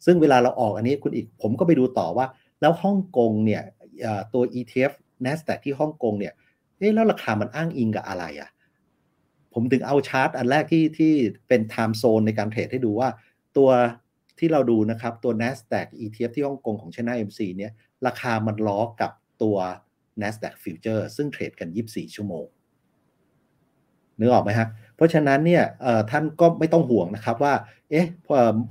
[0.06, 2.26] ซึ่งเวลาเราออกอันนี้คุณอีกผมก็ไปดูต่อว่า
[2.62, 3.64] แล้วฮ่องกงเนี่ย
[4.34, 4.92] ตัว ETF
[5.26, 6.34] NASDAQ ที่ฮ่องกงเนี่ย
[6.96, 8.50] แล้วราคามันอ้างอิงกับอะไรอะ่ะ
[9.54, 11.14] ผมถึงเอาชาร์ตอันแรกที่ที่
[11.48, 13.10] เป็น time zone ในการเทรดให้ดูว่า
[13.58, 13.70] ตัว
[14.40, 17.72] ที่เราดูนะครับตัว NASDAQ ETF ที่ฮ่องกงของ China MC เนี่ย
[18.08, 19.12] ราคามันล้อกับ
[19.44, 19.58] ตัว
[20.22, 22.46] NASDAQ Future ซึ่งเทรดกัน 24 ชั่วโมง
[24.20, 25.64] นึกออกไหมฮะ เพราะฉะนั้นเนี่ย
[26.12, 27.54] ท่านก็ไม่ต้องห่วงนะครับว่า
[27.92, 28.08] เอ๊ะ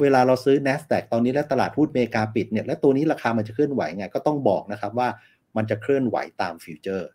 [0.01, 5.09] เวลาเราซื้อ NASDAQ ตอนนี้แล้วตลาดหุ้นอเมริกาปิดเนี่ย แล้วตัวนี้ราคามันจะเคลื่อนไหวไง ก็ต้องบอกนะครับว่า
[5.57, 7.09] มันจะเคลื่อนไหวตาม future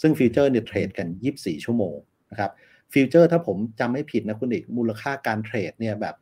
[0.00, 1.06] ซึ่ง future เนี่ย trade กัน
[1.36, 1.96] 24 ชั่วโมง
[2.30, 2.50] นะครับ
[2.92, 6.14] future ถ้าผมจำไม่ผิดนะคุณอิกมูลค่าการ trade เนี่ยแบบ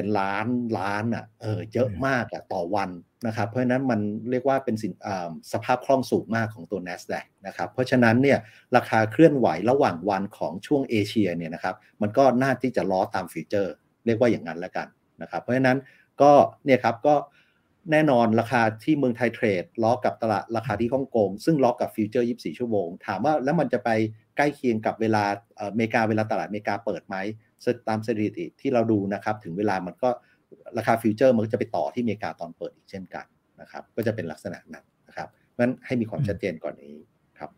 [0.00, 0.46] เป็นล้าน
[0.78, 2.90] ล้านอะเออเยอะมากอะต่อวัน
[3.26, 4.92] นะครับ เพราะฉะนั้นมันเรียกว่าเป็นสิน
[5.52, 8.38] สภาพคล่องสูงมากของตัว NASDAQ นะครับ เพราะฉะนั้นเนี่ย
[8.76, 13.74] ราคาเคลื่อนไหวระหว่างวันของช่วงเอเชียเนี่ยนะครับมันก็น่าที่จะล้อตาม future
[14.06, 14.86] เรียกว่าอย่างนั้นแล้วกัน
[15.22, 15.78] นะครับเพราะฉะนั้น
[16.22, 16.32] ก็
[16.64, 17.14] เนี่ยครับก็
[17.92, 23.90] แน่นอนราคาที่เมืองไทย trade ล้อกับตลาดราคาที่ฮ่องกงซึ่งล้อกับ future 24 ชั่วโมง ถามว่าแล้วมันจะไป
[24.36, 25.24] ใกล้เคียงกับเวลา
[25.60, 27.16] อเมริกาเวลาตลาดอเมริกาเปิดไหม
[27.88, 30.08] ตามสถิติที่เราดูนะครับ ถึงเวลามันก็
[30.78, 33.24] ราคา future มันก็จะไปต่อที่อเมริกาตอนเปิดอีกเช่นกัน
[33.60, 36.94] นะครับ ก็จะเป็นลักษณะนั้นนะครับเพราะฉะนั้นให้มีความชัดเจนก่อนนี้
[37.38, 37.50] ครับ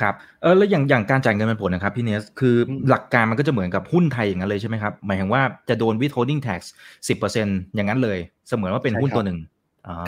[0.00, 2.56] ครับเออแล้วอย่างอย่างการจ่ายเงินปันผลนะครับพี่เนสคือ
[2.90, 6.60] หลักการมันก็จะเหมือนกับหุ้นไทยอย่างนั้นเลยใช่ไหมครับ หมายถึงว่าจะโดน withholding tax
[7.08, 8.18] 10%อย่างนั้นเลย
[8.48, 9.38] เสมือนว่าเป็นหุ้นตัวหนึ่ง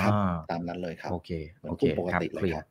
[0.02, 0.12] ครับ
[0.50, 1.30] ตามนั้นเลยครับโอเค
[1.68, 1.82] โอเค
[2.12, 2.66] ครับเคลียร์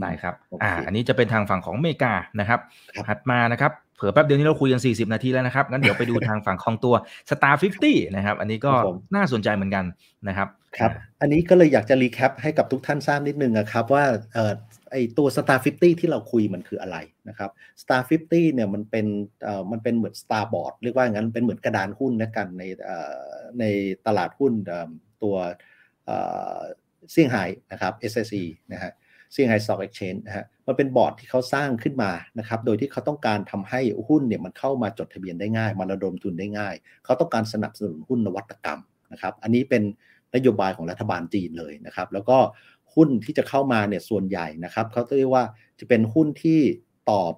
[0.00, 2.60] ได้ครับอ่าอันนี้จะเป็นทางฝั่งของอเมริกานะครับ
[3.08, 6.94] ถัดมานะครับ เผื่อแป๊บเดียวนี้เราคุยกัน 40 นาทีแล้วนะครับ งั้นเดี๋ยวไปดูทางฝั่งของตัว
[7.30, 8.72] Star 50 นะครับ อันนี้ก็
[9.14, 9.84] น่าสนใจเหมือนกัน
[10.28, 14.52] นะครับครับ อันนี้ก็เลยอยากจะรีแคปให้กับทุกท่านทราบนิดนึงนะครับว่าเอ่อ
[14.92, 16.96] ไอตัว Star 50 ที่เราคุยมันคืออะไร
[17.28, 17.50] นะครับ
[17.82, 19.06] Star 50 เนี่ยมันเป็น
[19.44, 23.22] เอ่อมันเป็นเหมือน Star Board เรียกว่างั้นเป็นเหมือนกระดานหุ้นนะกันในเอ่อ
[23.60, 23.64] ใน
[24.06, 24.52] ตลาดหุ้น
[25.22, 25.36] ตัว
[26.06, 26.16] เอ่
[26.56, 26.58] อ
[27.12, 28.42] เซี่ยงไฮ้นะครับ SSE
[28.72, 28.92] นะฮะ
[29.32, 36.74] เซี่ยงไฮ้ Stock Exchange นะฮะมันเป็นบอร์ดที่เขาสร้างขึ้นมานะครับโดยที่เขาต้องการทำให้หุ้นเนี่ยมันเข้ามาจดทะเบียนได้ง่าย มาระดมทุนได้ง่าย
[37.04, 38.80] เขาต้องการสนับสนุนหุ้นนวัตกรรม
[39.12, 39.82] นะครับอันนี้เป็น
[40.34, 42.38] นโยบายของรัฐบาลจีนเลยนะครับแล้วก็
[42.94, 45.44] หุ้นที่จะเข้ามาเนี่ยส่วนใหญ่นะครับเขาเรียกว่า
[45.80, 46.60] จะเป็นหุ้นที่
[47.10, 47.32] ตอบ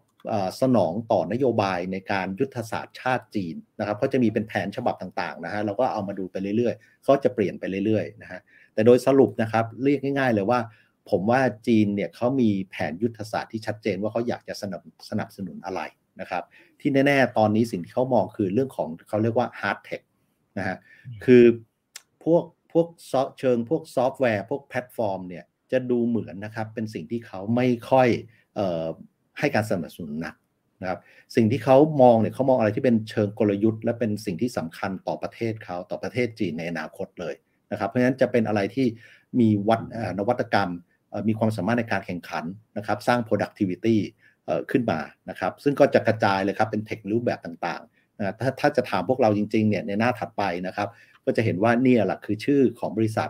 [0.60, 8.40] สนองต่อนโยบายในการยุทธศาสตร์ชาติจีนนะครับเขาจะมีเป็นแผนฉบับต่างๆนะฮะเราก็เอามาดูไปเรื่อยๆเขาจะเปลี่ยนไปเรื่อยๆนะฮะ
[8.74, 10.60] แต่โดยสรุปนะครับเรียกง่าย ๆ เลยว่า
[11.10, 15.80] ผมว่าจีนเนี่ยเขามีแผนยุทธศาสตร์ที่ชัดเจนว่าเขาอยากจะสนับสนับสนุนอะไร
[16.20, 16.44] นะครับ
[16.80, 20.02] ที่แน่ ๆ ตอนนี้สิ่งที่เขามองคือเรื่องของเขาเรียกว่า hard tech
[20.58, 20.76] นะฮะ
[21.24, 21.44] คือ
[22.24, 28.08] พวกพวกซอเชิงพวกซอฟต์แวร์ พวกแพลตฟอร์มเนี่ยจะดูเหมือนนะครับเป็นสิ่งที่เขาไม่ค่อย
[28.58, 28.86] ออ
[29.38, 30.34] ให้การสนับสนุนหนัก
[30.82, 31.00] นะครับ
[31.36, 37.34] สิ่งที่เขามองเนี่ยเขามองอะไรที่เป็นเชิงกลยุทธ์ และเป็นสิ่งที่สำคัญต่อประเทศเขาต่อประเทศจีนในอนาคตเลย
[37.72, 38.86] นะครับเพราะฉะนั้นจะเป็นอะไรที่
[39.40, 39.80] มีวัด
[40.18, 40.70] นวัตกรรม
[41.28, 42.44] มีความสามารถในการแข่งขัน
[42.76, 43.96] นะครับ สร้าง productivity
[44.70, 45.00] ขึ้นมา
[45.30, 50.88] นะครับ ซึ่งก็จะกระจายเลยครับ เป็น tech รูปแบบต่างๆนะถ้าถ้าจะถามพวกเราจริงๆเนี่ยในหน้าถัดไปนะครับ
[51.24, 53.28] ก็จะเห็นว่านี่แหละคือชื่อของบริษัท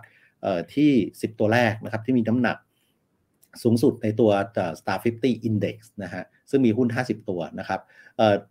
[0.74, 2.56] ที่ 10 ตัวแรกนะครับที่มีน้ำหนัก
[3.62, 4.30] สูงสุดในตัว
[4.80, 7.80] Star 50 Index นะฮะซึ่งมีหุ้น 50 ตัวนะครับ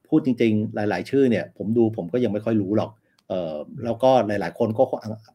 [0.08, 2.92] พูดจริงๆ หลาย ๆ ชื่อเนี่ยผมดูผมก็ยังไม่ค่อยรู้หรอก
[3.84, 4.84] แล้วก็หลาย ๆ คนก็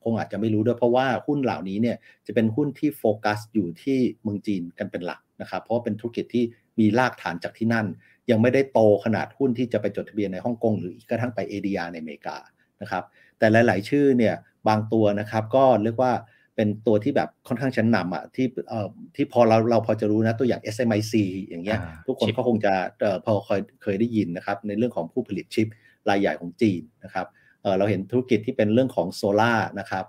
[0.04, 6.44] คงอาจจะไม่รู้ด้วยเพราะว่าหุ้นเหล่านี้เนี่ยจะเป็นหุ้นที่โฟกัสอยู่ที่เมืองจีนกันเป็นหลักนะครับ เพราะเป็นธุรกิจที่
[6.80, 7.86] มีรากฐานจากที่นั่น
[8.30, 12.36] ยังไม่ได้โตขนาดหุ้นที่จะไปจดทะเบียนในฮ่องกงหรืออีกกระทั่งไป ADR ในอเมริกา
[12.82, 13.04] นะครับ
[13.38, 14.34] แต่หลาย ๆ ชื่อเนี่ย
[14.68, 16.12] บางตัวนะครับก็เรียกว่า
[16.56, 21.14] เป็นตัวที่แบบค่อนข้างชั้นนำอะที่เอ่อที่พอเราเราพอจะรู้นะตัวอย่าง SMIC
[21.48, 25.68] อย่างเงี้ยทุกคนก็คงจะเอ่อพอเคยเคยได้ยินนะครับในเรื่องของผู้ผลิตชิป
[26.08, 27.26] รายใหญ่ของจีนนะครับ
[27.78, 30.04] เราเห็นธุรกิจที่เป็นเรื่องของโซล่านะครับ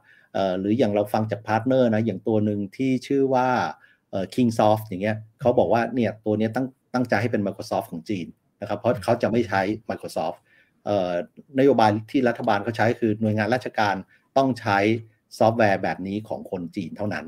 [0.59, 3.47] หรืออย่างเราฟังจาก partner นะอย่างตัวหนึ่งที่ชื่อว่า
[4.33, 8.27] Kingsoft อย่างเงี้ยเขาบอกว่าเนี่ยตัวนี้ตั้งตั้งใจให้เป็น Microsoft ของจีน
[8.61, 10.37] นะครับเพราะเขาจะไม่ใช้ Microsoft
[11.59, 13.95] นโยบายที่รัฐบาลเขาใช้คือหน่วยงานราชการ
[14.37, 14.77] ต้องใช้
[15.37, 17.25] ซอฟต์แวร์แบบนี้ของคนจีนเท่านั้น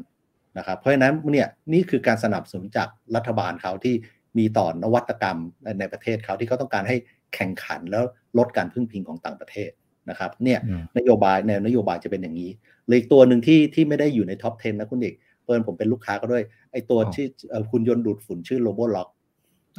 [0.58, 3.96] นะครับเพราะฉะนั้นเนี่ยนี่คือการสนับสนุนจากรัฐบาลเขาที่
[4.38, 5.38] มีต่อนวัตกรรม
[5.80, 6.96] ในประเทศเขาที่เขาต้องการให้
[7.36, 8.04] แข่งขันแล้ว
[8.38, 9.72] ลดการพึ่งพิงของต่างประเทศ
[10.10, 10.60] นะครับเนี่ย
[10.98, 12.50] นโยบายแนวนโยบายจะเป็นอย่างนี้
[12.88, 15.14] เลยอีกตัวหนึ่งที่ที่ไม่ได้อยู่ใน top 10 นะคุณอิก
[15.46, 17.28] เปิดผมเป็นลูกค้าก็ด้วย ไอตัวชื่อ
[17.72, 19.10] หุ่นยนต์ดูดฝุ่นชื่อ Roborock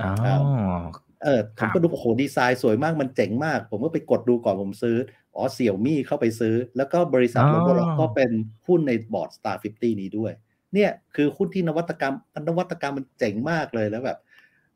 [0.03, 0.13] อ๋อ
[1.25, 4.97] เออผมก็ดูโอ้โหดีไซน์สวยมากมันเจ๋งมาก ผมก็ไปกดดูก่อนผมซื้อ
[5.35, 8.31] อ๋อ Xiaomi เข้าไปซื้อ แล้วก็บริษัท Roborock ก็เป็น
[8.67, 10.33] หุ้นในบอร์ด Star 50 นี้ด้วย
[10.75, 12.15] เนี่ยคือหุ้นที่นวัตกรรม
[12.49, 14.19] นวัตกรรมมันเจ๋งมากเลยแล้วแบบ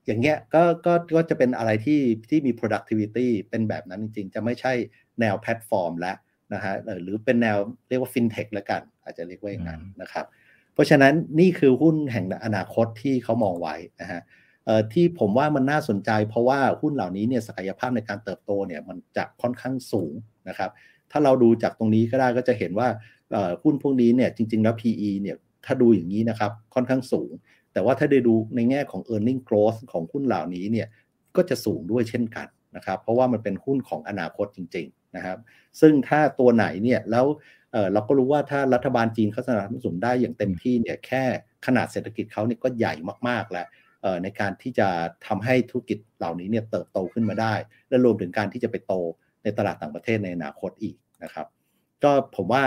[0.06, 2.00] อย่างเงี้ยก็ก็ก็จะเป็นอะไรที่
[2.30, 4.72] ที่มี productivity เป็นแบบนั้นจริงๆ จะไม่ใช่
[5.20, 6.16] แนวแพลตฟอร์มแล้ว
[6.54, 7.56] นะฮะหรือเป็นแนว
[7.88, 10.26] เรียกว่าฟินเทคแล้วกัน อาจจะเรียกว่าอย่างนั้นนะครับ
[10.74, 14.20] เพราะฉะนั้นนี่คือหุ้นแห่งอนาคตที่เขามองไว้นะฮะ
[14.92, 20.12] ที่ผมว่ามันน่าสนใจ เพราะว่าหุ้นเหล่านี้เนี่ยศักยภาพในการเติบโตเนี่ยมันจะค่อนข้างสูง
[20.48, 20.70] นะครับ
[21.10, 22.88] ถ้าเราดูจากตรงนี้ก็ได้ก็จะเห็นว่า
[23.62, 25.36] หุ้นพวกนี้เนี่ยจริง ๆ แล้ว PE เนี่ย
[25.66, 27.30] ถ้าดูอย่างนี้นะครับค่อนข้างสูง
[27.72, 30.88] แต่ว่าถ้าได้ดูในแง่ของ e a r n i n g growth ของหุ้นเหล่านี้เนี่ย
[31.36, 32.46] ก็จะสูงด้วยเช่นกัน
[32.76, 35.38] นะครับ เพราะว่ามันเป็นหุ้นของอนาคตจริงๆ นะครับ
[35.80, 37.26] ซึ่งถ้าตัวไหนเนี่ยแล้ว
[37.92, 41.24] เราก็รู้ว่าถ้ารัฐบาลจีนเขาสนับสนุนได้อย่างเต็มที่เนี่ยแค่
[41.66, 42.94] ขนาดเศรษฐกิจเขาเนี่ยก็ใหญ่
[43.28, 43.66] มากๆแล้ว
[44.22, 44.88] ในการที่จะ
[45.26, 47.54] ทำให้ธุรกิจเหล่านี้เนี่ยเติบโตขึ้นมาได้
[47.88, 48.94] และรวมถึงการที่จะไปโต
[49.42, 51.46] ในตลาดต่างประเทศในอนาคตอีกนะครับ
[52.04, 52.64] ก็ผมว่า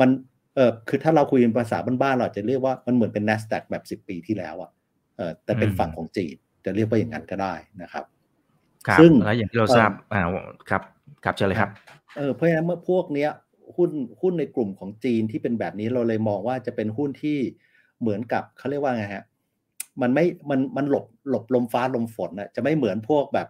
[0.00, 0.10] มัน
[0.54, 4.70] เออคือถ้าเราคุยภาษาบ้านๆเราจะเรียกว่ามันเหมือนเป็น NASDAQ แบบ 10 ปีที่แล้วอะ
[5.16, 8.04] เออแต่เป็นฝั่งของจีนจะเรียกว่าอย่างนั้นก็ได้นะครับ
[9.00, 10.22] ซึ่งแล้วอย่างที่เราทราบอ่า
[10.70, 10.82] ครับ
[11.24, 11.70] ครับเชิญเลยครับ
[12.16, 13.30] เออเพราะฉะนั้นเมื่อพวกเนี้ย
[13.76, 13.90] หุ้น
[14.20, 17.38] หุ้นในกลุ่มของจีนที่เป็นแบบนี้เราเลยมองว่าจะเป็นหุ้นที่
[18.00, 19.24] เหมือนกับเขาเรียกว่าไงฮะ
[20.02, 23.48] มันไม่มันมันหลบหลบลมฟ้าลมฝนนะจะไม่เหมือนพวกแบบ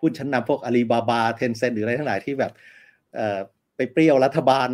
[0.00, 2.52] หุ้นชั้นนำพวกอาลีบาบาเทนเซนหรืออะไรทั้งหลายที่แบบ
[3.76, 4.68] ไปเปรี้ยวรัฐบาล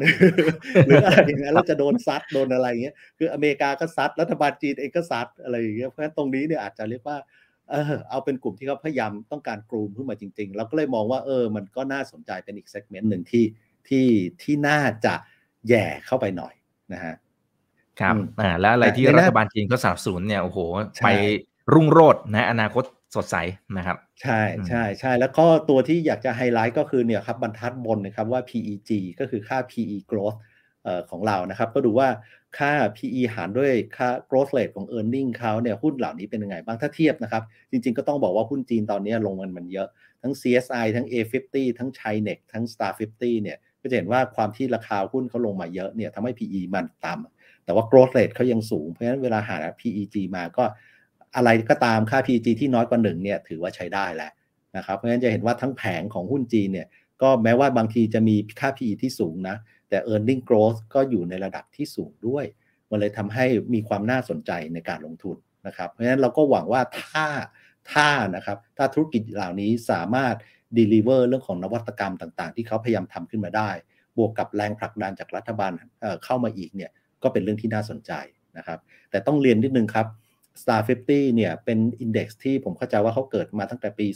[0.87, 7.17] หรืออะไรอย่างเงี้ยแล้วจะโดนซัดโดนอะไรเงี้ยคืออเมริกาก็ซัดรัฐบาลจีนเองก็ซัดอะไรอย่างเงี้ยเพราะฉะนั้นตรงนี้เนี่ยอาจจะเรียกว่า
[7.71, 13.45] เออเอาเป็นกลุ่มที่เขาพยายามต้องการกลุ่มขึ้นมาจริง ๆ เราก็เลยมองว่าเออมันก็น่าสนใจเป็นอีกเซกเมนต์หนึ่งที่
[13.89, 14.07] ที่
[14.43, 15.15] ที่น่าจะ
[15.69, 16.55] แย่เข้าไปหน่อย
[16.93, 17.15] นะฮะ
[18.01, 20.59] ครับอ่าแล้วอะไรที่รัฐบาลจีนก็สนับสนุนเนี่ยโอ้โห
[21.05, 21.09] ไป
[21.75, 22.85] รุ่งโรจน์นะอนาคต
[23.17, 23.37] สดใส
[23.77, 28.91] นะครับ ใช่ใช่ใช่แล้วก็ตัวที่อยากจะไฮไลท์ก็คือเนี่ยครับบรรทัดบนนะครับว่า PEG
[29.21, 30.39] ก็คือค่า PE growth
[31.11, 32.09] ของเรานะครับ ก็ดูว่า
[32.59, 39.89] ค่า PE หารด้วยค่า growth rate ของ e a r n i n g เขาเนี่ยหุ้นเหล่านี้เป็นยังไงบ้างถ้าเทียบนะครับ จริงๆก็ต้องบอกว่าหุ้นจีนตอนนี้ลงมันมันเยอะ
[40.23, 49.57] ทั้ง CSI ทั้ง A50 ทั้ง Chinex ทั้ง Star 50เนี่ยก็จะเห็นว่าความที่ราคาหุ้นเขาลงมาเยอะเนี่ยทำให้ PE มันต่ำแต่ว่า growth rate เขายังสูง เพราะฉะนั้นเวลาหา
[49.81, 50.65] PEG มาก็
[51.37, 54.31] อะไรก็ตามค่า PEG ที่น้อยกว่าหนึ่งเนี่ยถือว่าใช้ได้แหละ
[54.77, 56.89] นะครับเพราะฉะนั้นจะเห็นว่าทั้งแผงของหุ้นจีนเนี่ย
[57.23, 59.57] ก็แม้ว่าบางทีจะมีค่า PE ที่สูงนะ
[59.89, 62.45] แต่ earning growth ก็อยู่ในระดับที่สูงด้วย
[62.91, 65.37] มันเลยทำให้มีความน่าสนใจในการลงทุน
[65.67, 67.27] นะครับ เพราะฉะนั้นเราก็หวังว่าถ้า
[67.93, 70.35] ถ้านะครับถ้าธุรกิจเหล่านี้สามารถ
[70.79, 73.71] deliver เรื่องของนวัตกรรมต่างๆ ที่เขาพยายามทำขึ้นมาได้
[74.17, 75.71] บวกกับแรงผลักดันจากรัฐบาล
[76.25, 76.91] เข้ามาอีกเนี่ย
[77.23, 78.13] ก็เป็นเรื่องที่น่าสนใจ
[78.59, 78.79] นะครับ
[79.11, 80.07] แต่ต้องเรียนนิดนึงครับ
[80.63, 84.07] Star 50 เนี่ยเป็นอินดี x ที่ผมเข้าใจว่าเขาเกิดมาตั้งแต่ปี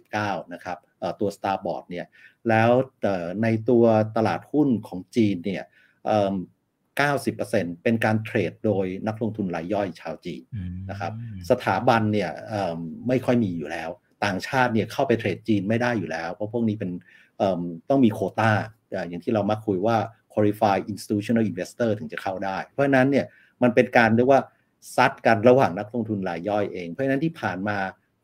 [0.00, 0.78] 2019 นะครับ
[1.20, 2.06] ตัว Star Board เนี่ย
[2.48, 2.70] แล้ว
[3.42, 3.84] ในตัว
[4.16, 5.64] ตลาดหุ้นของจีนเนี่ย
[7.08, 10.42] 90%เป็นการเทรดโดยนักลงทุนรายย่อยชาวจีน
[10.90, 11.12] นะครับ
[11.50, 12.30] สถาบันเนี่ย
[13.08, 13.90] ไม่ค่อยมีอยู่แล้ว
[14.24, 16.90] ต่างชาติเนี่ยเข้าไปเทรดจีนไม่ได้อยู่แล้ว เพราะพวกนี้เป็น
[17.90, 18.52] ต้องมีโคตา้า
[19.08, 19.96] อย่างที่เรามาคุยว่า
[20.32, 23.26] qualified institutional investor ถึงจะเข้าได้ เพราะฉะนั้นเนี่ย
[23.62, 24.40] มันเป็นการเรียกว่า
[24.96, 27.76] ซัดกันระหว่างนักลงทุนรายย่อยเอง เพราะฉะนั้นที่ผ่านมา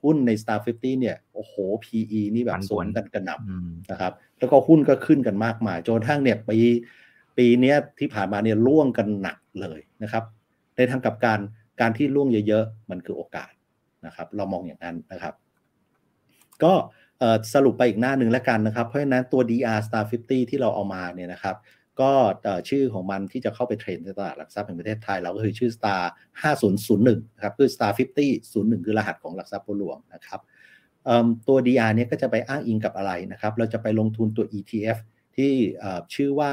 [0.03, 6.59] หุ้นใน Star 50 เนี่ย โอ้โห PE นี่แบบสูงกันกระหน่ำนะครับ แล้วก็หุ้นก็ขึ้นกันมากมายจนทั้งเนี่ยปี
[7.39, 10.25] ปีนี้ที่ผ่านมาเนี่ยล่วงกันหนักเลยนะครับ
[10.77, 11.41] ในทางกับการ
[11.81, 13.51] การที่ล่วงเยอะๆ มันคือโอกาส
[14.07, 15.35] นะครับ เรามองอย่างนั้นนะครับ
[16.63, 16.73] ก็
[17.55, 21.57] สรุปไปอีกหน้าหนึ่งแล้วกันนะครับ เพราะฉะนั้นตัว DR Star 50 ที่เราเอามาเนี่ยนะครับ
[22.01, 22.13] ก็
[22.69, 26.03] ชื่อของมันที่จะเข้าไปเทรนในตลาดหลักทรัพย์แห่งประเทศไทย เราก็คือชื่อ Star
[26.43, 28.19] 5001นะครับคือ Star 50
[28.79, 30.41] 01 คือรหัสของหลักทรัพย์บัวหลวงนะครับ
[31.49, 34.99] ตัว DR เนี้ยก็จะไปอ้างอิงกับอะไรนะครับ เราจะไปลงทุนตัว ETF
[35.37, 35.53] ที่
[36.15, 36.53] ชื่อว่า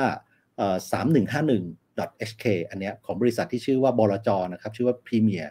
[1.12, 5.48] 3151 HK อันเนี้ยของบริษัทที่ชื่อว่าบลจนะครับชื่อว่า Premier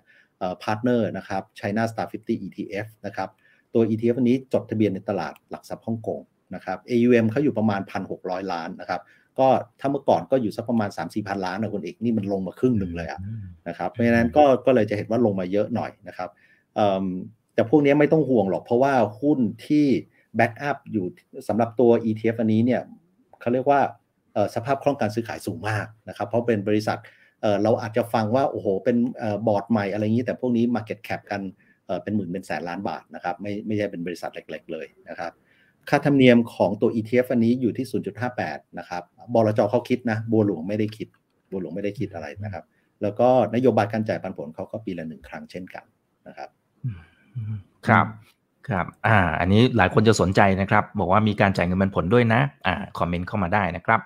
[0.62, 3.28] Partner นะครับ China Star 50 ETF นะครับ
[3.74, 6.20] ตัว ETF อันนี้จดทะเบียนในตลาดหลักทรัพย์ฮ่องกง
[6.54, 7.80] นะครับ AUM เขาอยู่ประมาณ
[8.16, 9.00] 1,600 ล้านนะครับ
[9.40, 9.48] ก็
[9.80, 13.20] ถ้าเมื่อก่อนก็อยู่สักประมาณ 3 4พันล้านนะคุณเอกนี่มันลงมาครึ่งหนึ่งเลยอะ
[13.68, 16.28] นะครับเพราะฉะนั้นก็ก็เลยจะเห็นว่าลงมาเยอะหน่อยนะครับ
[17.54, 19.86] แต่พวกนี้ไม่ต้องห่วงหรอก เพราะว่าหุ้นที่
[20.36, 21.06] แบ็กอัพอยู่
[21.48, 22.82] สำหรับตัว ETF อันนี้เนี่ย
[23.40, 23.80] เขาเรียกว่า
[24.54, 26.98] สภาพคล่องการซื้อขายสูงมากนะครับ เพราะเป็นบริษัท
[27.62, 28.96] เราอาจจะฟังว่า โอ้โห เป็น
[29.46, 31.42] บอร์ดใหม่อะไรอย่างนี้ แต่พวกนี้ Market Cap กัน
[32.02, 35.32] เป็นหมื่นเป็นแสนล้านบาทนะครับไม่ไม่ใช่เป็นบริษัทเล็ก ๆ เลยนะครับ
[35.88, 37.86] ค่าธรรมเนียมของตัว ETF อันนี้อยู่ที่
[38.32, 39.02] 0.58 นะครับ
[39.34, 41.08] บลจเขาคิดนะ บัวหลวงไม่ได้คิด
[41.50, 42.64] บัวหลวงไม่ได้คิดอะไรนะครับ
[43.02, 45.84] แล้วก็นโยบายการจ่ายปันผลเขาก็ปีละหนึ่งครั้งเช่นกัน
[46.26, 46.48] นะครับ
[47.86, 48.06] ครับ
[48.68, 54.00] ครับ อ่า อันนี้หลายคนจะสนใจนะครับ บอกว่ามีการจ่ายเงินปันผลด้วยนะ อ่า คอมเมนต์เข้ามาได้นะครับ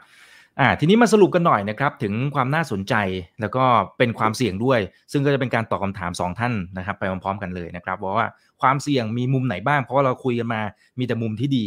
[0.61, 2.95] อ่าทีนี้มาสรุปกันหน่อยนะครับถึงความน่าสนใจ
[3.41, 3.65] แล้วก็
[3.99, 4.81] เป็นความเสี่ยงด้วย
[5.13, 8.29] ซึ่งก็จะเป็นการตอบคาถาม 2 ท่านนะครับไปพร้อมๆกันเลยนะครับบอกว่า
[8.63, 10.61] ความเสี่ยงมีมุมไหนบ้าง เพราะว่าเราคุยกันมา
[10.99, 11.65] มีแต่มุมที่ดี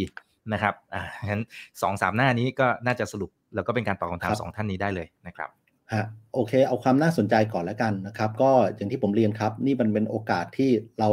[0.54, 1.42] นะครับอ่างั้น
[1.82, 5.50] สองสามหน้านี้ก็น่าจะสรุปแล้วก็เป็นการตอบคำถามสองท่านนี้ได้เลยนะครับ
[5.94, 10.70] ฮะโอเค เอาความน่าสนใจก่อนแล้วกันนะครับ ก็อย่างที่ผมเรียนครับ นี่มันเป็นโอกาสที่
[11.00, 11.10] เรา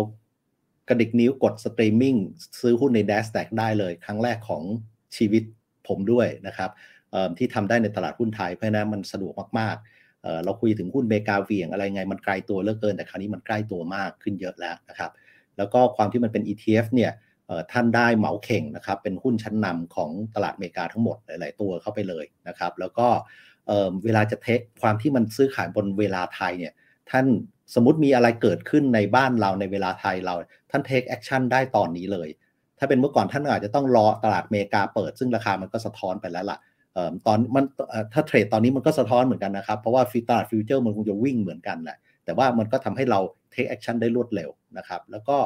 [0.88, 2.16] กระดิกนิ้วกดสตรีมมิ่ง
[2.60, 4.62] ซื้อหุ้นใน d a s d a q ได้เลย ครั้งแรกของ
[5.16, 5.42] ชีวิต
[5.88, 6.70] ผมด้วยนะครับ
[7.38, 15.10] ที่ทำได้ในตลาดหุ้นไทยเพราะนั้นมันสะดวกมากๆ เราคุยถึงหุ้นเมกาเวียดอะไรไงมันไกลตัวเหลือเกิน แต่คราวนี้มันใกล้ตัวมากขึ้นเยอะแล้วนะครับ
[15.56, 17.12] แล้วก็ความที่มันเป็น ETF เนี่ย
[17.72, 23.08] ท่านได้เหมาเข่งนะครับ เป็นหุ้นชั้นนำของตลาดอเมริกาทั้งหมดหลาย ๆ ตัวเข้าไปเลยนะครับ แล้วก็
[24.04, 26.72] เวลาจะเทรดความที่มันซื้อขายบนเวลาไทยเนี่ย
[27.10, 27.26] ท่าน
[27.74, 30.34] สมมติมีอะไรเกิดขึ้นในบ้านเราในเวลาไทยเรา
[30.70, 32.28] ท่าน take action ได้ตอนนี้เลย
[32.78, 36.58] ถ้าเป็นเมื่อก่อนท่านอาจจะต้องรอตลาดอเมริกาเปิด ซึ่งราคามันก็สะท้อนไปแล้วล่ะ
[37.26, 37.64] ตอนมัน
[38.12, 43.20] ถ้าเทรดตอนนี้มันก็สะท้อนเหมือนกันนะครับ เพราะว่าฟิวเจอร์ future มันคงจะวิ่งเหมือนกันแหละแต่ว่ามันก็ทำให้เรา
[43.50, 45.36] take action ได้รวดเร็วนะครับ แล้วก็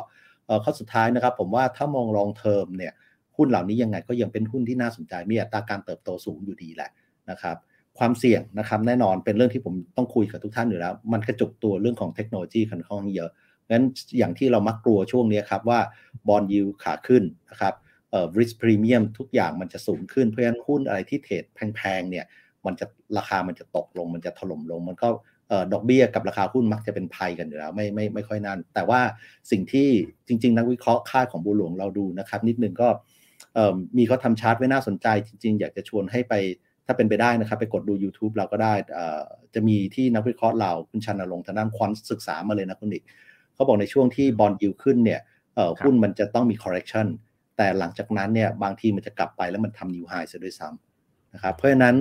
[0.65, 2.93] ข้อสุดท้ายนะครับ ผมว่าถ้ามอง long term เนี่ย
[3.37, 6.91] หุ้นเหล่านี้ยังไงก็ยังเป็นหุ้นที่น่าสนใจมีอัตราการเติบโตสูงอยู่ดีแหละ
[7.31, 7.57] นะครับ
[7.99, 13.31] ความเสี่ยงนะครับแน่นอนเป็นเรื่องที่ผมต้องคุยกับทุกท่านอยู่แล้ว มันกระจุกตัวเรื่องของเทคโนโลยีค่อนข้างเยอะ
[13.71, 13.85] งั้น
[14.19, 15.81] อย่างที่เรามักกลัวช่วงนี้ครับว่า
[16.29, 17.75] bond yield ขาขึ้นนะครับ
[18.11, 21.45] เอ่อ risk premium ทุกอย่างมันจะสูงขึ้น เพราะฉะนั้นหุ้นอะไรที่เทรด
[21.77, 22.27] แพงๆเนี่ย
[22.67, 22.87] มันจะ
[23.19, 25.09] ราคามันจะตกลง มันจะถล่มลง มันก็
[25.49, 29.01] เอ่อดอกเบี้ยกับราคาหุ้นมักจะเป็นภัยกันอยู่แล้วไม่ไม่ไม่ค่อยนั่น แต่ว่า
[29.51, 29.89] สิ่งที่
[30.27, 32.89] จริง ๆ นักวิเคราะห์ค่าของบูหลวงเราดูนะครับ นิดนึงก็
[33.97, 36.35] มีเขาทำชาร์ตไว้น่าสนใจจริง ๆ อยากจะชวนให้ไป
[36.87, 38.75] ถ้าเป็นไปได้นะครับ ไปกดดู YouTube เราก็ได้
[39.55, 43.05] จะมีที่นักวิเคราะห์เราคุณชันลงทางด้านควอนศึกษามาเลยนะคุณอีก
[43.55, 45.21] เขาบอกในช่วงที่บอลยิวขึ้นเนี่ย
[45.83, 47.07] หุ้นมันจะต้องมี correction
[47.59, 51.97] แต่หลังจากนั้นเนี่ยบางทีมันจะกลับไปแล้วมันทำนิวไฮเสียด้วยซ้ำนะครับเพราะฉะนั้น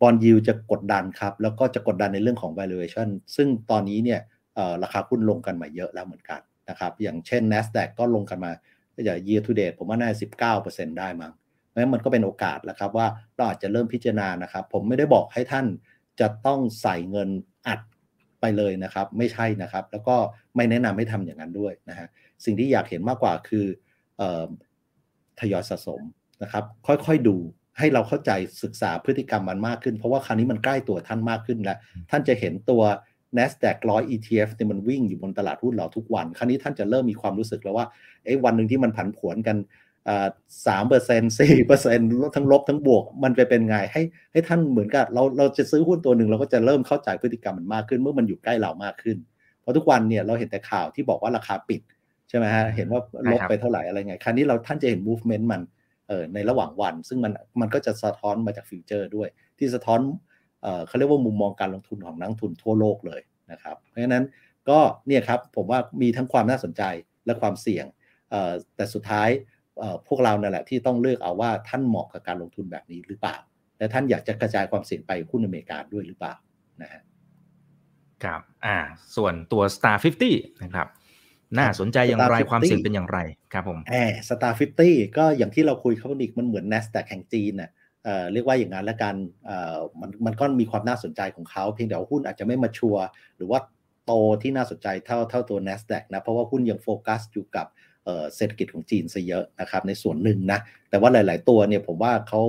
[0.00, 4.20] บอลยิวจะกดดันครับ แล้วก็จะกดดันในเรื่องของ valuation ซึ่งตอนนี้เนี่ย
[4.82, 6.40] ราคาหุ้นลงกันมาเยอะแล้วเหมือนกัน
[6.70, 8.52] นะครับอย่างเช่น NASDAQ ก็ลงกันมา
[9.08, 11.32] จาก year to date ผมว่าน่าสิบเก้าเปอร์เซ็นต์ได้มั้ง
[11.74, 15.66] นั้นมันก็เป็นโอกาสแล้วครับว่าเราอาจจะเริ่มพิจารณานะครับ ผมไม่ได้บอกให้ท่าน
[16.20, 17.28] จะต้องใส่เงิน
[17.66, 17.80] อัด
[18.40, 20.16] ไปเลยนะครับ ไม่ใช่นะครับ แล้วก็
[20.56, 22.08] ไม่แนะนำให้ทำอย่างนั้นด้วยนะฮะ
[22.44, 23.66] สิ่งที่อยากเห็นมากกว่าคือ
[25.40, 26.00] ทยอยสะสม
[26.42, 27.36] นะครับ ค่อยๆดู
[27.78, 28.30] ให้เราเข้าใจ
[28.62, 31.78] ศึกษาพฤติกรรมมันมากขึ้น เพราะว่าคราวนี้มันใกล้ตัวท่านมากขึ้นแล้ว
[32.10, 32.82] ท่านจะเห็นตัว
[33.38, 37.86] NASDAQ 100 ETF เนี่ยมันวิ่งอยู่บนตลาดหุ้นเราทุกวัน คราวนี้ท่านจะเริ่มมีความรู้สึกแล้วว่า
[38.24, 39.56] เอ้วันหนึ่งที่มันผันผวนกัน
[40.66, 44.02] สามเปอร์เซ็นต์สี่เปอร์เซ็นต์ทั้งลบทั้งบวก มันจะเป็นไงให้
[44.32, 49.16] ให้ท่านเหมือนกับเราเราจะซื้อหุ้นตัวหนึ่งเราก็จะเริ่มเข้าใจพฤติกรรมมันมากขึ้น เมื่อมันอยู่ใกล้เรามากขึ้น
[49.60, 51.80] เพราะทุกวันเนี่ยเราเห็นแต่ข่าวที่บอกว่าราคาปิด
[52.28, 53.00] ใช่ไหมฮะเห็นว่า
[53.32, 55.62] ลบไปเท่าไหร่อะไรไงครั้นี้เราท่านจะเห็น movement มัน
[56.08, 60.00] เออในระหว่างวัน ซึ่งมันมันก็จะสะท้อนมาจากฟิวเจอร์ด้วย ที่สะท้อน
[60.62, 63.20] เออเขาเรียกว่ามุมมองการลงทุนของนักทุนทั่วโลกเลย
[63.52, 64.24] นะครับเพราะฉะนั้น
[64.68, 66.82] ก็เนี่ยครับผมว่ามีทั้งความน่าสนใจ
[67.26, 67.84] และความเสี่ยง
[68.30, 69.28] เออแต่สุดท้าย
[70.08, 73.36] พวกเรานั่นแหละที่ต้องเลือกเอาว่าท่านเหมาะกับการลงทุนแบบนี้หรือเปล่า
[73.78, 76.34] และท่านอยากจะกระจายความเสี่ยงไปหุ้นอเมริกาด้วยหรือเปล่า
[76.82, 77.02] นะฮะ
[78.24, 78.76] ครับอ่า
[79.16, 79.96] ส่วนตัว Star
[80.30, 80.86] 50นะครับ
[81.58, 83.18] น่าสนใจอย่างไรความเสี่ยงเป็นอย่างไร
[83.52, 83.94] ครับผมแอ
[84.28, 87.70] สต Star fifty ก็อย่างที่เราคุยเขาเรียกมันเหมือน n a s d a q แห่งจีนน่ะ
[88.04, 89.14] เอ่อเรียกว่าอย่างนั้นละกัน
[89.46, 93.04] เอ่อมันมันก็มีความน่าสนใจของเขาเพียงแต่ว่าหุ้นอาจจะไม่ mature
[93.36, 93.58] หรือว่า
[94.06, 97.66] โตที่น่าสนใจเท่าเท่าตัว NASDAQ นะ เพราะว่าหุ้นยังโฟกัสอยู่กับ
[98.36, 100.58] เศรษฐกิจของจีนซะเยอะนะครับในส่วนหนึ่งนะ
[100.90, 102.42] แต่ว่าหลาย ๆ ตัวเนี่ยผมว่าเขา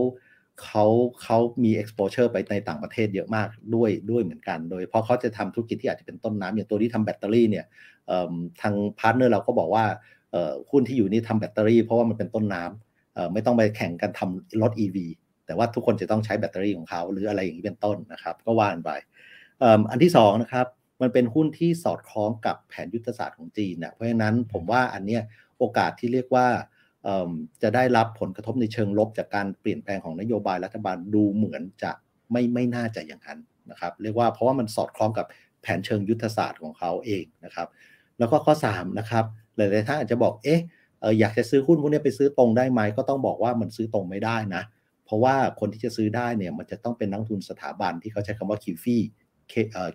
[0.64, 0.86] เขา
[1.24, 7.66] เขามี exposure ไปในต่างประเทศเยอะมากด้วยด้วยเหมือนกัน โดยเพราะเขาจะทำธุรกิจที่อาจจะเป็นต้นน้ำอย่างตัวที่ทำแบตเตอรี่เนี่ย
[8.62, 9.86] ทาง partner เราก็บอกว่า
[10.70, 14.98] หุ้นที่อยู่นี่ทำแบตเตอรี่เพราะว่ามันเป็นต้นน้ำไม่ต้องไปแข่งกันทำรถ EV
[15.46, 18.92] แต่ว่าทุกคนจะต้องใช้แบตเตอรี่ของเขาหรืออะไรอย่างนี้เป็นต้นนะครับก็ว่ากันไป
[19.90, 20.68] อันที่2นะครับ
[21.02, 25.22] มันเป็นหุ้นที่สอดคล้องกับแผนยุทธศาสตร์ของจีนนะเพราะฉะนั้นผมว่าอันเนี้ย
[25.58, 26.48] โอกาสที่เรียกว่า
[27.64, 31.92] จะได้รับผลกระทบในเชิงลบ จากการเปลี่ยนแปลงของนโยบายรัฐบาลดูเหมือนจะ
[32.32, 33.40] ไม่ไม่น่าจะอย่างนั้น
[33.72, 35.26] นะครับ เรียกว่าเพราะว่ามันสอดคล้องกับ
[35.62, 37.68] แผนเชิงยุทธศาสตร์ของเขาเองนะครับ
[38.20, 40.62] แล้วก็ข้อ3นะครับหลายๆท่านอาจจะบอกเอ๊ะ
[41.20, 44.64] อยากจะซื้อหุ้นพวกนี้ไปซื้อตรงได้ไหมก็ต้องบอกว่ามันซื้อตรงไม่ได้นะ
[45.06, 48.98] เพราะว่าคนที่จะซื้อได้เนี่ยมันจะต้องเป็นนักทุนสถาบันที่เขาใช้คำว่า QFI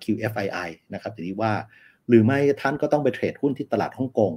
[0.05, 1.53] QFII นะครับทีนี้ว่า
[2.09, 4.33] หรือไม่ท่านก็ต้องไปเทรดหุ้นที่ตลาดฮ่องกง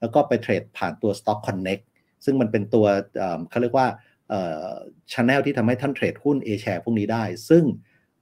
[0.00, 1.84] แล้วก็ไปเทรดผ่านตัว Stock Connect
[2.24, 2.86] ซึ่งมันเป็นตัว
[3.50, 3.88] เขาเรียกว่า
[5.12, 7.64] channel ที่ทำให้ท่านเทรดหุ้น A share พวกนี้ได้ ซึ่ง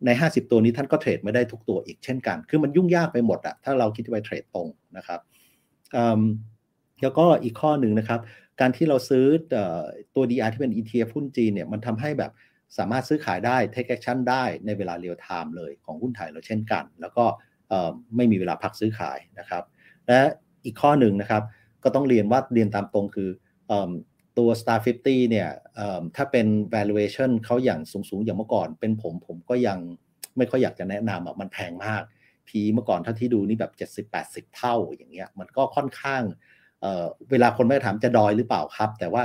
[0.06, 5.20] ใน 50 ตัวนี้ท่านก็เทรดไม่ได้ทุกตัวอีกเช่นกัน คือมันยุ่งยากไปหมดอะถ้าเราคิดไปเทรดตรงนะครับ
[7.02, 8.20] แล้วก็อีกข้อหนึ่งนะครับ
[8.60, 9.26] การที่เราซื้อ
[10.14, 12.32] ตัว DR ที่เป็น ETF หุ้นจีนเนี่ยมันทำให้แบบ
[12.78, 17.24] สามารถซื้อขายได้ take action ได้ในเวลา real time เลยของหุ้นไทยเราเช่นกัน แล้วก็
[18.16, 19.64] ไม่มีเวลาพักซื้อขายนะครับ
[20.06, 20.20] และ
[20.64, 21.42] อีกข้อหนึ่งนะครับ
[21.84, 23.28] ก็ต้องเรียนว่าเรียนตามตรงคือ
[24.38, 25.48] ตัว Star 50 เนี่ย
[26.16, 29.78] ถ้าเป็น valuation เขาอย่างสูง ๆ อย่างเมื่อก่อน เป็นผมผมก็ยัง
[30.36, 32.02] ไม่ค่อยอยากจะแนะนำอะมันแพงมาก
[32.48, 33.72] พีเมื่อก่อนถ้าที่ดูนี่แบบ
[34.50, 36.22] 70-80 เท่าอย่างเงี้ยมันก็ค่อนข้าง
[36.80, 39.22] เเวลาคนไม่ถามจะดอยหรือเปล่าครับ แต่ว่า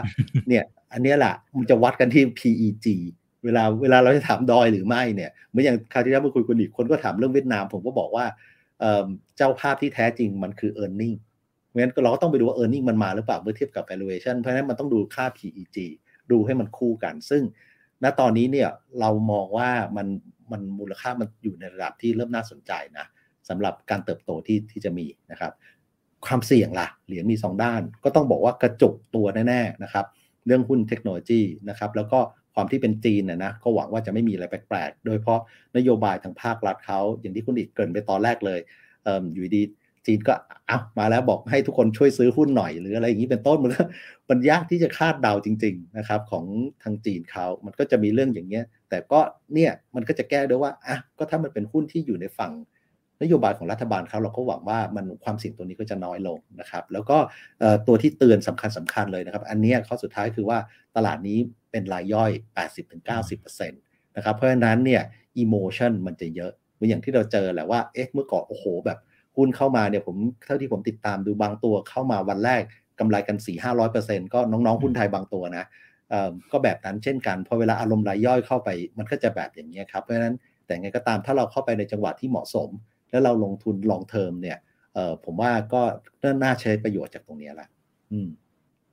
[0.47, 2.87] เนี่ยอันนี้แหละมันจะวัดกันที่ PEG
[3.43, 8.25] เวลาเวลาเราจะถามดอยหรือไม่เนี่ยเมื่ออย่างคราวที่แล้วมาคุยกันอีกคนก็ถามเรื่องเวียดนาม ผมก็บอกว่า
[9.37, 11.17] เจ้าภาพที่แท้จริงมันคือ e a r n i n g
[11.69, 15.77] เพราะฉะนั้นเราก็ต้องไปดูว่า e a r n i n g มันมาหรือเปล่าเมื่อเทียบกับ valuation เพราะฉะนั้นมันต้องดูค่า PEG
[16.31, 17.43] ดูให้มันคู่กัน ซึ่ง
[18.03, 20.07] ณตอนนี้เนี่ยเรามองว่ามัน
[20.51, 23.05] มันมูลค่ามันอยู่ในระดับที่เริ่มน่าสนใจนะ
[23.49, 25.51] สำหรับการเติบโตที่ที่จะมีนะครับ
[26.25, 30.05] ความเสี่ยงล่ะ เหรียญมี 2 ด้าน ก็ต้องบอกว่ากระจุกตัวแน่ๆนะครับ
[30.45, 32.19] เรื่องหุ้นเทคโนโลยีนะครับแล้วก็
[32.55, 35.39] ความที่เป็นจีนนะนะก็หวังว่าจะไม่มีอะไรแปลกๆ โดยเพราะ
[35.77, 38.59] นโยบายทางภาครัฐเขาอย่างที่คุณอีกเกินไปตอนแรกเลย
[39.03, 39.61] เออยู่ดี
[40.05, 40.33] จีนก็
[40.67, 43.83] เอามาแล้วบอกให้ทุกคนช่วยซื้อหุ้นหน่อยหรืออะไรอย่างนี้เป็นต้นมันก็
[44.29, 46.45] มันยากที่จะคาดเดาจริง ๆนะครับ ของ
[46.83, 49.19] ทางจีนเขา มันก็จะมีเรื่องอย่างเงี้ย แต่ก็
[49.53, 52.53] เนี่ยมันก็จะแก้ด้วยว่าอะก็ถ้ามันเป็นหุ้นที่อยู่ในฝั่ง
[53.21, 57.17] นโยบายของรัฐบาลเขาเราก็หวังว่ามันความเสี่ยงตัวนี้ก็จะน้อยลงนะครับ แล้วก็
[57.87, 60.57] ตัวที่เตือนสำคัญสำคัญเลยนะครับ อันนี้ข้อสุดท้ายคือว่า
[60.95, 61.37] ตลาดนี้
[61.71, 62.31] เป็นรายย่อย
[63.07, 65.01] 80-90%นะครับเพราะฉะนั้นเนี่ย
[65.37, 68.99] อิโมชันมันจะเยอะเหมือนอย่างที่เราเจอแหละว่าเอ๊ะเมื่อก่อนโอ้โหแบบ
[69.39, 72.61] หุ้นเข้ามาเนี่ยผมเท่าที่ผมติดตามดูบางตัวเข้ามาวันแรก
[72.99, 75.65] กำไรกัน 4 5 0 0เปอร์เซ็นก็น้องๆหุ้นไทยบางตัวนะ
[76.51, 80.35] ก็แบบนั้นเช่นกันพอเวลาอารมณ์รายย่อยเข้าไป มันก็จะแบบอย่างนี้ครับเพราะฉะนั้น
[80.65, 82.69] แต่ไงก็ตามถ้าเราเข้าไปในจังหวะที่เหมาะสม
[83.09, 84.57] แล้วเราลงทุนลองเทอมเนี่ย
[85.25, 85.81] ผมว่าก็
[86.43, 87.69] น่าใช้ประโยชน์จากตรงนี้แหละ
[88.11, 88.29] อืม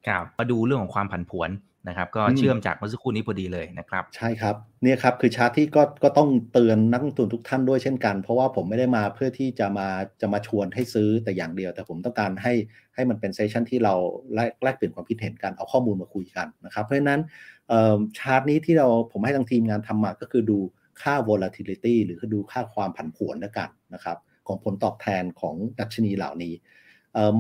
[0.07, 1.51] ครับมาดูเรื่องของความผันผวน
[1.89, 9.89] นะครับก็เชื่อมจากเมื่อสักครู่นี้พอดีเลยนะครับ ใช่ครับเนี่ยครับคือชาร์ตที่ก็ก็ต้องเตือนนักลงทุนทุกท่านด้วยเช่นกัน เพราะว่าผมไม่ได้มาเพื่อที่จะมา
[10.21, 12.55] จะมาชวนให้ซื้อแต่อย่างเดียว แต่ผมต้องการให้
[12.95, 13.95] ให้มันเป็นเซสชันที่เรา
[14.35, 17.21] แลกแลกเปลี่ยนความคิดเห็นกันเอาข้อมูลมาคุยกันนะครับ เพราะฉะนั้น
[18.19, 20.59] ชาร์ตนี้ที่เราผมให้ทางทีมงานทำมาก็คือดู
[21.03, 26.55] ค่า volatility หรือคือดูค่าความผันผวนแล้วกันนะครับของผลตอบแทนของดัชนีเหล่านี้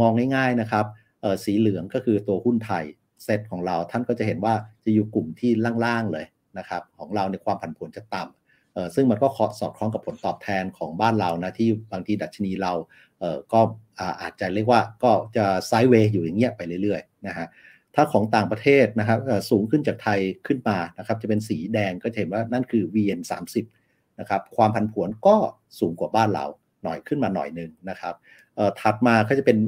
[0.01, 0.87] มองง่ายๆนะครับ
[1.45, 2.85] สีเหลืองก็คือตัวหุ้นไทย
[3.25, 4.55] เซตของเราท่านก็จะเห็นว่า
[4.85, 5.51] จะอยู่กลุ่มที่
[5.85, 6.27] ล่างๆเลย
[6.59, 9.27] นะครับของเราในความผันผวนจะต่ำซึ่งมันก็
[9.61, 12.73] สอดคล้องกับผลตอบแทนของบ้านเรานะที่บางทีดัชนีเรา
[13.53, 13.61] ก็
[14.21, 17.47] อาจจะเรียกว่าก็จะไซด์เวย์อยู่อย่างเงี้ยไปเรื่อยๆนะฮะ
[17.95, 19.19] ถ้าของต่างประเทศนะครับ
[19.51, 23.21] สูงขึ้นจากไทยขึ้นมานะครับจะเป็นสีแดงก็จะเห็นว่านั่นคือ VN
[23.71, 25.37] 30นะครับความผันผวนก็
[25.81, 26.47] สูงกว่าบ้านเรา
[26.83, 28.15] หน่อยขึ้นมาหน่อยหนึ่งนะครับ
[28.81, 29.59] ถัดมาก็จะเป็น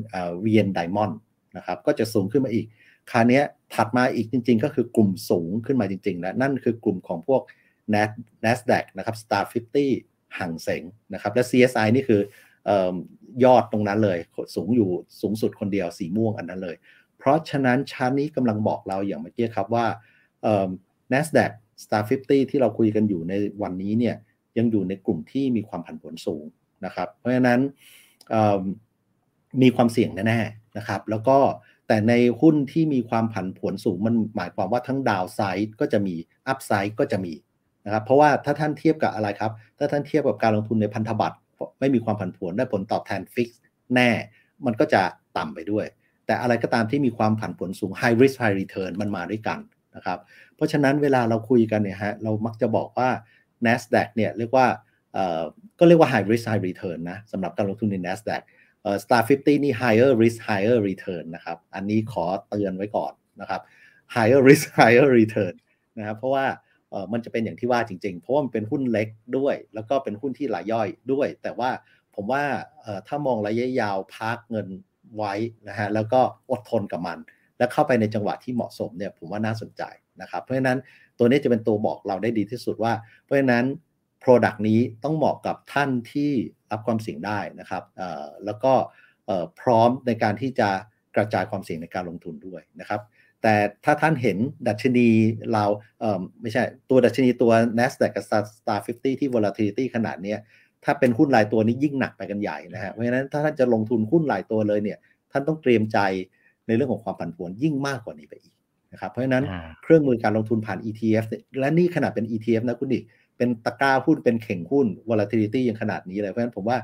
[0.45, 1.15] VN Diamond
[1.57, 2.67] นะครับก็จะสูงขึ้นมาอีก
[3.11, 3.43] คราวนี้
[3.75, 7.43] ถัดมาอีกจริง ๆ ก็คือกลุ่มสูงขึ้นมาจริงๆนะนั่นคือกลุ่มของพวก
[8.45, 9.45] NASDAQ นะครับ Star
[9.91, 10.83] 50ห่างเสง
[11.13, 12.21] นะครับ และ CSI นี่คือ
[13.45, 14.19] ยอดตรงนั้นเลย
[14.55, 14.91] สูงอยู่
[15.21, 16.77] สูงสุดคนเดียวสีม่วงอันนั้นเลย
[17.19, 19.87] เพราะฉะนั้นชาร์ตนี้กำลังบอกเราอย่างเมื่อกี้ครับว่า
[21.13, 21.53] NASDAQ
[21.85, 23.33] Star 50 ที่เราคุยกันอยู่ใน
[23.63, 24.17] วันนี้เนี่ย
[24.59, 26.45] ยังอยู่ในกลุ่มที่มีความผันผวนสูง
[26.85, 27.61] นะครับ เพราะฉะนั้น
[29.63, 31.39] มีความเสี่ยงแน่ๆนะครับ แล้วก็
[31.89, 36.15] แต่ในหุ้นที่มีความผันผวนสูงมันหมายความว่าทั้งดาวไซด์ก็จะมี
[36.49, 37.35] อัพไซด์ก็จะมี
[37.85, 41.37] นะครับเพราะว่าถ้าท่านเทียบกับอะไรครับ ถ้าท่านเทียบกับการลงทุนในพันธบัตร
[41.81, 43.61] ไม่มีความผันผวนได้ผลตอบแทนฟิกซ์
[43.95, 44.11] แน่
[44.67, 45.03] มันก็จะ
[45.37, 45.87] ต่ำไปด้วย
[46.27, 49.59] แต่อะไรก็ตามที่มีความผันผวนสูง high risk high return มันมาด้วยกัน
[49.97, 50.19] นะครับ
[50.57, 53.09] เพราะฉะนั้นเวลาเราคุยกันเนี่ยฮะเรามักจะบอกว่า
[53.67, 54.67] NASDAQ เนี่ยเรียกว่า
[55.79, 58.43] ก็เรียกว่า high risk high return นะสำหรับการลงทุนใน NASDAQ
[59.05, 63.61] Star 50 นี่ higher risk higher return นะครับ อันนี้ขอเตือนไว้ก่อนนะครับ
[64.15, 65.55] higher risk higher return
[65.99, 66.47] นะครับ เพราะว่า
[67.13, 71.71] มันจะเป็นอย่างที่ว่าจริง ๆ เพราะว่ามันเป็นหุ้นเล็กด้วย แล้วก็เป็นหุ้นที่หลายย่อยด้วย แต่ว่า
[72.15, 72.43] ผมว่า
[73.09, 74.69] ถ้ามองระยะยาวพักเงิน
[75.17, 75.35] ไว้
[75.69, 76.21] นะฮะ แล้วก็
[76.51, 77.19] อดทนกับมัน
[77.59, 79.83] แล้วเข้าไปในจังหวะที่เหมาะสมเนี่ย ผมว่าน่าสนใจ
[80.21, 80.79] นะครับ เพราะฉะนั้น
[81.19, 82.93] ตัวนี้จะเป็นตัวบอกเราได้ดีที่สุดว่า
[83.25, 83.65] เพราะฉะนั้น
[84.23, 86.33] Product นี้ต้องเหมาะกับท่านที่
[86.73, 87.83] รับความเสี่ยงได้นะครับ
[88.45, 88.73] แล้วก็
[89.61, 90.71] พร้อมในการที่จะ
[91.17, 93.01] กกระจายความเสี่ยงในการลงทุนด้วยนะครับ
[93.43, 93.55] แต่
[93.85, 94.39] ถ้าท่านเห็น
[94.69, 95.09] ดัชนี
[95.53, 95.65] เรา
[96.01, 98.25] เออไม่ใช่ตัวดัชนีตัว NASDAQ กับ
[98.59, 100.35] Star 50 ที่ volatility ขนาดนี้
[100.85, 104.99] ถ้าเป็นหุ้นรายตัวนี้ยิ่งหนักไปกันใหญ่นะฮะเพราะฉะนั้นถ้าท่านจะลงทุนหุ้นรายตัวเลยเนี่ย
[105.33, 105.99] ท่านต้องเตรียมใจ
[106.67, 108.55] ในเรื่องของความผันผวนยิ่งมากกว่านี้ไปอีก
[108.93, 109.45] นะครับเพราะฉะนั้น
[109.83, 111.25] เครื่องมือการลงทุนผ่าน ETF
[111.61, 113.01] และนี่ขนาดเป็น ETF นะคุณดิ
[113.39, 116.79] เป็นตะกร้าหุ้นเป็นเข่งหุ้น volatility ยังขนาดนี้เลยเพราะฉะนั้นผมว่า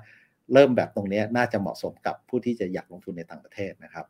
[0.52, 4.06] เริ่มแบบตรงนี้น่าจะเหมาะสมกับผู้ที่จะอยากลงทุนในต่างประเทศนะครับ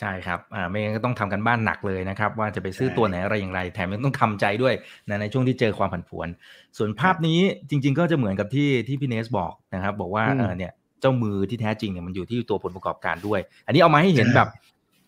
[0.00, 4.74] ใช่ครับ อ่า ไม่งั้นก็ต้องทำกันบ้านหนักเลยนะครับ ว่าจะไปซื้อตัวไหนอะไรอย่างไร แถมยังต้องทำใจด้วย
[5.08, 6.28] นะในช่วงที่เจอความผันผวน
[6.76, 7.40] ส่วนภาพนี้
[7.70, 14.48] จริง ๆ ก็จะเหมือนกับที่ที่พี่เนสบอกนะครับ บอกว่าเออเนี่ยเจ้ามือที่แท้จริงเนี่ยมันอยู่ที่ตัวผลประกอบการด้วย อันนี้เอามาให้เห็นแบบ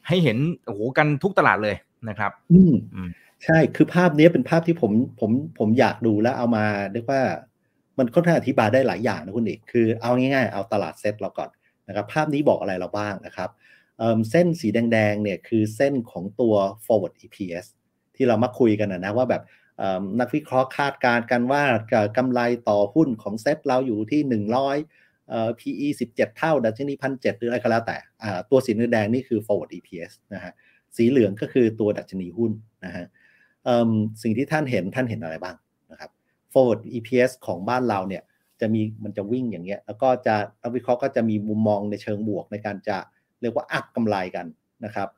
[0.09, 0.37] ให้เห็น
[0.67, 1.77] โอ้โหกันทุกตลาดเลย
[2.09, 2.73] นะครับ อืม
[3.45, 7.22] ใช่คือภาพนี้เป็นภาพที่ผมผมผมอยากดูแล้วเอามาเรียกว่า
[7.99, 11.51] มันค่อนข้างอธิบายได้หลายอย่างนะคุณเอกคือเอาง่ายๆ เอาตลาดเซตเราก่อน
[11.88, 13.51] นะครับภาพนี้บอกอะไรเราบ้างนะครับ
[14.30, 16.55] เส้นสีแดงๆเนี่ยคือเส้นของตัว
[16.86, 17.66] forward EPS
[18.16, 19.43] ที่เรามาคุยกันนะว่าแบบ
[20.20, 21.62] นักวิเคราะห์คาดการณ์กันว่า
[22.16, 24.20] กำไรต่อหุ้นของเซ็ตเราอยู่ที่
[24.91, 27.97] 100 PE 17 เท่า ดัชนีพันเหรืออะไรก็แล้วแต่
[28.51, 30.53] ตัวสีแดงนี่คือ forward EPS นะฮะ
[30.97, 32.53] สีเหลืองก็คือตัวดัชนีหุ้น
[32.84, 33.07] นะฮะ
[34.23, 35.57] สิ่งที่ท่านเห็นท่านเห็นอะไรบ้าง
[35.91, 36.11] นะครับ
[36.53, 38.23] forward EPS ของบ้านเราเนี่ย
[38.61, 42.97] จะมีมันจะวิ่งอย่างเงี้ยแล้วก็จะนักวิเคราะห์ก็จะมีมุมมองในเชิงบวกในการจะ
[43.41, 44.47] เรียกว่าอัพกำไรกัน
[44.85, 45.09] นะครับ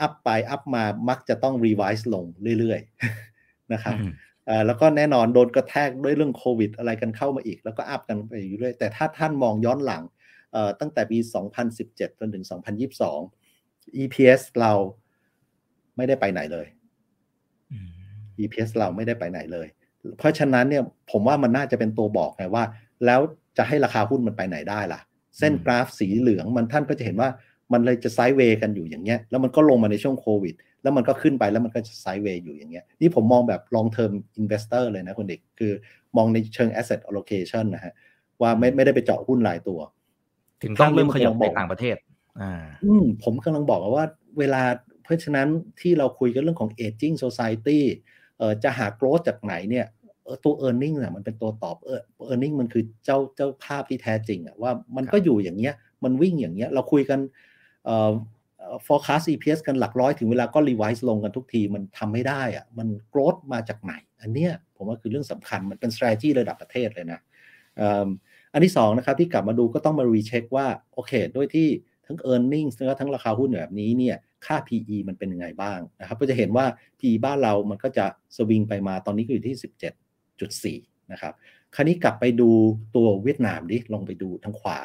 [0.00, 2.24] อัพไปอัพมามักจะต้อง revise ลง
[2.58, 3.96] เรื่อยๆนะครับ
[4.66, 10.02] แล้วก็แน่นอนโดนกระแทกด้วยเรื่องโควิด อะไรกันเข้ามาอีก แล้วก็อัพกันไปอยู่เรื่อยแต่ถ้าท่านมองย้อนหลัง
[10.80, 11.18] ตั้งแต่ปี
[11.68, 12.44] 2017 จนถึง
[13.22, 14.72] 2022 EPS เรา
[15.96, 16.66] ไม่ได้ไปไหนเลย
[18.38, 19.66] EPS เราไม่ได้ไปไหนเลย
[20.18, 22.64] เพราะฉะนั้นเนี่ยผมว่ามันน่าจะเป็นตัวบอกไงว่า
[23.06, 23.20] แล้ว
[23.58, 25.00] จะให้ราคาหุ้นมันไปไหนได้ล่ะ
[25.38, 27.28] เส้นกราฟสีเหลืองมันท่านก็จะเห็นว่า
[27.72, 35.72] มันเลยจะไซด์เวย์กันอยู่อย่างเงี้ยแล้วมันก็ลงมาในช่วงโควิด แล้วมันก็ขึ้นไปแล้วมันก็จะไซด์เวย์อยู่อย่างเงี้ยนี่ผมมองแบบ long term investor เลยนะคุณเด็กคือ
[36.16, 37.92] มองในเชิง asset allocation นะฮะ
[38.42, 39.80] ว่าไม่ไม่ได้ไปเจาะหุ้นหลายตัว
[40.62, 41.96] ถึงต้องเริ่มขยับไปต่างประเทศ
[42.40, 42.52] อ่า
[42.84, 44.06] อืมผมกำลังบอกว่า
[44.38, 44.62] เวลา
[45.04, 45.48] เพราะฉะนั้น
[45.80, 48.21] ที่เราคุยกันเรื่องของ aging society เอ่อ
[48.64, 49.86] จะหา growth จากไหนเนี่ย
[50.44, 52.54] ตัว e a r n i n g เนี่ยมันเป็นตัวตอบเออ e a r n i n g
[52.60, 55.74] มันคือเจ้าเจ้าภาพที่แท้จริงอะว่ามันก็อยู่อย่างเงี้ย
[56.04, 57.20] มันวิ่งอย่างเงี้ยเราคุยกัน
[58.86, 67.20] forecast EPS กันหลักร้อยถึงเวลาก็ revise ลงกันทุกทีมันทำไม่ได้อะมัน growth มาจากไหน อันเนี้ยผมว่าคือเรื่องสำคัญมันเป็น strategy ระดับประเทศเลยนะ
[68.52, 71.68] อันที่2นะครับที่กลับมาดูก็ต้องมา recheck ว่า โอเค ด้วยที่
[72.06, 74.16] ทั้ง e a r n i n g แล้วทั้งราคาหุ้นแบบนี้เนี่ย
[74.46, 76.66] ค่า PE มันเป็นยังไงบ้างนะครับ ก็จะเห็นว่า
[76.98, 79.56] PE บ้านเรามันก็จะสวิงไปมาตอนนี้ก็อยู่ที่
[80.78, 81.32] 17.4 นะครับ
[81.74, 82.50] คราวนี้กลับไปดู
[82.96, 84.78] ตัวเวียดนามดิ ลองไปดูทางขวา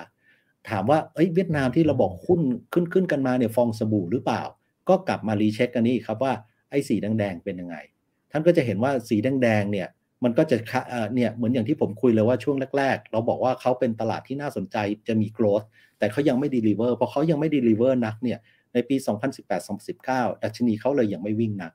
[0.69, 2.41] ถามว่าเอ้ยเวียดนามที่เราบอกหุ้น
[2.73, 4.43] ขึ้นขึ้นกันมาเนี่ยฟองสบู่หรือเปล่า
[4.89, 6.33] ก็กลับมารีเช็คกันนี่ครับว่า
[6.69, 7.75] ไอ้สีแดงๆเป็นยังไง
[8.31, 9.87] ท่านก็จะเห็นว่าสีแดงๆเนี่ย
[10.23, 10.57] มันก็จะ
[11.15, 14.77] เนี่ยเหมือนอย่างที่ผมคุยเลยว่าช่วงแรก ๆ เราบอกว่าเขาเป็นตลาดที่น่าสนใจ
[15.07, 15.61] จะมี growth
[15.99, 18.39] แต่เขายังไม่ deliver พอเขายังไม่ deliver นักเนี่ย
[18.73, 18.95] ในปี
[19.69, 21.71] 2018-2019 ดัชนีเขาเลยยังไม่วิ่งนัก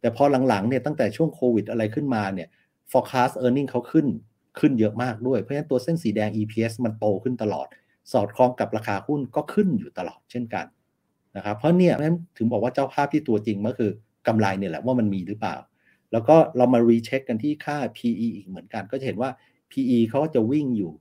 [0.00, 2.48] แต่พอหลังๆเนี่ยตั้งแต่ช่วงโควิดอะไรขึ้นมาเนี่ย
[2.90, 4.06] forecast earning เขาขึ้น
[4.58, 7.66] ขึ้นเยอะมากด้วย เพราะฉะนั้นตัวเส้นสีแดง EPS มันโตขึ้นตลอด
[8.12, 10.66] สอดคล้องกับราคาหุ้นก็ขึ้นอยู่ตลอดเช่นกัน
[11.36, 13.90] นะครับเพราะเนี่ยนั้นถึงบอกว่าเจ้าภาพที่ตัวจริงก็คือ
[14.26, 15.56] กำไรเนี่ยแหละว่ามันมีหรือเปล่า
[16.12, 19.30] แล้วก็เรามา recheck กันที่ค่า PE อีกเหมือนกัน ก็จะเห็นว่า
[19.72, 20.92] PE เขาจะวิ่งอยู่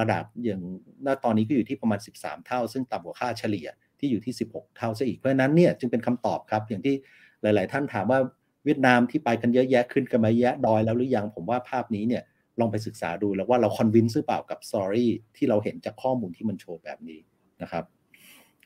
[0.00, 0.62] ระดับอย่าง
[1.06, 3.66] ณตอนนี้ก็อยู่ที่ประมาณ 13 เท่า ซึ่งต่ำกว่าค่าเฉลี่ย
[4.00, 6.94] ที่อยู่ที่ 16 เท่าซะอีก เพราะฉะนั้นเนี่ยจึงเป็นคำตอบครับ อย่างที่
[7.42, 8.18] หลาย ๆ ท่านถามว่า
[8.64, 12.22] เวียดนามที่ไปกันเยอะแยะขึ้นกันมาเยอะดอยแล้วหรือยังผมว่าภาพนี้เนี่ย
[12.60, 17.20] ลองไปศึกษาดูแล้วว่าเรา convince หรือเปล่ากับ story ที่เราเห็นจากข้อมูลที่มันโชว์แบบนี้
[17.62, 17.84] นะครับ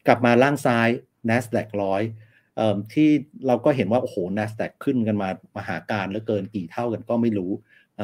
[0.06, 0.88] กลับมาล่างซ้าย
[1.28, 2.02] NASDAQ ร้อย
[2.94, 3.08] ที่
[3.46, 7.50] เราก็เห็นว่าโอ้โห NASDAQ ขึ้นกันมามหาการเหลือเกินกี่เท่ากันก็ไม่รู้
[7.96, 8.00] เ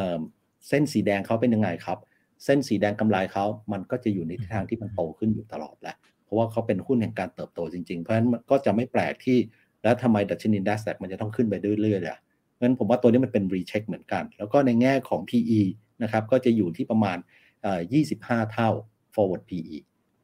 [0.68, 1.98] เส้นสีแดงเขาเป็นยังไงครับ
[2.44, 5.96] เส้นสีแดงกำไรเขามันก็จะอยู่ในทิศทางที่มันโตขึ้นอยู่ตลอดแหละ
[6.26, 9.38] เพราะว่าเขาเป็นหุ้นแห่งการเติบโตจริงๆ เพราะฉะนั้นก็จะไม่แปลกที่
[9.82, 12.18] แล้วทำไมดัชนี NASDAQ มันจะต้องขึ้นไปเรื่อยๆอะ
[12.60, 15.60] งั้นผมว่าตัวนี้มันเป็นรีเช็คเหมือนกัน แล้วก็ในแง่ของ PE
[16.02, 17.18] นะครับก็จะอยู่ที่ประมาณ
[17.84, 18.68] 25 เท่า
[19.14, 19.76] forward PE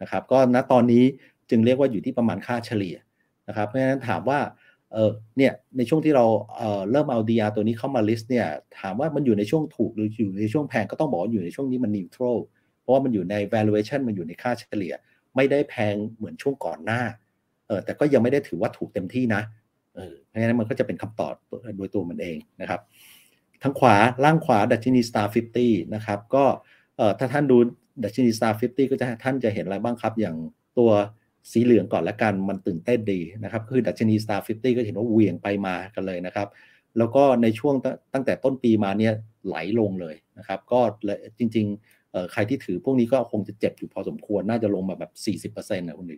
[0.02, 1.04] นะครับก็ณตอนนี้
[1.50, 2.96] จึงเรียกว่าอยู่ที่ประมาณค่าเฉลี่ย
[3.48, 4.40] นะครับเพราะฉะนั้นถามว่า
[4.92, 6.26] เออเนี่ยในช่วงที่เรา
[6.56, 8.46] เเริ่มเอา DR ตัวนี้เข้ามา list เนี่ย
[8.80, 12.38] ถามว่ามันอยู่ในช่วงถูกหรืออยู่ในช่วงแพงก็ต้องบอกว่าอยู่ในช่วงนี้มัน neutral
[12.80, 14.94] เพราะว่ามันอยู่ใน valuation มันอยู่ในค่าเฉลี่ย
[15.36, 17.00] ไม่ได้แพงเหมือนช่วงก่อนหน้า
[17.66, 19.42] เออแต่ก็ยังไม่ได้ถือว่าถูกเต็มที่นะ
[19.96, 21.34] เออเพราะฉะนั้นมันก็จะเป็นคำตอบ
[21.76, 22.80] โดยตัวมันเองนะครับ
[23.62, 25.26] ทางขวาล่างขวาดัชนี Star
[25.60, 26.44] 50 นะครับ ก็
[26.96, 27.56] เออถ้าท่านดู
[28.04, 30.36] ดัชนี Star 50 ก็จะท่านจะเห็นอะไรบ้างครับ อย่าง
[30.78, 30.90] ตัว
[31.52, 36.48] สีเหลืองก่อนละกันมันตื่นเต้นดีนะครับคือดัชนี Star 50 ก็เห็นว่าเหวี่ยงไปมากันเลยนะครับ
[36.98, 37.74] แล้วก็ในช่วง
[38.14, 39.12] ตั้งแต่ต้นปีมาเนี่ย
[39.46, 40.80] ไหลลงเลยนะครับ ก็
[41.38, 42.01] จริง ๆ
[42.32, 46.16] ใครที่ถือพวกนี้ก็คงจะเจ็บอยู่พอสมควรน่าจะลงมาแบบ 40%นะคุณดิ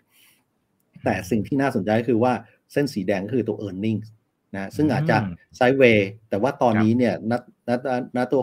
[1.05, 2.33] แต่สิ่งที่น่าสนใจคือว่า
[2.73, 4.01] เส้นสีแดงคือตัว e a r n i n g
[4.57, 5.17] นะซึ่งอาจจะ
[5.57, 7.37] ไซด์เวย์แต่ว่าตอนนี้เนี่ยนั
[7.69, 7.75] นั
[8.17, 8.43] นัตัว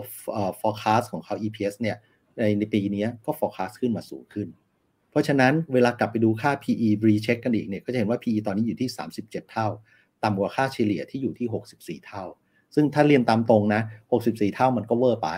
[0.60, 1.96] forecast ของเขา EPS เนี่ย
[2.38, 4.48] ในในปีนี้ก็ forecast ขึ้นมาสูงขึ้น
[5.10, 8.88] เพราะฉะนั้นเวลากลับไปดูค่า PE recheck กันอีกเนี่ยก็จะเห็นว่า PE ตอนนี้อยู่ที่
[9.20, 9.68] 37 เท่า
[10.22, 12.24] ต่ำกว่าค่าเฉลี่ยที่อยู่ที่ 64 เท่า
[12.74, 13.82] ซึ่งถ้าเรียนตามตรงนะ
[14.18, 15.28] 64 เท่ามันก็เวอร์ไป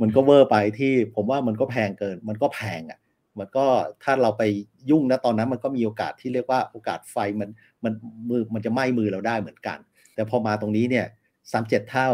[0.00, 2.98] มันก็เวอร์ไปที่ผมว่ามันก็แพงเกิน มันก็แพงอะ่ะ
[3.38, 3.66] มันก็
[4.02, 4.42] ถ้าเราไป
[4.90, 7.50] ยุ่งนะตอนนั้นมันก็มีโอกาสที่เรียกว่าโอกาสไฟมัน
[7.84, 7.92] มัน
[8.28, 9.78] มือมันจะไหม้มือเราได้เหมือนกัน
[10.14, 11.06] แต่พอมาตรงนี้เนี่ย
[11.52, 12.08] สามเท่า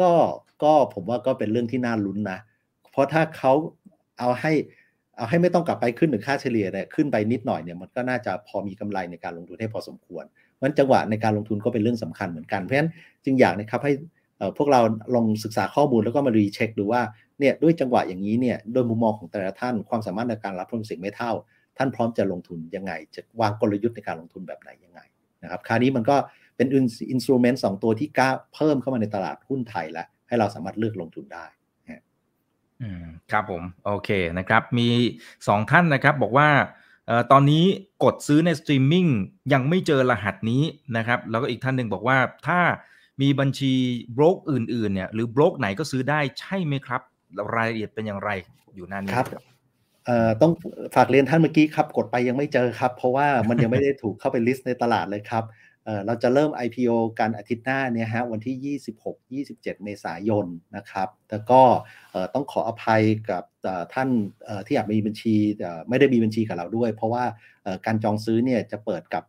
[0.00, 0.10] ก็
[0.64, 2.38] ก็ผมว่าก็เป็นเรื่องที่น่าลุ้นนะ
[2.92, 3.52] เพราะถ้าเขา
[4.18, 4.52] เอาให้
[5.16, 10.24] เอาให้ไม่ต้องกลับไปขึ้นหนึ่งค่าเฉลี่ยเนี่ยขึ้นไปนิดหน่อยเนี่ยมันก็น่าจะพอมีกำไรในการลงทุนให้พอสมควร
[10.62, 12.90] มันจังหวะในการลงทุนก็เป็นเรื่องสำคัญเหมือนกันเพราะฉะนั้น
[13.24, 13.92] จึงอยากนะครับให้
[14.56, 14.80] พวกเรา
[15.14, 17.02] ลองศึกษาข้อมูลแล้วก็มารีเช็คดูว่า
[17.38, 21.32] เนี่ยด้วยจังหวะอย่างนี้เนี่ยโดยมุมมองของแต่ละท่านความสามารถในการรับความเสี่ยงไม่เท่า
[21.78, 25.00] ท่านพร้อมจะลงทุนยังไง จะวางกลยุทธ์ในการลงทุนแบบไหนยังไง
[25.42, 26.16] นะครับคราวนี้มันก็
[26.56, 31.46] เป็น instrument สองตัวที่กล้าเพิ่มเข้ามาในตลาดหุ้นไทยแล้วให้เราสามารถเลือกลงทุนได้
[32.82, 34.88] อืมครับผม โอเคนะครับ มี
[35.48, 36.48] สองท่านนะครับ บอกว่า
[37.32, 37.64] ตอนนี้
[38.04, 39.06] กดซื้อในสตรีมมิ่ง
[39.52, 40.62] ยังไม่เจอรหัสนี้
[40.96, 42.60] นะครับ แล้วก็อีกท่านหนึ่งบอกว่าถ้า
[43.22, 43.72] มีบัญชี
[44.16, 47.00] โบรกอื่นๆเนี่ยหรือโบรกไหนก็ซื้อได้ใช่ไหมครับ
[47.54, 48.30] รายละเอียดเป็นอย่างไร
[48.74, 49.26] อยู่หน้านี้ครับ
[50.42, 50.52] ต้อง
[50.94, 55.44] ฝากเรียนท่านเมื่อกี้ครับ กดไปยังไม่เจอครับ เพราะว่ามันยังไม่ได้ถูกเข้าไปลิสต์ในตลาดเลยครับ
[56.06, 61.62] เราจะเริ่ม IPO กันอาทิตย์หน้าเนี่ยฮะวันที่ 26-27 เมษายนนะครับแต่ก็
[62.34, 63.42] ต้องขออภัยกับ
[63.94, 64.08] ท่าน
[64.66, 65.34] ที่อยากมีบัญชี
[65.88, 67.24] ไม่ได้มีบัญชีกับเราด้วย เพราะว่า
[67.86, 69.24] การจองซื้อเนี่ยจะเปิดกับ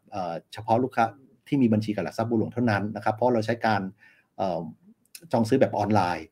[0.53, 1.05] เฉพาะลูกค้า
[1.47, 3.81] ที่มีบัญชีกับหลักทรัพย์บุหลวงเท่านั้นนะครับ เพราะเราใช้การ
[5.31, 6.27] จองซื้อแบบออนไลน์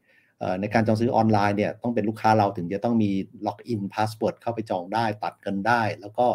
[0.62, 3.12] ในการจองซื้อออนไลน์เนี่ยต้องเป็นลูกค้าเราถึงจะต้องมี
[3.46, 6.28] login password เข้าไปจองได้ตัดกันได้ แล้วก็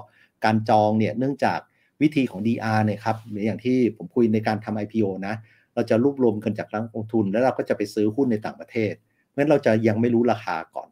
[0.44, 1.60] การจองเนี่ยเนื่องจาก
[2.02, 5.34] วิธีของ DR เนี่ยครับอย่างที่ผมคุยในการทำ IPO นะ
[5.74, 10.88] เราจะรวบรวมกันจากนักลงทุน แล้วเราก็จะไปซื้อหุ้นในต่างประเทศ เพราะฉะนั้นเราจะยังไม่รู้ราคาก่อน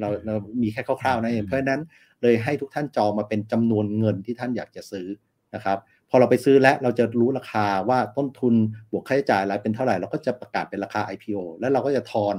[0.00, 1.80] เราเรามีแค่คร่าวๆนะเพราะฉะนั้น
[2.22, 5.06] เลยให้ทุกท่านจองมาเป็นจำนวนเงินที่ท่านอยากจะซื้อ
[5.54, 5.78] นะครับ
[6.10, 8.54] พอเราไปซื้อแล้วเราจะรู้ราคาว่าต้นทุน
[8.90, 12.36] บวกค่าใช้จ่ายอะไรเป็นเท่าไหร่เราก็จะประกาศเป็นราคา IPO แล้วเราก็จะทอน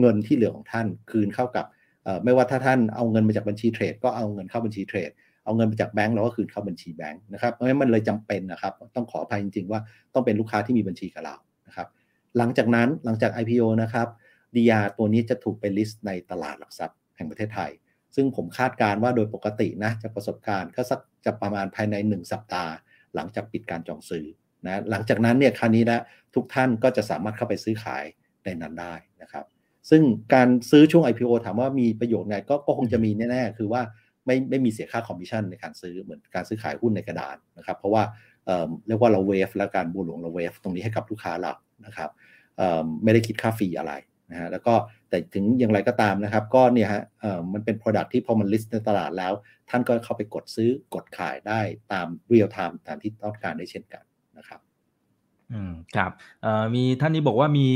[0.00, 1.64] เงินที่เหลือของท่านคืนเข้ากับ
[2.24, 5.10] ไม่ว่าถ้าท่านเอาเงินมาจากบัญชีเทรดก็เอาเงินเข้าบัญชีเทรด
[5.44, 9.80] เอาเงินไปจากแบงก์เราก็คืนเข้าบัญชีแบงก์นะครับเพราะฉะนั้นมันเลยจำเป็นนะครับ ต้องขออภัยจริง ๆ ว่า
[10.14, 11.36] ต้องเป็นลูกค้าที่มีบัญชีกับเรา
[11.66, 11.88] นะครับ
[12.38, 14.08] หลังจากนั้นหลังจาก IPO นะครับ
[14.54, 17.70] DR ตัวนี้จะถูกไปลิสต์ในตลาดหลักทรัพย์แห่งประเทศไทย
[18.14, 22.72] ซึ่งผมคาดการว่าโดยปกตินะจากประสบการณ์ก็สักจะประมาณภายใน 1 สัปดาห์
[23.14, 24.24] หลังจากปิดการจองซื้อ
[24.66, 26.02] นะหลังจากนั้นเนี่ยคราวนี้นะ
[26.34, 28.04] ทุกท่านก็จะสามารถเข้าไปซื้อขาย
[28.44, 29.44] ในนั้นได้นะครับ
[29.90, 30.02] ซึ่ง
[30.34, 33.82] การซื้อช่วง IPO ถามว่ามีประโยชน์ไงก็คงจะมีแน่ๆ คือว่า
[34.26, 38.02] ไม่ไม่มีเสียค่าคอมมิชชั่นในการซื้อเหมือนการซื้อขายหุ้นในกระดานนะครับ เพราะว่า
[38.86, 41.52] เรียกว่าเรา waive แล้วทางบัวหลวงเรา waive ตรงนี้ให้กับลูกค้าเรา
[41.86, 42.10] นะครับ
[43.04, 43.92] ไม่ได้คิดค่า fee อะไร
[44.30, 44.74] นะฮะแล้วก็
[45.08, 47.02] แต่ถึงอย่างไรก็ตามนะครับ ก็เนี่ยฮะ
[47.52, 49.32] มันเป็น Product ที่พอมัน list ในตลาดแล้ว
[49.70, 51.60] ท่านก็เข้าไปกดซื้อกดขายได้
[51.92, 54.04] ตามเรียลไทม์ตามที่ต้องการได้เช่นกัน
[54.38, 54.60] นะครับ
[55.52, 56.10] อืมครับ
[56.74, 57.66] มีท่านนี้บอกว่ามี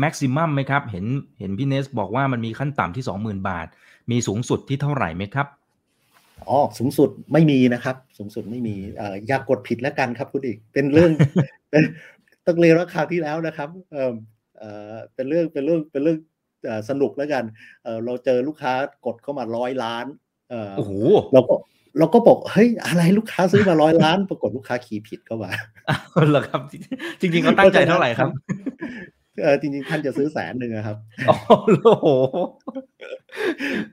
[0.00, 1.06] แม็กซิมัมไหมครับ เห็น
[1.38, 3.66] เห็นพี่เนสบอกว่ามันมีขั้นต่ำที่ 20,000 บาท
[4.10, 5.46] มีสูงสุดที่เท่าไหร่ไหมครับ
[6.48, 11.10] อ๋อสูงสุดไม่มีนะครับ สูงสุดไม่มีเอ่ออยากกดผิดแล้วกันครับคุณอีก เป็นเรื่อง
[11.70, 11.82] เป็น
[12.46, 14.14] ต้องเรียนว่าคราวที่แล้วนะครับเอ่อ
[14.58, 16.18] เอ่อเป็นเรื่องเป็นเรื่องเป็นเรื่อง
[16.88, 17.44] สนุกแล้วกัน
[17.84, 18.72] เออเราเจอลูกค้า
[19.06, 20.06] กดเข้ามาร้อยล้าน
[20.50, 20.92] เออโอ้โห
[21.34, 21.54] เราก็
[21.98, 25.50] เราก็บอกเฮ้ยอะไรลูกค้าซื้อมาร้อยล้าน ปรากฏลูกค้า key ผิดเข้ามา
[26.30, 26.60] เหรอครับ
[27.20, 28.28] จริงๆเขาตั้งใจเท่าไหร่ครับ
[29.42, 31.34] เออจริงๆ ท่านจะซื้อแสนหนึ่งครับโอ้
[32.00, 32.08] โห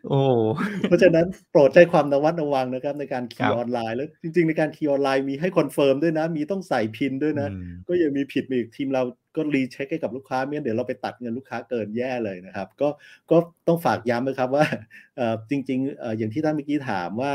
[0.09, 0.21] โอ้
[0.81, 7.47] เพราะฉะนั้นโปรดใช้ความระมัดระวังนะครับ ในการ key ออนไลน์แล้วจริง ๆ ในการ key ออนไลน์มีให้ confirm ด้วยนะ มีต้องใส่ PIN ด้วยนะ
[7.87, 9.03] ก็ยังมีผิดมีอีกทีมเรา
[9.35, 12.89] ก็รีเช็คให้กับลูกค้าเมื่อเดี๋ยวเราไปตัดเงินลูกค้าเกินแย่เลยนะครับ ก็
[13.31, 13.37] ก็
[13.67, 14.65] ต้องฝากย้ำนะครับว่า
[15.49, 17.33] จริง ๆ อย่างที่ท่านเมื่อกี้ถามว่า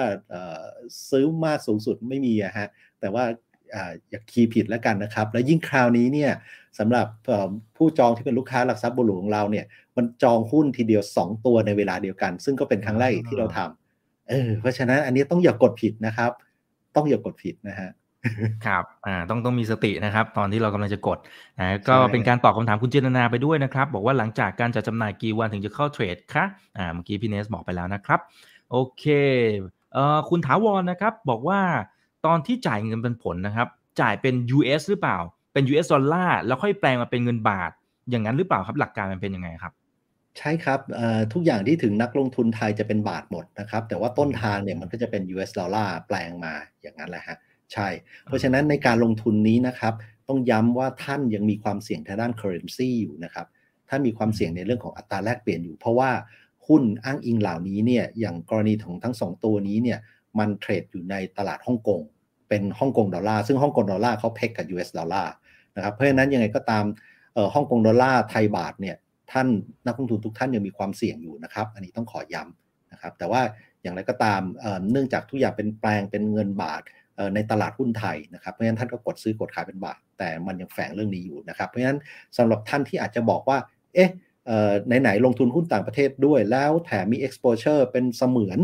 [1.11, 2.69] ซื้อมากสูงสุดไม่มีอะฮะ
[3.01, 3.25] แต่ว่า
[4.11, 6.33] อย่าคีย์ผิดแล้วกันนะครับ และยิ่งคราวนี้เนี่ย
[6.79, 7.07] สำหรับ
[7.77, 9.65] ผู้จองที่เป็นลูกค้าหลักทรัพย์บุหลวงของเราเนี่ย
[9.97, 16.31] มันจองหุ้นทีเดียว 2 ตัวในเวลาเดียวกัน ซึ่งก็เป็นครั้งแรกที่เราทำเออเพราะฉะนั้นอันนี้ต้องอย่ากดผิดนะครับ
[16.97, 17.91] ต้องอย่ากดผิดนะฮะ
[18.67, 21.19] ครับ อ่า ต้องต้องมีสตินะครับ ตอนที่เรากำลังจะกด
[21.59, 26.45] นะก็เป็นการตอบคำถามคุณเจนนาไปด้วยนะครับ บอกว่าหลังจากการจัดจำหน่ายกี่วันถึงจะเข้าเทรดคะ
[26.77, 28.21] อ่า เมื่อกี้พี่เนสบอกไปแล้วนะครับ
[28.71, 29.05] โอเค
[30.29, 31.61] คุณถาวรนะครับ บอกว่า
[32.27, 33.69] ตอนที่จ่ายเงินเป็นผลนะครับ
[34.01, 35.19] จ่ายเป็น US หรือเปล่า
[35.53, 37.71] เป็น US ดอลลาร์แล้วค่อยแปลงมาเป็นเงินบาท
[38.11, 39.73] อย่างนั้นหรือเปล่าครับหลักการมันเป็นยังไงครับ
[40.39, 40.81] ใช่ครับ
[41.33, 46.53] ทุกอย่างที่ถึงนักลงทุนไทยจะเป็นบาทหมดนะครับ แต่ว่าต้นทางเนี่ยมันก็จะเป็น US ดอลลาร์แปลงมา
[46.83, 47.37] อย่างนั้นแหละฮะ
[47.73, 47.89] ใช่
[48.27, 49.95] เพราะฉะนั้นในการลงทุนนี้นะครับ
[50.29, 53.47] ต้องย้ำว่าท่านยังมีความเสี่ยงทางด้าน currency อยู่นะครับ
[53.89, 56.11] ถ้ามีความเสี่ยงในเรื่องของอัตราแลกเปลี่ยนอยู่ เพราะว่า
[56.67, 59.99] หุ้นอ้างอิงเหล่านี้เนี่ยอย่างกรณีของทั้งสองตัวนี้เนี่ย
[60.39, 62.01] มัน trade อยู่ในตลาดฮ่องกง
[62.49, 65.33] เป็นฮ่องกงดอลลาร์ซึ่งฮ่องกงดอลลาร์เขา peg กับ US ดอลลาร์
[65.77, 66.85] นะครับเพราะฉะนั้นยังไงก็ตาม
[67.55, 68.97] ฮ่องกงดอลลาร์ไทยบาทเนี่ย
[69.33, 69.49] ท่าน
[69.87, 73.43] นักลงทุนทุกท่านยังมีความเสี่ยงอยู่นะครับ อันนี้ต้องขอย้ำนะครับแต่ว่า
[73.83, 74.41] อย่างไรก็ตาม
[74.91, 76.83] เนื่องจากทุกอย่างเป็นแปลงเป็นเงินบาท
[77.35, 81.99] ในตลาดหุ้นไทยนะครับเพราะฉะนั้นท่านก็กดซื้อกดขายเป็นบาท แต่มันยังแฝงเรื่องนี้อยู่นะครับ เพราะฉะนั้น
[82.37, 83.59] สำหรับท่านที่อาจจะบอกว่า
[83.95, 84.11] เอ๊ะ
[85.01, 88.59] ไหนๆลงทุนหุ้นต่างประเทศด้วย แล้วแถมมี exposure เป็นเสมือน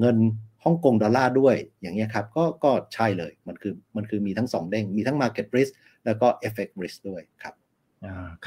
[0.00, 0.18] เงิน
[0.64, 5.72] ฮ่องกงดอลลาร์ด้วยอย่างเงี้ยครับก็ก็ใช่เลยมันคือมันคือมีทั้ง 2 เด้ง มีทั้ง market risk
[6.04, 7.54] แล้วก็ FX risk ด้วยครับ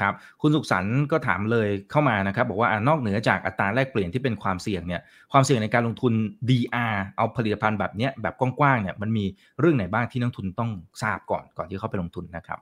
[0.00, 5.00] ครับคุณสุขสันต์ก็ถามเลยเข้ามานะครับ บอกว่านอกเหนือจากอัตราแลกเปลี่ยนที่เป็นความเสี่ยงเนี่ย
[5.32, 6.12] ความเสี่ยงในการลงทุน
[6.48, 9.24] DR เอาผลิตภัณฑ์แบบเนี้ยแบบกว้างๆเนี่ยมันมี
[9.60, 10.70] เรื่องไหนบ้างที่นักลงทุนต้อง
[11.02, 12.58] ทราบก่อนก่อนที่เข้าไปลงทุนนะครับ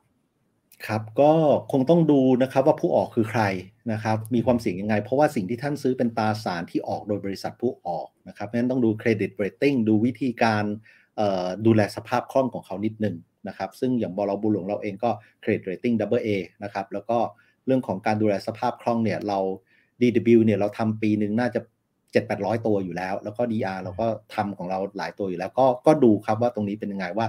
[0.86, 1.32] ครับก็
[1.72, 3.42] คงต้องดูนะครับว่าผู้ออกคือใคร
[3.92, 10.64] นะครับ มีความเสี่ยงยังไง เพราะว่าสิ่งที่ท่านซื้อเป็นตราสารที่ออกโดยบริษัทผู้ออกนะครับเพราะฉะนั้นต้องดู credit rating ดูวิธีการ
[11.66, 13.16] ดูแลสภาพคล่องของเขานิดนึง
[13.48, 15.10] นะครับ ซึ่งอย่างบล.บัวหลวงเราเองก็
[15.42, 16.28] credit rating double A
[16.64, 17.18] นะครับแล้วก็
[17.66, 19.38] เรื่องของการดูแลสภาพคล่องเนี่ยเรา
[20.00, 21.60] DW เนี่ยเราทำปีหนึ่งน่าจะ
[22.12, 27.26] 7 8 0 0 ตัวอยู่แล้ว แล้วก็ DR เราก็ทำของเราหลายตัวอยู่แล้ว ก็ก็ดูครับว่าตรงนี้เป็นยังไงว่า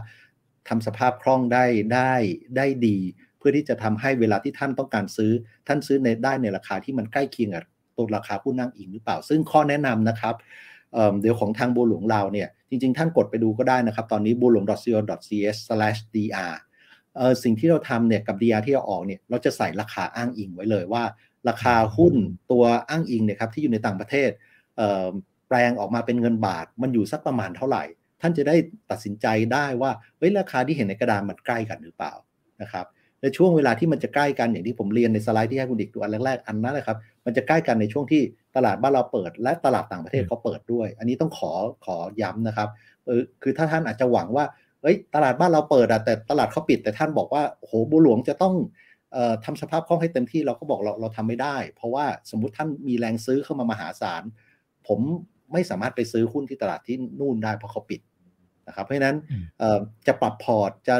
[0.70, 2.14] ทำสภาพคล่องได้ได้
[2.58, 2.98] ได้ดี
[3.42, 5.32] เพื่อที่จะทำให้เวลาที่ท่านต้องการซื้อ
[5.68, 7.64] ท่านซื้อในได้ในราคาที่มันใกล้เคียงกับ
[7.98, 10.36] ตัวราคาผู้นั่งอิงหรือเปล่า ซึ่งข้อแนะนำนะครับ
[10.94, 16.54] เเดี๋ยวของทางบัวหลวงเราเนี่ยจริงๆ ท่านกดไปดูก็ได้นะครับ ตอนนี้บัวหลวง co.cs/dr
[17.18, 21.04] เออสิ่งที่เราทำเนี่ยกับ DR ที่เราออกเนี่ยเราจะใส่ราคาอ้างอิงไว้เลยว่า
[21.50, 22.16] ราคาหุ้น
[22.52, 24.30] ตัวอ้างอิงเนี่ยครับที่อยู่ในต่างประเทศ
[25.48, 27.84] แปลงออกมาเป็นเงินบาท มันอยู่สักประมาณเท่าไหร่
[28.22, 28.56] ท่านจะได้
[28.92, 32.14] ตัดสินใจได้ว่าเฮ้ยราคาที่เห็นในกระดานมันใกล้กันหรือเปล่า
[32.62, 32.86] นะครับ
[33.22, 38.22] ในช่วงเวลาที่มันจะใกล้กันอย่างที่ผมเรียนในสไลด์ที่ให้คุณดิกดูอันแรกๆอันนั้นแหละครับมันจะใกล้กันในช่วงที่
[38.56, 41.52] ตลาดบ้านเราเปิด และตลาดต่างประเทศเขาเปิดด้วย อันนี้ต้องขอ
[41.86, 42.70] ขอย้ำนะครับ
[43.06, 44.46] เออคือถ้าท่านอาจจะหวังว่า
[44.82, 48.54] เอ้ยตลาดบ้านเราเปิดอะแต่ตลาดเขาปิด แต่ท่านบอกว่าโอ้โหบัวหลวงจะต้อง
[49.14, 54.24] เอ่อทำสภาพคล่องให้เต็มที่เราก็บอกเราเราทำไม่ได้ เพราะว่าสมมุติท่านมีแรงซื้อเข้ามามหาศาล
[54.88, 55.00] ผม
[55.54, 58.02] ไม่สามารถไปซื้อหุ้นที่ตลาดที่นู่นได้เพราะเขาปิด
[58.68, 59.18] นะครับเพราะฉะนั้น
[60.08, 60.96] จะปรับพอร์ตจะ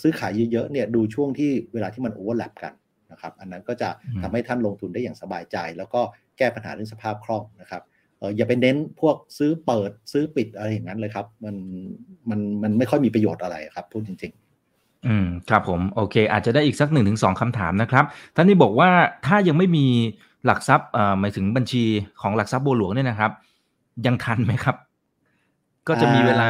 [0.00, 2.72] ซื้อขายเยอะๆเนี่ยดูช่วงที่เวลาที่มัน overlap กัน
[3.12, 3.88] นะครับอันนั้นก็จะ
[4.22, 6.00] ทำให้ท่านลงทุนได้อย่างสบายใจ แล้วก็
[6.38, 7.82] แก้ปัญหาเรื่องสภาพคล่องนะครับ
[8.18, 11.56] เอออย่าไปเน้นพวกซื้อเปิดซื้อปิดอะไรอย่างนั้นเลยครับ มัน
[12.30, 14.32] มันมันไม่ค่อยมีประโยชน์อะไรครับพูดจริง
[14.70, 18.04] ๆอืมครับผมโอเค อาจจะได้อีกสักหนึ่งถึงสองคำถามนะครับ
[18.34, 18.90] ท่านนี้บอกว่า
[19.26, 19.86] ถ้ายังไม่มี
[20.46, 21.84] หลักทรัพย์เอ่อหมายถึงบัญชี
[22.20, 23.30] ของหลักทรัพย์บัวหลวงเนี่ยนะครับ
[24.06, 24.76] ยังทันไหมครับ
[25.88, 26.48] ก็จะมีเวลา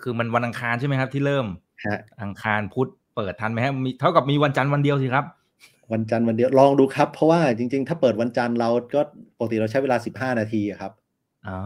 [0.00, 1.46] คือมันวันอังคารใช่ไหมครับ ที่เริ่ม
[2.22, 5.24] อังคารพุธเปิดทันไหมครับมีเท่ากับมีวันจันทร์วันเดียวสิครับ
[5.92, 9.02] วันจันทร์วันเดียวลองดูครับ เพราะว่าจริง ๆ ถ้าเปิดวันจันทร์เราก็
[9.38, 10.92] ปกติเราใช้เวลาสิบห้านาทีครับ
[11.48, 11.58] อ๋อ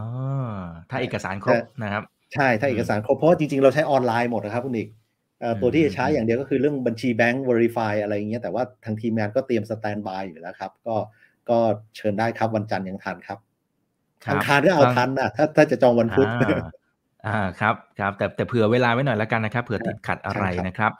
[0.89, 2.03] ถ้าเอกสารครบนะครับ
[2.33, 4.89] ใช่ถ้าเอกสารครบเพราะจริง ๆ เราใช้ออนไลน์หมดนะครับคุณอีก
[5.61, 10.95] ตัวที่จะใช้อย่างเดียวก็คือเรื่องบัญชีแบงก์ verify อะไรอย่างเงี้ยแต่ว่าทางทีมงานก็เตรียมสแตนบายอยู่แล้วครับ ก็
[11.49, 11.57] ก็
[11.95, 13.39] เชิญได้ครับวันจันทร์ยังทันครับ
[14.31, 16.27] อังคารก็เอาทันนะถ้าถ้าจะจองวันพุธ
[17.27, 20.91] อ่าครับครับแต่แต่เผื่อเวลาไว้หน่อยแล้วกันนะครับเผื่อติดขัดอะไรนะครับ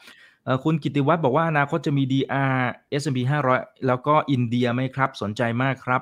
[0.45, 2.59] เออคุณกิติวัตรบอกว่าอนาคตจะมี DR
[3.01, 3.19] S&P
[3.53, 6.01] 500 แล้วก็อินเดียไหมครับ สนใจมากครับ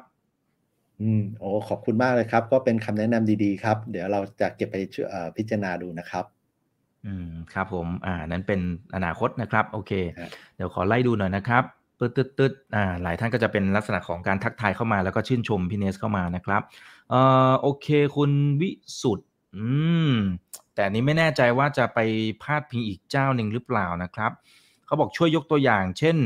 [1.01, 4.75] อืมโอ้ขอบคุณมากเลยครับ ก็เป็นคำแนะนำดีๆครับ เดี๋ยวเราจะเก็บไป
[5.37, 6.25] พิจารณาดูนะครับ
[7.05, 8.59] อืมครับผม อ่า นั้นเป็น
[8.95, 9.91] อนาคตนะครับ โอเค
[10.55, 11.63] เดี๋ยวขอไล่ดูหน่อยนะครับ
[11.99, 16.61] ตึ๊ดตึ๊ดตึ๊ดอ่า หลายท่านก็จะเป็นลักษณะของการทักทายเข้ามาแล้วก็ชื่นชมพี่เนสเข้ามานะครับ
[17.09, 18.31] เอ่อ โอเค คุณ
[18.61, 18.69] วิ
[19.01, 19.67] สุทธ์ อื
[20.11, 20.13] ม
[20.75, 21.99] แต่นี้ไม่แน่ใจว่าจะไป
[22.43, 24.31] พาดพิงอีกเจ้าหนึ่งหรือเปล่านะครับ
[24.85, 26.17] เขาบอกช่วยยกตัวอย่าง เช่น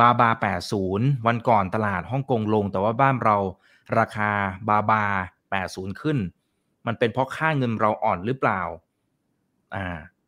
[0.00, 0.30] บาบา
[0.78, 3.36] 80 วันก่อนตลาดฮ่องกงลง แต่ว่าบ้านเรา
[3.98, 4.30] ราคา
[4.68, 5.04] บาบา
[5.52, 6.18] 80 ขึ้น
[6.86, 8.60] มันเป็นเพราะค่าเงินเราอ่อนหรือเปล่า
[9.74, 9.86] อ่า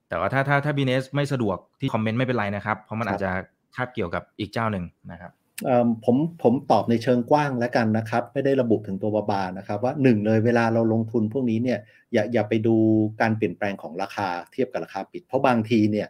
[0.09, 3.31] แต่ว่าถ้าถ้าถ้าบีเนสไม่สะดวกที่คอมเมนต์ไม่เป็นไรนะครับ เพราะมันอาจจะ
[3.77, 5.32] คาบเกี่ยวกับอีกเจ้าหนึ่งนะครับ
[6.05, 11.79] ผมผมตอบในเชิงกว้างแล้วกันนะครับ ไม่ได้ระบุถึงตัวบาบานะครับ ว่าหนึ่งเลยเวลาเราลงทุนพวกนี้เนี่ย
[12.13, 12.77] อย่าอย่าไปดู
[13.21, 16.09] การเปลี่ยนแปลงของราคาเทียบกับราคาปิด เพราะบางทีเนี่ย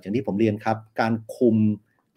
[0.00, 1.56] อย่างที่ผมเรียนครับการคุม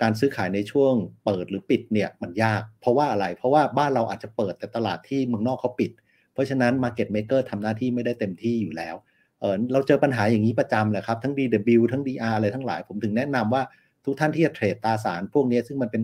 [0.02, 0.94] การซื้อขายในช่วง
[1.26, 5.91] เปิดหรือปิดเนี่ยมันยาก เพราะว่าอะไร เพราะว่าบ้านเราอาจจะเปิดแต่ตลาดที่เมืองนอกเขาปิด
[6.34, 8.95] เพราะฉะนั้น Market Maker ทำหน้าที่ไม่ได้เต็มที่อยู่แล้ว
[9.40, 13.61] เออเราเจอปัญหาอย่างนี้ประจำแหละครับ ทั้ง DW ทั้ง DR อะไรทั้งหลาย ผมถึงแนะนำว่า
[14.06, 16.03] ทุกท่านที่จะเทรดตราสารพวกนี้ซึ่งมันเป็น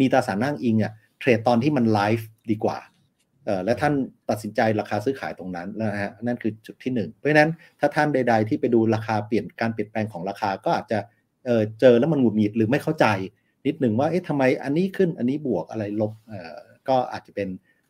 [0.00, 2.78] มีตราสารนั่งอิงอะเทรดตอนที่มันไลฟ์ดีกว่า
[3.64, 3.94] และท่าน
[4.30, 7.50] ตัดสินใจราคาซื้อขายตรงนั้นนะฮะนั่นคือจุดที่ 1 เพราะฉะนั้น
[7.80, 10.98] ถ้าท่านใด ๆ ที่ไปดูราคาเปลี่ยนการเปลี่ยนแปลงของราคาก็อาจจะ
[11.46, 13.06] เเจอแล้วมันหงุดหงิดหรือไม่เข้าใจ
[13.66, 16.12] นิดหนึ่งว่าเอ๊ะทำไมอันนี้ขึ้นอันนี้บวกอะไรลบ
[16.88, 17.48] ก็อาจจะเป็น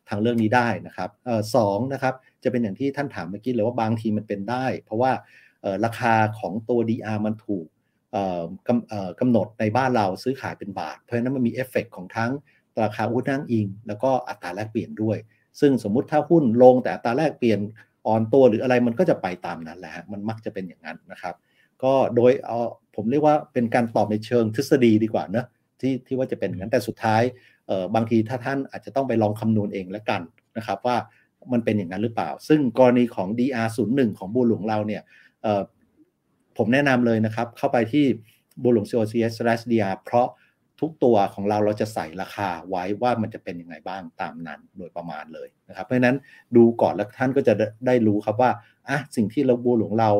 [0.09, 2.13] ทางเรื่องนี้ได้นะครับออสองนะครับ
[2.43, 5.11] จะเป็นอย่างที่ท่านถามเมื่อกี้เลยว่าบางทีมันเป็นได้ เพราะว่า
[5.85, 7.65] ราคาของตัว DR มันถูก
[9.19, 12.31] กำหนดในบ้านเราซื้อขายเป็นบาท เพราะฉะนั้นมันมีเอฟเฟกของทั้ง
[12.81, 15.17] ราคาหุ้นนั่งอิง แล้วก็อัตราแลกเปลี่ยนด้วย
[15.59, 17.59] ซึ่งสมมุติถ้าหุ้นลงแต่อัตราแลกเปลี่ยน
[18.07, 21.35] อ่อนตัวหรืออะไรมันก็จะไปตามนั้นแหละมันมักจะเป็นอย่างนั้นนะครับ
[21.83, 22.59] ก็โดยเอา
[22.95, 25.45] ผมเรียกว่าเป็นการตอบในเชิงทฤษฎีดีกว่านะ
[25.79, 27.21] ที่ที่ว่าจะเป็นอย่างนั้นแต่สุดท้าย
[27.67, 30.21] เออบางทีถ้าท่านอาจจะต้องไปลองคำนวณเองแล้วกัน
[30.57, 30.97] นะครับว่า
[31.51, 35.01] มันเป็นอย่างนั้นหรือเปล่า ซึ่งกรณีของ DR01 ของบูหลวงเราเนี่ย
[36.59, 38.05] ผมแนะนำเลยนะครับ เข้าไปที่
[38.61, 40.27] บูหลวง COCS/DR เพราะ
[40.79, 46.17] ทุกตัวของเราเราจะใส่ราคาไว้ว่ามันจะเป็นยังไงบ้างตามนั้นโดยประมาณเลยนะครับ เพราะฉะนั้น
[46.55, 47.53] ดูก่อนแล้วท่านก็จะ
[47.85, 48.51] ได้รู้ครับว่า
[48.89, 50.11] อะสิ่งที่เราบัวหลวงเรา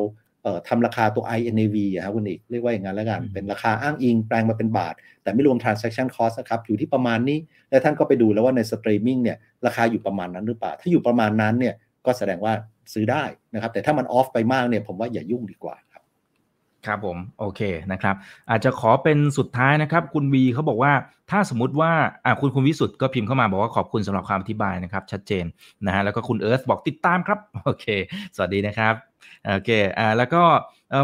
[0.42, 7.38] เอ่อทำราคาตัว INAV อะครับคุณอิกเรียกว่าอย่างนั้นแล้วกัน เป็นราคาอ้างอิงแปลงมาเป็นบาท แต่ไม่รวม transaction cost นะครับอยู่ที่ประมาณนี้
[7.70, 9.36] แล้วท่านก็ไปดูแล้วว่าในสตรีมมิ่งเนี่ย
[9.66, 11.74] ราคาอยู่ประมาณนั้นหรือเปล่า ถ้าอยู่ประมาณนั้นเนี่ย
[12.06, 12.52] ก็แสดงว่า
[12.92, 15.76] ซื้อได้นะครับ แต่ถ้ามัน off ไปมากเนี่ยผมว่าอย่ายุ่งดีกว่า
[16.86, 17.60] ครับผมโอเค
[17.92, 18.14] นะครับ
[18.50, 20.92] อาจจะขอเป็นสุดท้ายนะครับ คุณวีเขาบอกว่า
[21.30, 21.92] ถ้าสมมติว่า
[22.24, 25.44] อ่าคุณคุณวิสุทธ์ก็พิมพ์เข้ามาบอกว่าขอบคุณสำหรับความอธิบายนะครับ ชัดเจน
[25.86, 27.86] นะฮะแล้วก็คุณเอิร์ธบอกติดตามครับโอเค
[28.34, 28.94] สวัสดีนะครับ
[29.46, 30.42] โอเคอ่าแล้วก็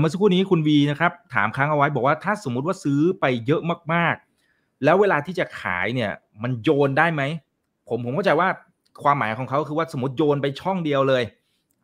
[0.01, 3.63] เมื่อสักครู่นี้คุณวีนะครับถามค้างเอาไว้บอกว่าถ้าสมมุติว่าซื้อไปเยอะ
[3.93, 6.11] มากๆ แล้วเวลาที่จะขายเนี่ย
[6.43, 7.23] มันโยนได้ไหม
[7.89, 8.49] ผมผมเข้าใจว่า
[9.05, 11.23] ความหมายของเขาคือว่าสมมติโยนไปช่องเดียวเลย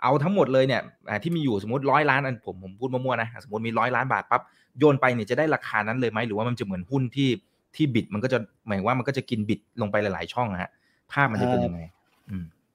[0.02, 0.82] เอาทั้งหมดเลยเนี่ย
[1.22, 4.42] ที่มีอยู่สมมติร้อยล้านอันผมผมพูดมั่วๆนะสมมติมีร้อยล้านบาทปั๊บ
[4.78, 7.30] โยนไปเนี่ยจะได้ราคานั้นเลยไหมหรือว่ามันจะเหมือนหุ้นที่
[7.76, 10.70] ที่บิดมันก็จะหมายว่ามันก็จะกินบิดลงไปหลาย ๆ ช่องฮะ
[11.12, 11.80] ภาพมันจะเป็นยังไง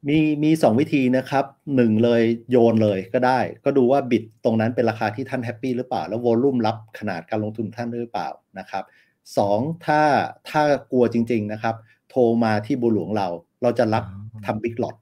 [0.07, 1.45] มีมีสองวิธีนะครับ
[1.75, 2.21] หนึ่งเลย
[2.51, 8.29] โยนเลยก็ได้ ก็ดูว่าบิดตรงนั้นเป็นราคาที่ท่านแฮปปี้หรือเปล่า แล้วโวลุ่มรับขนาดการลงทุนท่านหรือเปล่า
[8.59, 8.83] นะครับ
[9.37, 10.01] สองถ้า
[10.49, 11.75] ถ้ากลัวจริง ๆ นะครับ
[12.09, 13.27] โทรมาที่บุหลวงเรา
[13.61, 14.03] เราจะรับ
[14.45, 14.95] ทำบิ๊กหลอด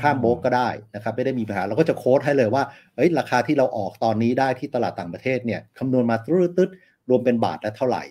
[0.00, 2.62] ข้ามโบกก็ได้นะครับ ไม่ได้มีปัญหาเราก็จะโค้ดให้เลยว่า
[2.96, 8.04] เอ้ยราคาที่เราออกตอนนี้ได้ที่ตลาดต่างประเทศเนี่ยคำนวณมาตืดๆรวมเป็นบาทและเท่าไหร่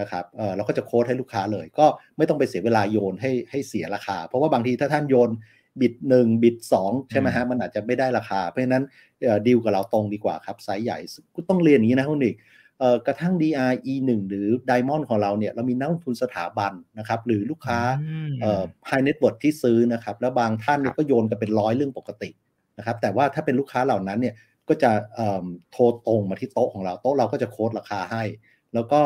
[0.00, 5.30] นะครับเออเราก็จะโค้ดให้ลูกค้าเลย ก็ไม่ต้องไปเสียเวลาโยนให้ให้เสียราคา เพราะว่าบางทีถ้าท่านโยน
[5.80, 8.84] บิดหนึ่งบิดสองใช่ไหมฮะมันอาจจะไม่ได้ราคา เพราะฉะนั้น
[9.46, 10.98] ดีลกับเราตรงดีกว่าครับไซส์ใหญ่
[11.34, 12.57] ก็ต้องเรียนอย่างนี้นะคุณอีกเอ่อ
[13.06, 17.78] กระทั่ง DR E1 หรือ Diamond ของเราเนี่ยเรามีนักลงทุนสถาบันนะครับหรือลูกค้า
[18.40, 22.30] เอ่อ high net worth ที่ซื้อนะครับแล้วบางท่านเนี่ยก็โยนกันเป็นร้อยเรื่องปกติ
[22.78, 24.34] นะครับแต่ว่าถ้าเป็นลูกค้าเหล่านั้นเนี่ย
[24.68, 24.90] ก็จะ
[25.72, 28.22] โทรตรงมาที่โต๊ะของเราโต๊ะเราก็จะโค้ดราคาให้
[28.74, 29.02] แล้วก็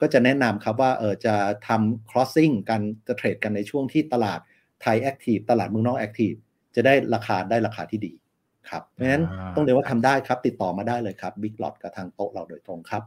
[0.00, 1.34] ก็จะแนะนำครับว่าเออจะ
[1.68, 4.40] ทำ crossing กันจะเทรดกันในช่วงที่ตลาด
[4.80, 6.32] ไทยแอคทีฟตลาดเมืองนอกแอคทีฟ
[6.74, 8.12] จะได้ราคาได้ราคาที่ดี
[8.70, 9.24] ครับเพราะฉะนั้น
[9.56, 13.02] ต้องเรียกว่าทำได้ครับ ติดต่อมาได้เลยครับบิ๊กหลอดกับทางโต๊ะเราโดยตรงครับ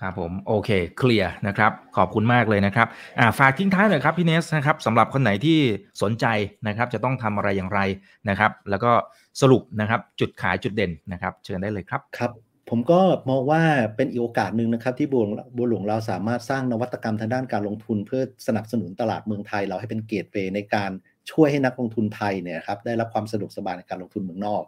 [0.00, 2.86] ครับผมโอเคเคลียร์นะครับขอบคุณมากเลยนะครับ
[3.18, 5.58] อ่าฝากทิ้งท้ายหน่อยครับพี่เนสนะครับสำหรับคนไหนที่
[6.02, 6.26] สนใจ
[6.66, 7.80] นะครับจะต้องทำอะไรอย่างไร
[8.28, 8.92] นะครับ แล้วก็
[9.40, 12.30] สรุปนะครับจุดขายจุดเด่นนะครับ เชิญได้เลยครับครับ
[12.70, 13.00] ผมก็
[13.30, 13.62] มองว่า
[13.96, 15.24] เป็นอีกโอกาสหนึ่งนะครับ ที่บัว
[15.56, 20.90] บัวหลวงเราสามารถสร้างนวัตกรรมทางด้านการลงทุน เพื่อสนับสนุนตลาดเมืองไทย เราให้เป็นเกตเวย์ในการ
[21.30, 24.62] ช่วยให้นักลงทุนไทยเนี่ยครับได้รับความสะดวกสบายในการลงทุนเมืองนอก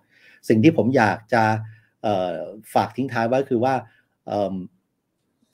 [0.49, 1.43] สิ่งที่ผมอยากจะ
[2.75, 3.75] ฝากทิ้งท้ายไว้คือว่า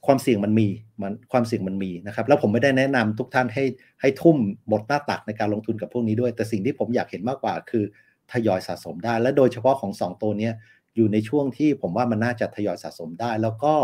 [0.06, 0.68] ความเสี่ยงมันมี
[1.02, 3.64] มันความเสี่ยงมันมีนะครับ แล้วผมไม่ได้แนะนำทุกท่านให้
[4.00, 4.36] ให้ทุ่ม
[4.68, 7.84] หมดหน้าตักในการลงทุนกับพวกนี้ด้วย แต่สิ่งที่ผมอยากเห็นมากกว่าคือ
[8.32, 10.50] ทยอยสะสมได้ และโดยเฉพาะของ 2 ตัวนี้
[10.96, 13.74] อยู่ในช่วงที่ผมว่ามันน่าจะทยอยสะสมได้ แล้วก็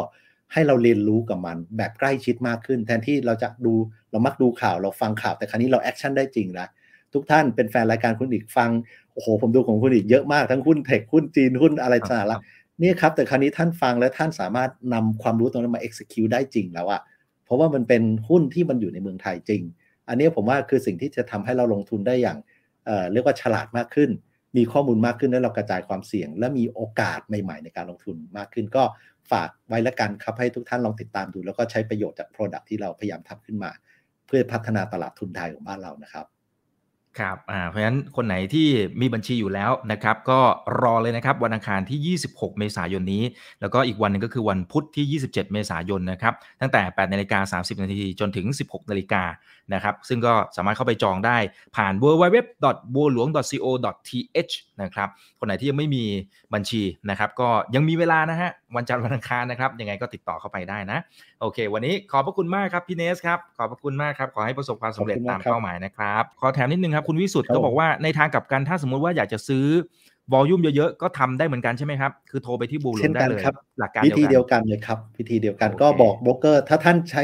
[0.53, 3.74] ให้เราเรียนรู้กับมันแบบใกล้ชิดมากขึ้น แทนที่เราจะดู
[4.11, 6.69] เรามักดูข่าวเราฟังข่าวแต่ครั้นี้เราแอคชั่นได้จริงแล้ว
[7.15, 8.70] ทุกท่านเป็นแฟนรายการคุณอีกฟัง
[9.12, 17.01] โอ้โหผมดูของคุณอีกเยอะมากทั้งหุ้นเทคหุ้นจีนหุ้นอะไรต่างๆนี่ครับ แต่ครั้นี้ท่านฟังและท่านสามารถนำความรู้ตรงนั้นมา execute ได้จริงแล้วอะ
[17.45, 19.62] เพราะว่ามันเป็นหุ้นที่มันอยู่ในเมืองไทยจริง
[20.09, 22.39] อันนี้ผมว่าคือสิ่งที่จะทำให้เราลงทุนได้อย่าง
[22.85, 24.11] เเรียกว่าฉลาดมากขึ้น
[24.57, 28.82] มีข้อมูลมากขึ้นและเรากระจายความเสี่ยง และมีโอกาสใหม่ ๆ ในการลงทุนมากขึ้น ก็
[29.31, 33.70] ฝากไว้ละกันครับให้ทุกท่านลองติดตามดู แล้วก็ใช้ประโยชน์จาก Product ที่เราพยายามทำขึ้นมา
[34.27, 36.27] เพื่อพัฒนาตลาดทุนไทยของบ้านเรานะครับ
[37.19, 38.69] ครับอ่าเพราะฉะนั้นคนไหนที่
[39.01, 40.41] มีบัญชีอยู่แล้วนะครับ ก็
[40.81, 43.24] รอเลยนะครับวันอังคารที่ 26 เมษายนนี้
[43.61, 49.23] แล้วก็อีกวันหนึงก็คือวันพุธที่ 27 เมษายนนะครับ ตั้งแต่ 8 นาฬิกา 30 นาทีจนถึง 16 นาฬิกา
[49.74, 51.37] นะครับ ซึ่งก็สามารถเข้าไปจองได้
[51.77, 52.39] ผ่าน w w w
[52.95, 53.66] b o l w n g c o
[54.49, 55.09] th นะครับ
[55.39, 56.05] คนไหนที่ยังไม่มี
[56.55, 60.99] บัญชีนะครับ ก็ยังมีเวลานะฮะวันจันทร์วันอังคารนะครับยังไงก็ติดต่อเข้าไปได้นะ
[61.41, 69.65] โอเค วันนี้ขอบพระคุณมากครับพี่เนสครับขอบพระคุณมากครับขอให้ประสบความสำเร็จขอบคุณากตามมครับเป้าหมายนะครับขอแถมนิดนึงครับคุณวิสุทธ์ครับก็บอกว่าในทางกลับกันถ้าสมมุติว่าอยากจะซื้อ
[70.32, 77.23] วอลลุ่มเยอะๆ ก็ทำได้เหมือนกันใช่ไหมครับ คือโทรไปที่บูลเช่นได้กันเลยครับหลักการวิธีเดีเดียยววกันกันเลยครับ วิธีเดียวกันโอเคก็บอกโบรกเกอร์ถ้าท่านใช้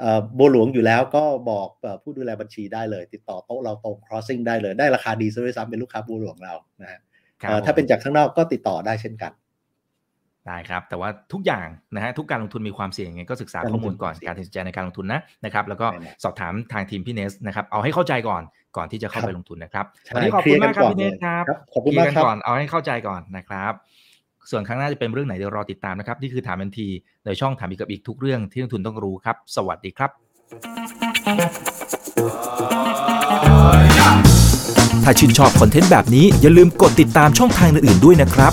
[0.00, 7.00] เอ่อบัวหลวงอยู่แล้วก็บอกเอ่อผู้ดูแลบัญชีได้เลย ติดต่อโต๊ะเราตรง crossing ได้เลยได้ราคาดีซะด้วยซ้ำเป็นลูกค้าบัวหลวงเรานะฮะ
[7.42, 9.32] ครับเอ่อถ้าเป็นจากข้างนอกก็ติดต่อได้เช่นกัน
[10.50, 18.42] ได้ครับ แต่ว่าทุกอย่างนะฮะทุกการลงทุนมีความเสี่ยงยังไงก็ศึกษาการลข้องทุมูนลก่อนมีความเสี่ยงการตัดสินใจในการลงทุนนะนะครับ แล้วก็แน่นอนสอบถามทางทีมพี่เนสนะครับเอาให้เข้าใจก่อน
[18.76, 23.72] ก่อนที่จะเข้าครับไปลงทุนนะครับใช่วันนี้ขอบเคลีคุยณร์กัมานกครับก่อนพี่เนสเลยครับครับขอบคุณเคลียมากร์กันครับก่อนเอาให้เข้าใจก่อนนะครับ
[24.50, 26.88] ส่วนครั้งหน้าจะเป็นเรื่องไหนเดี๋ยวรอติดตามนะครับ นี่คือถามทันที
[27.26, 30.10] ในช่องถามอีกกับอีกทุกเรื่องที่นักทุนต้องรู้ครับ สวัสดีครับ
[35.04, 38.52] ถ้าชื่นชอบคอนเทนต์แบบนี้อย่าลืมกดติดตามช่องทางอื่นๆด้วยนะครับ